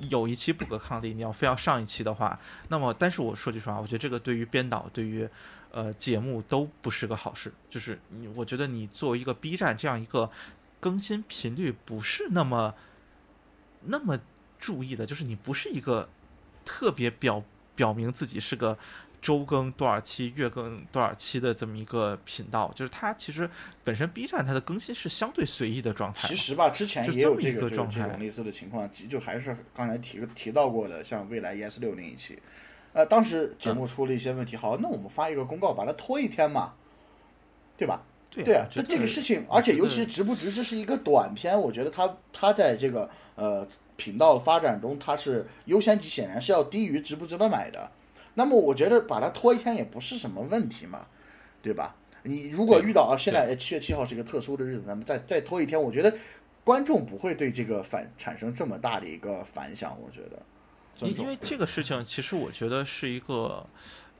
[0.00, 2.36] 有一期不可抗力，你要非要上一期的话，
[2.70, 5.28] 那么但是我说句实话，我觉得这个对于编导，对于
[5.70, 7.52] 呃节目都不是个好事。
[7.70, 10.28] 就是你，我觉得你作为一个 B 站这样一个
[10.80, 12.74] 更新频率不是那么
[13.84, 14.18] 那么
[14.58, 16.08] 注意的，就是你不是一个
[16.64, 17.44] 特别表
[17.76, 18.76] 表明自己是个
[19.26, 23.50] 周更多少期、月更多少期的这么一个频道，就是它其实
[23.82, 26.28] 本身 B 站它的更新是相对随意的状态。
[26.28, 32.38] 其实吧，之前也有就这个这个状态这种类似的情况，就就还是刚才提提到过的，像未来 ES 六那一期，
[32.92, 36.74] 呃，当时节嗯目出了一些问题，好，那我们发一个公告，把它拖一天嘛，
[37.76, 38.00] 对吧？
[38.30, 43.66] 对对啊，这这个事情，而且尤其是值不值，这是一个短片，我觉得它它在这个呃
[43.96, 47.90] 频道的发展中，它是优先级显然是要低于值不值得买的。
[48.38, 51.06] 那么我觉得把它拖一天也不是什么问题嘛，
[51.60, 51.96] 对吧？
[52.22, 56.14] 你如果遇到啊，现在七月七号是一个特殊的日子，那么再再拖一天，我觉得
[56.64, 60.42] 观众不会对这个反产生这么大的一个反响，我觉得。
[61.06, 63.66] 因因为这个事情，其实我觉得是一个，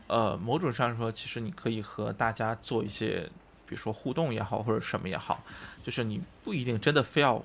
[0.07, 3.29] 呃，某种上说，其实你可以和大家做一些，
[3.67, 5.43] 比如说互动也好，或者什么也好，
[5.83, 7.43] 就是你不一定真的非要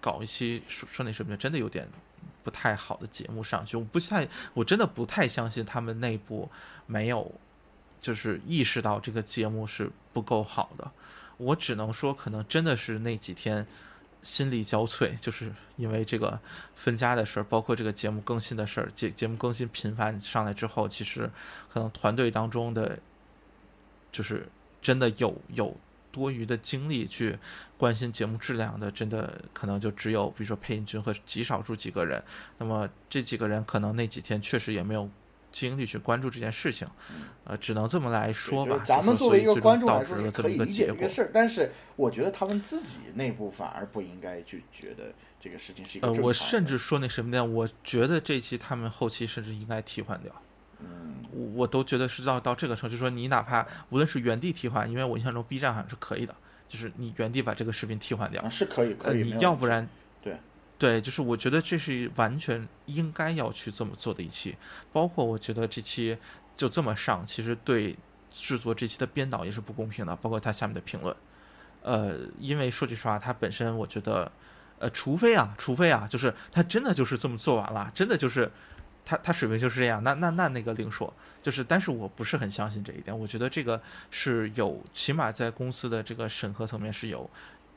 [0.00, 1.86] 搞一期说说那什么的，真的有点
[2.46, 3.76] 不太好的节目上去。
[3.76, 6.48] 我不太，我真的不太相信他们内部
[6.86, 7.34] 没有
[7.98, 10.92] 就是意识到这个节目是不够好的。
[11.38, 13.66] 我只能说，可能真的是那几天
[14.22, 16.38] 心力交瘁，就是因为这个
[16.76, 21.28] 分家的事儿，包括这个节目更新的事儿，节节目更新频繁上来之后，其实
[21.68, 23.00] 可能团队当中的，
[24.12, 24.48] 就是
[24.80, 25.76] 真的有有
[26.16, 27.38] 多余的精力去
[27.76, 32.22] 关心节目质量的，真的可能就只有比如说配音君和极少数几个人。
[32.56, 35.06] 那么这几个人可能那几天确实也没有
[35.52, 36.88] 精力去关注这件事情，
[37.44, 38.82] 呃，只能这么来说吧。
[38.82, 41.08] 咱们作为一个观众来致了这么一说是可以理解结果这个。
[41.10, 47.44] 事儿，但是我觉得他们自己内部反而不应该去觉得这个事情是一个呃，我甚至说那什么呢？
[47.44, 50.32] 我觉得这期他们后期甚至应该替换掉。
[50.80, 56.34] 嗯，我我都觉得是到到这个程度，就是说你哪怕无论是原地替换，因为我印象中 B 站好像是可以的，
[56.68, 58.42] 就是你原地把这个视频替换掉。
[58.42, 59.88] 啊，是可以呃，可以，你要不然
[60.22, 60.38] 对。
[60.78, 64.54] 对，就是我觉得这是完全应该要去这么做的一期，
[64.92, 66.18] 包括我觉得这期
[66.54, 67.96] 就这么上，其实对
[68.30, 71.16] 制作这期的编导也是不公平的，包括他下面的评论，
[71.80, 74.30] 呃，因为说句实话，他本身我觉得，
[74.78, 78.52] 呃，除非啊，除非啊，就是他真的就是这么做完了，真的就是
[79.06, 81.10] 他他水平就是这样，那那那那个另说，
[81.40, 83.80] 就是，但是我不是很相信这一点，我觉得这个
[84.10, 87.30] 是有，起码在公司的这个审核层面是有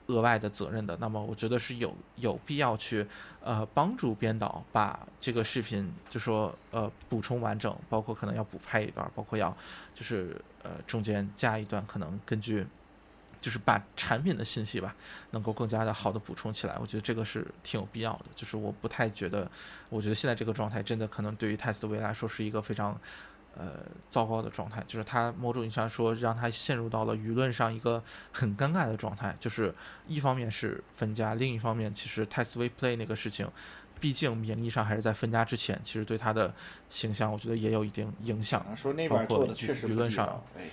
[0.08, 0.98] 额外的责任的。
[1.00, 3.06] 那么我觉得是有有必要去
[3.44, 9.56] 呃帮助编导把这个视频就说呃补充完整，包括可能要补拍一段，包括要
[9.94, 12.66] 就是呃中间加一段，可能根据。
[13.42, 14.96] 就是把产品的信息吧，
[15.32, 18.26] 能够更加的好的补充起来，我觉得这个是挺有必要的。
[18.36, 19.50] 就是我不太觉得，
[19.90, 23.00] 我觉得现在这个状态真的可能对于泰斯维来说是一个非常
[23.56, 23.74] 呃
[24.10, 29.36] 糟糕的状态，就是他某种意义上说让他陷入到了舆论上一个很尴尬的状态。
[29.40, 29.74] 就是
[30.08, 33.50] 一方面是分家，另一方面其实泰斯维 Play 那个事情
[34.00, 36.54] 毕竟名义上还是在分家之前，其实对他的
[36.90, 38.62] 形象，我觉得也有一定影响。
[38.62, 40.64] 啊说那边做的确实舆论上，哎，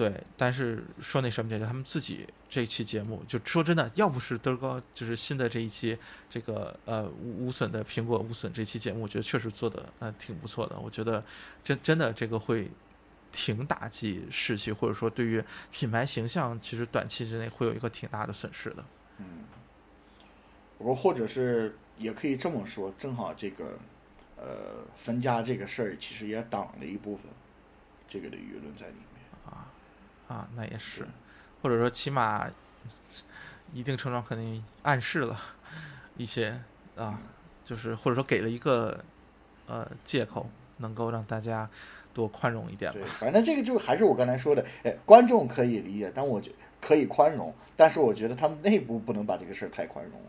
[0.00, 5.94] 对，但是说那什么这个，他们自己这期节目，就说真的，要不是德高，就是新的这一期
[6.30, 10.80] 这个呃无无损的苹果无损这期节目，我觉得确实做的呃挺不错的。
[10.80, 11.22] 我觉得
[11.62, 12.70] 真真的这个会
[13.30, 18.82] 挺打击士气，或者说对于品牌形象，其实短期之内会有一个挺大的损失的。
[19.18, 19.44] 嗯，
[20.78, 23.78] 不过或者是也可以这么说，正好这个
[24.38, 27.26] 呃分家这个事儿，其实也挡了一部分
[28.08, 29.09] 这个的舆论在里面。
[30.30, 31.04] 啊，那也是，
[31.60, 32.48] 或者说起码
[33.74, 35.36] 一定程度上肯定暗示了
[36.16, 36.56] 一些
[36.94, 37.18] 啊，
[37.64, 39.02] 就是或者说给了一个
[39.66, 41.68] 呃借口，能够让大家
[42.14, 43.08] 多宽容一点对，吧。
[43.18, 50.28] 反正这个就还是我刚才说的，哎，观众可以理解，但我觉可以宽容，但是我觉得他们内部不能把这个事儿太宽容了，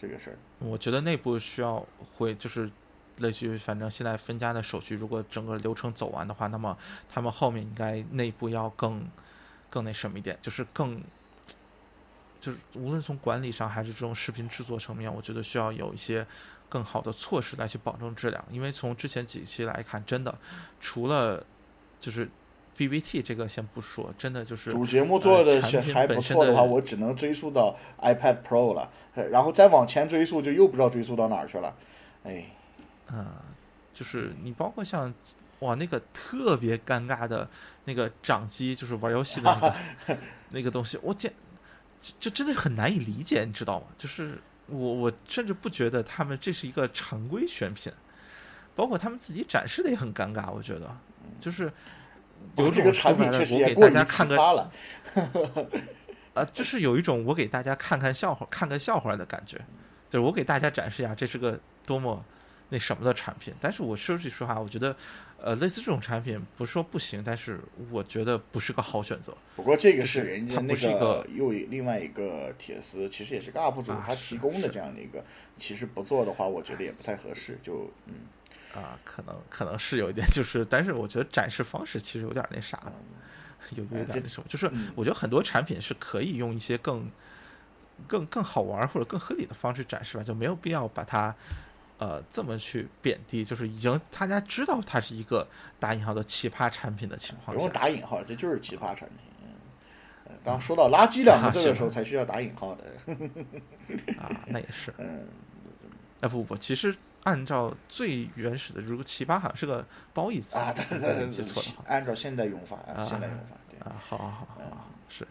[0.00, 0.36] 这个事儿。
[0.58, 1.86] 我觉得内部需要
[2.16, 2.70] 会就是
[3.18, 6.76] 类似于，反正现在分家的手续，如果整个流程走完的话，那么
[7.08, 9.06] 他们后面应该内部要更
[9.70, 11.02] 更那什么一点，就是更
[12.40, 16.26] 就是无论从管理上还是这种视频制作层面，我觉得需要有一些
[16.68, 18.44] 更好的措施来去保证质量。
[18.50, 20.36] 因为从之前几期来看，真的
[20.80, 21.44] 除了
[21.98, 22.28] 就是
[22.76, 31.74] BBT 这个先不说，真的就是主节目做的呃产品是还不错的话，我只能追溯到 iPad Pro 了，呃然后再往前追溯就又不知道追溯到哪儿去了。
[32.22, 32.44] 哎，
[33.12, 33.26] 嗯，
[33.94, 35.12] 就是你包括像
[35.60, 37.48] 哇那个特别尴尬的
[37.84, 40.18] 那个掌机，就是玩游戏的那个
[40.50, 41.32] 那个东西，我简
[42.00, 43.86] 就就真的是很难以理解，你知道吗？
[43.98, 47.92] 就是我我甚至不觉得他们这是一个常规选品，
[48.76, 50.96] 包括他们自己展示的也很尴尬，我觉得
[51.40, 51.72] 就是
[52.56, 54.70] 有这种个产品确实我给也过于奇大家看个葩了。
[56.34, 59.58] 啊，就是有一种我给大家看看笑话、看个笑话的感觉，
[60.08, 62.24] 就是我给大家展示一下这是个多么
[62.68, 63.54] 那什么的产品。
[63.60, 64.94] 但是我说句实话，我觉得，
[65.40, 69.36] 呃，类似这种产品不是说不行，但是我觉得不是个好选择。
[69.56, 75.24] 不过这个是人家那不是一个又另外一个铁丝，其实也是个 UP 主，他提供的这样的一个，
[75.56, 77.58] 其实不做的话，我觉得也不太合适。
[77.62, 78.14] 就嗯，
[78.80, 82.92] 啊，可能可能是有一点，就是，但是我觉得展示方式其实有点那啥的，
[83.76, 87.10] 有有点那什么，就是嗯我觉得很多产品是可以用一些更
[88.06, 91.34] 更更好玩或者更合理的方式展示吧，就没有必要把它
[91.98, 95.46] 呃这么去贬低，就是已经大家知道它是一个
[95.78, 99.18] 打引号的奇葩产品的情不用况下，打引号，这就是奇葩产品。
[99.42, 99.50] 嗯，
[100.26, 102.84] 呃刚说到垃圾两个字的时候，才需要打引号的。
[104.18, 105.26] 啊，那也是， 嗯，
[106.20, 106.94] 哎不不，其实
[107.24, 109.84] 按照最原始的，如果奇葩好像是个
[110.14, 110.72] 褒义词啊，
[111.28, 113.78] 记错了，按照现代用法，啊啊现代用法，对。
[113.80, 115.26] 啊，好好好好好，是。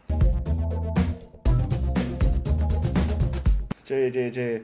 [3.84, 4.62] 这这这，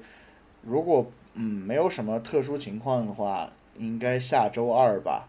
[0.62, 5.28] 如果嗯没有什么特殊情况的话，应该下周二吧，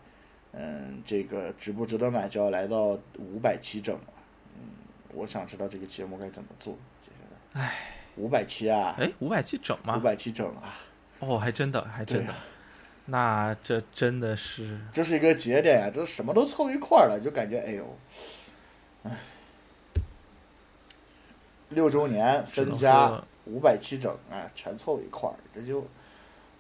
[0.53, 4.13] 嗯，这个值不值得买就要来到五百期整了，
[4.57, 4.69] 嗯，
[5.15, 7.73] 我想知道这个节目该怎么做，接下来，唉，
[8.17, 9.97] 五百期啊，哎，五百期整吗？
[9.97, 10.75] 五百期整啊，
[11.21, 12.35] 哦，还真的，还真的。
[13.07, 17.99] 那这真的是，这是一个节点呀、这什么都凑一块儿了，就感觉哎呦，
[19.03, 19.11] 唉，
[21.69, 25.87] 六周年分家说五百七整啊，全凑一块儿，这就，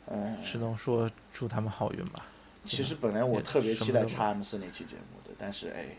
[0.06, 0.36] 嗯。
[0.42, 2.26] 只能说祝他们好运吧。
[2.64, 5.96] 其实本来我特别期待什么都 x M 四那期节目的，但是哎，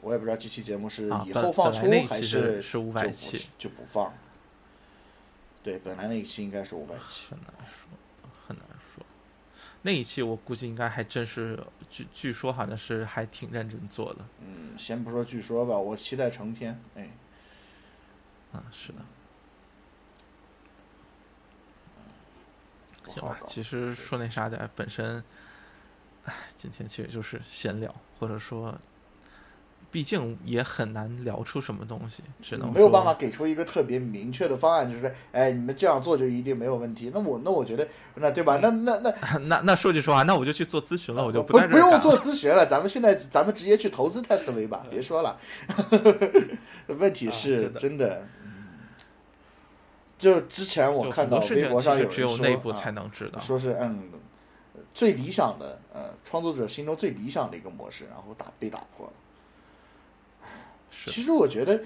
[0.00, 4.12] 我也不知道这期节目是以后放出还期是是500就不期就不放。
[5.62, 7.26] 对，本来那一期应该是五百期。
[7.28, 7.88] 很难说，
[8.46, 9.04] 很难说。
[9.82, 14.24] 那一期我估计应该还真是，据据说好像是还挺认真做的。
[14.40, 16.80] 嗯，先不说据说吧，我期待成片。
[16.94, 17.10] 哎，
[18.56, 18.98] 嗯，是的。
[23.08, 25.22] 行吧其实说那啥的，本身，
[26.24, 28.76] 唉，今天其实就是闲聊，或者说，
[29.92, 37.12] 毕竟也很难聊出什么东西，只能没有办法给出一个特别明确的方案，就是哎，你们这样做就一定没有问题。
[37.14, 38.58] 那我那我觉得，那对吧？
[38.60, 45.38] 那那那 那那说句实话，那我就去做咨询了，我就不不用做咨询了，咱们现在咱们直接去投资 Testway 吧， 别说了。
[46.88, 48.26] 问题啊是真的
[50.18, 53.40] 就之前我看到微博上有人说啊内部才能知道。
[53.40, 54.10] 说是嗯
[54.94, 59.12] 最理想的呃创作者心中最理想的一个模式，然后打被打破了。
[60.90, 61.82] 是其实我觉得，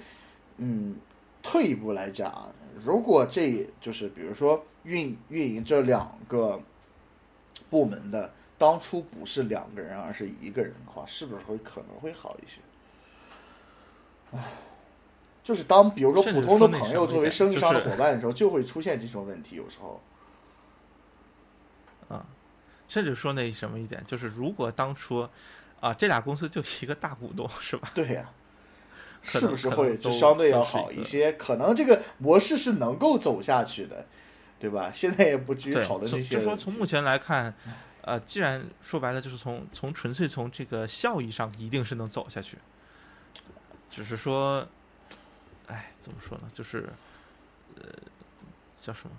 [0.57, 0.95] 嗯，
[1.43, 2.47] 退一步来讲啊，
[2.81, 6.61] 如果这就是比如说运运营这两个
[7.69, 12.61] 部门的当初不是两个人，而是一个人的话，是不是会可能会好一些？
[14.37, 14.53] 唉，
[15.43, 20.01] 就是当比如说普通的朋友作为生意上的伙伴的时候，就会出现这种问题，有时候。
[22.09, 22.25] 啊，
[22.87, 25.27] 甚至说那什么一点，就是如果当初
[25.79, 27.89] 啊这俩公司就一个大股东是吧？
[27.95, 28.29] 对呀、
[29.21, 31.31] 是不是会就相对要好一些？
[31.33, 34.05] 可能这个模式是能够走下去的，
[34.59, 34.91] 对吧？
[34.93, 36.55] 现在也不至于，讨论这些就说。
[36.55, 37.53] 从目前来看，
[38.01, 42.57] 呃，既然说白了就是从从纯粹从这个效益上一定是能走下去，
[43.89, 44.67] 只是说，
[45.71, 46.51] 哎，怎么说呢？
[46.53, 46.89] 就是
[47.75, 47.83] 呃，
[48.75, 49.15] 叫什么？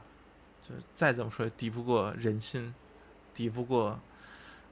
[0.63, 2.75] 就是再怎么说也敌不过人心，
[3.35, 3.99] 敌不过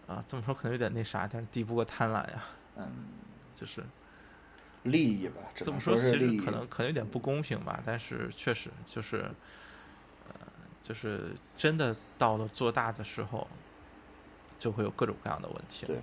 [0.06, 2.44] 啊，这么说可能有点那啥，但是敌不过贪婪呀。
[2.76, 2.86] 嗯，
[3.56, 3.82] 就是
[4.82, 6.02] 利益吧，这么说，其。
[6.18, 9.30] 实可能可能有点不公平吧，但是确实就是，
[10.28, 10.34] 呃，
[10.82, 13.48] 就是真的到了做大的时候，
[14.58, 15.86] 就会有各种各样的问题。
[15.86, 15.98] 对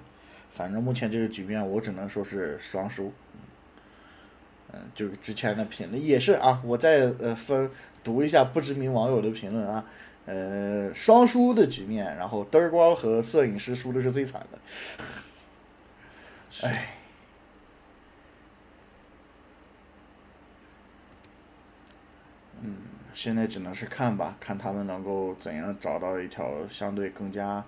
[0.52, 3.14] 反正目前这个局面，我只能说是双输。
[3.34, 3.40] 嗯，
[4.94, 7.70] 就之前的评论也是啊，我再呃分
[8.04, 9.86] 读一下不知名网友的评论啊，
[10.26, 14.60] 呃，双输的局面，然后灯儿光和摄影师输的是最惨的。
[16.50, 16.98] 是哎，
[22.62, 22.78] 嗯，
[23.14, 27.64] 现在只能是看吧，看他们能够怎样找到一条相对更加，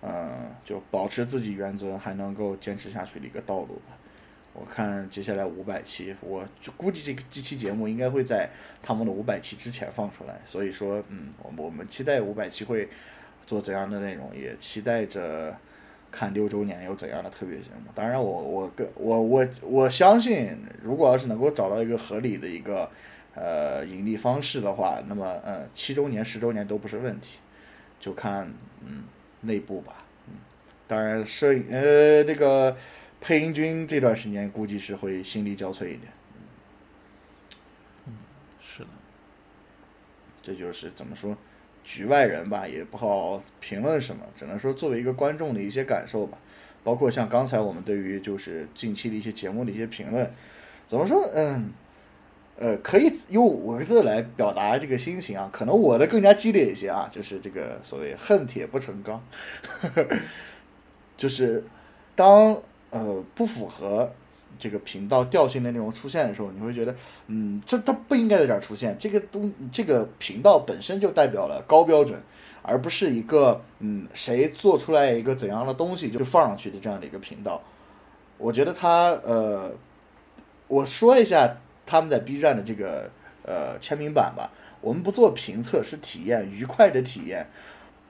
[0.00, 3.96] 呃，就保持自己原则还能够坚持下去的一个道路吧。
[4.60, 8.50] 我看接下来五百期，我就估计这个这期节目应该会在
[8.82, 12.86] 他们的五百期之前放出来，所以说，嗯，我们我们期待五百期会
[13.46, 15.56] 做怎样的内容，也期待着
[16.10, 17.90] 看六周年有怎样的特别节目。
[17.94, 22.90] 当然我，我跟我我我相信，如果要是能够找到一个合理的一个
[23.34, 27.38] 呃盈利方式的话，那么呃七周年、十周年都不是问题，
[27.98, 28.52] 就看
[28.84, 29.04] 嗯
[29.40, 30.04] 内部吧。
[30.28, 30.34] 嗯，
[30.86, 32.76] 当然摄影呃那个
[33.20, 36.12] 配音君这段时间估计是会心力交瘁一点。
[38.06, 38.14] 嗯
[38.60, 38.88] 是的，
[40.42, 41.36] 这就是怎么说，
[41.84, 46.38] 局外人吧，也不好评论什么，只能说作为一个观众的一些感受吧。
[46.82, 50.32] 包括像刚才我们对于就是近期的一些节目的一些评论，
[50.88, 51.22] 怎么说？
[51.34, 51.70] 嗯，
[52.56, 55.50] 呃，可以用五个字来表达这个心情啊。
[55.52, 59.22] 可能我的更加激烈一些啊，就是这个所谓恨铁不成钢，
[61.18, 61.62] 就是
[62.14, 64.10] 当呃不符合
[64.58, 66.94] 这个频道调性的内容出现的时候，你会觉得，
[67.28, 68.96] 嗯，这它不应该在这儿出现。
[68.98, 72.20] 这个东这个频道本身就代表了高标准，
[72.62, 77.62] 而不是一个嗯谁做出来一个怎样的东西就放上去的这样的一个频道。
[78.36, 79.72] 我觉得它呃，
[80.68, 81.56] 我说一下
[81.86, 83.10] 他们在 B 站的这个
[83.44, 84.50] 呃签名版吧。
[84.82, 87.46] 我们不做评测，是体验愉快的体验，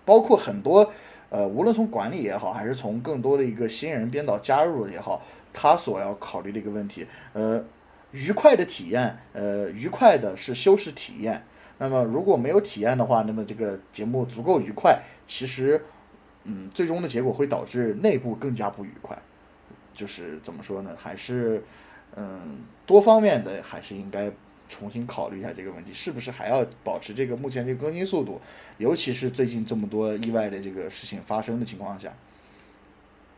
[0.05, 0.93] 包括很多
[1.31, 7.65] 呃，无论从管理也好，还是从更多的一个新人编导加入也好，他所要考虑的一个问题，呃，
[8.11, 11.43] 愉快的体验，呃，愉快的是修饰体验。
[11.79, 15.83] 那么如果没有体验的话，那么这个节目足够愉快，其实，
[16.45, 19.17] 嗯，最终的结果会导致内部更加不愉快。
[19.95, 20.95] 就是怎么说呢？
[20.97, 21.63] 还是，
[22.17, 24.31] 嗯，多方面的还是应该
[24.71, 28.41] 重新考虑一下这个问题，是不是还要保持这个目前这个更新速度？
[28.79, 32.11] 尤其是最近这么多意外的这个事情发生的情况下，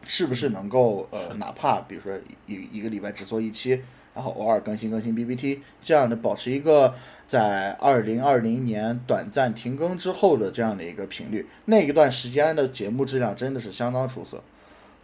[0.04, 3.82] 是不是能够呃，哪怕比如说一一个礼拜只做一期，
[4.14, 6.94] 然后偶尔更新更新 BBT，这样的保持一个
[7.26, 14.42] 在二零二零年短暂停更之后的这样的一个频率，那一段时间的节目质量真的是相当出色，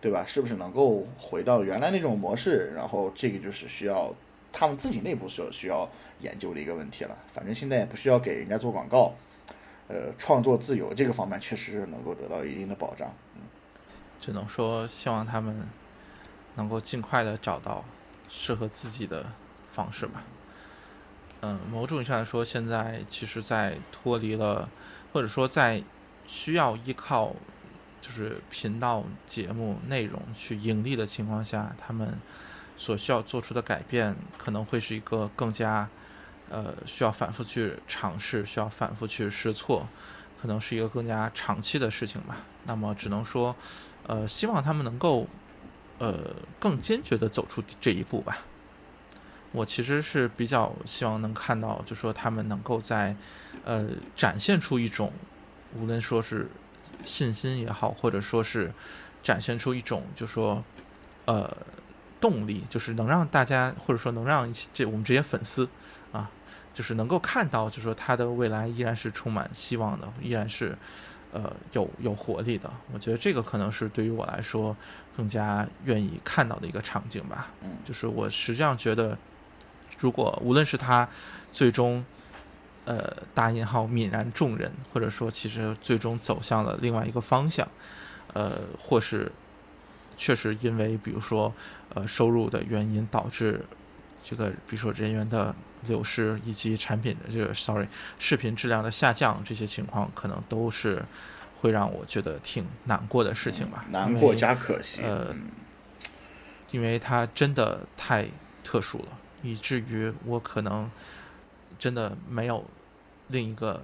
[0.00, 0.24] 对吧？
[0.26, 2.72] 是不是能够回到原来那种模式？
[2.76, 4.14] 然后这个就是需要
[4.52, 5.88] 他们自己内部所需要
[6.20, 7.16] 研究的一个问题了。
[7.26, 9.14] 反正现在也不需要给人家做广告，
[9.88, 13.12] 呃，创作自由这个方面确实是能够得到一定的保障。
[14.20, 15.68] 只能说希望他们
[16.56, 17.84] 能够尽快的找到
[18.28, 19.24] 适合自己的
[19.70, 20.24] 方式吧。
[21.40, 24.68] 嗯，某种意义上来说，现在其实，在脱离了，
[25.12, 25.80] 或者说在
[26.26, 27.32] 需要依靠
[28.00, 32.18] 就是频道节目内容去盈利的情况下，他们
[32.78, 35.86] 所需要做出的改变，可能会是一个更加
[36.48, 39.86] 呃需要反复去尝试，需要反复去试错，
[40.40, 42.36] 可能是一个更加长期的事情吧。
[42.64, 43.55] 那么只能说，
[44.06, 45.26] 呃，希望他们能够
[45.98, 48.38] 呃更坚决的走出这一步吧。
[49.50, 53.16] 我其实是比较希望能看到，就说他们能够在
[53.64, 55.12] 呃展现出一种，
[55.74, 56.48] 无论说是
[57.02, 58.72] 信心也好，或者说是
[59.22, 60.62] 展现出一种，就说
[61.24, 61.56] 呃
[62.20, 65.68] 动力，就是能让大家，或者说能让这我们这些粉丝
[66.12, 66.30] 啊，
[66.74, 70.76] 就是能够看到，就是说他的未来依然是充满希望的，依然是
[71.32, 72.70] 呃有有活力的。
[72.92, 74.76] 我觉得这个可能是对于我来说
[75.16, 77.48] 更加愿意看到的一个场景吧。
[77.62, 79.16] 嗯就是我实际上觉得，
[79.98, 81.08] 如果无论是他
[81.52, 82.04] 最终
[82.84, 87.66] 呃大引号泯然众人，或者说其实最终走向了另外一个方向，
[88.32, 89.30] 呃，或是
[90.18, 91.50] 确实因为比如说
[91.94, 93.64] 呃收入的原因导致
[94.22, 95.54] 这个比如说人员的
[95.86, 97.86] 流失以及产品的这个 sorry
[98.18, 101.02] 视频质量的下降这些情况，可能都是
[101.60, 103.86] 会让我觉得挺难过的事情吧。
[103.90, 105.00] 难过加可惜。
[105.00, 105.42] 呃嗯
[106.70, 108.28] 因为它真的太
[108.62, 110.90] 特殊了，以至于我可能
[111.78, 112.62] 真的没有
[113.28, 113.82] 另一个，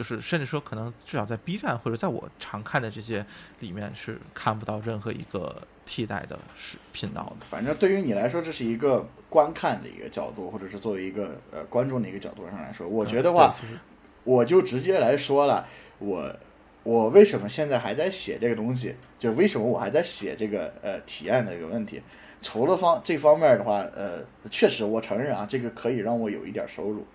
[0.00, 3.22] 就是甚至说可能至少在 B 站或者在我常看的这些
[3.58, 7.44] 里面是看不到任何一个替代的视频道的。
[7.44, 13.78] 反正对于你来说，这是一个观看的一个角度，或者是作为一个呃观众的一个角度上来说，我觉得话，对就是
[14.24, 15.68] 我就直接来说了，
[15.98, 16.34] 我
[16.82, 22.00] 我为什么现在还在写这个东西，就为什么我还在写这个呃体验的一个问题。
[22.40, 27.06] 除了方这方面的话，呃，确实我承认啊，这个可以让我有一点收入，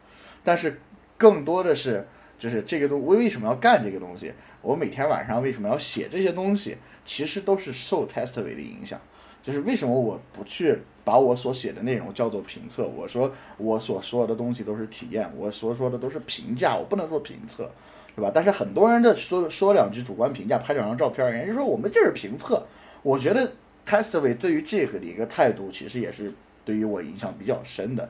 [0.43, 0.79] 但是
[1.17, 2.07] 更多的是
[2.37, 4.33] 就是这个东，我为什么要干这个东西？
[4.61, 6.77] 我每天晚上为什么要写这些东西？
[7.03, 8.99] 其实都是受 Testway 的影响。
[9.43, 12.87] 就是为什么我不去把我所写的内容叫做评测？
[12.87, 17.69] 我说我所说的东西都是体验，我所说的都是评价，我不能说评测，
[18.15, 18.31] 对吧？
[18.33, 22.65] 但是很多人的说说两句主观评价，拍两张照片，人家说我们这是评测。
[23.03, 23.53] 我觉得
[23.85, 26.33] Testway 对于这个的一个态度，其实也是
[26.65, 28.09] 对于我影响比较深的。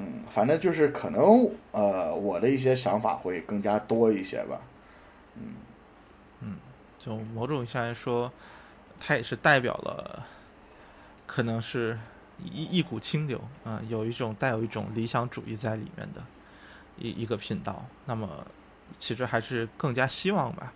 [0.00, 4.60] 嗯，反正就是可能呃，我的一些想法会更加多一些吧。
[5.34, 5.54] 嗯
[6.40, 6.56] 嗯
[7.00, 8.32] 就某种意义上来说，
[9.00, 10.24] 它也是代表了，
[11.26, 11.98] 可能是
[12.44, 16.24] 一一股清流啊、有一种带有一种理想主义在里面的
[16.96, 17.84] 一一个频道。
[18.06, 18.46] 那么，
[18.98, 20.72] 其实还是更加希望吧，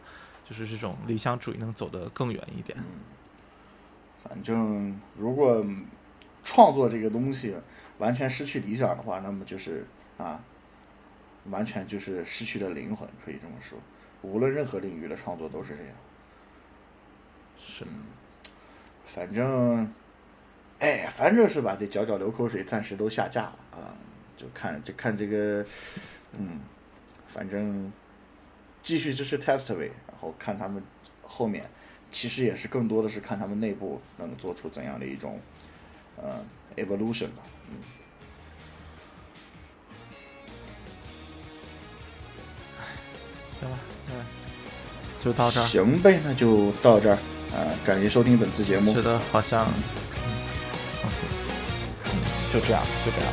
[0.49, 2.77] 就是这种理想主义能走得更远一点。
[4.25, 5.65] 反正如果
[6.43, 7.55] 创作这个东西
[8.03, 9.87] 完全失去理想的话，那么就是
[10.19, 10.43] 啊，
[11.51, 13.79] 完全就是失去了灵魂，可以这么说。
[14.23, 15.95] 无论任何领域的创作都是这样。
[17.57, 17.87] 是，
[19.07, 19.89] 反正，
[20.81, 23.95] 哎，反正是吧这角角流口水暂时都下架了啊，
[24.37, 25.65] 就看就看这个，
[26.37, 26.59] 嗯，
[27.29, 27.93] 反正
[28.83, 30.83] 继续支持 Testway，然后看他们
[31.23, 31.65] 后面，
[32.11, 35.39] 其实也是更多的是看他们内部能做出怎样的一种
[36.17, 37.62] 呃 evolution 吧，嗯。
[43.61, 43.79] 行吧，
[44.09, 44.15] 嗯，
[45.23, 45.67] 就到这儿。
[45.67, 47.15] 行呗，那就到这儿
[47.53, 49.03] 啊、感谢收听本次节目觉。
[49.03, 49.67] 得好像，
[51.05, 51.11] 嗯
[52.51, 53.33] 就这样，就这样。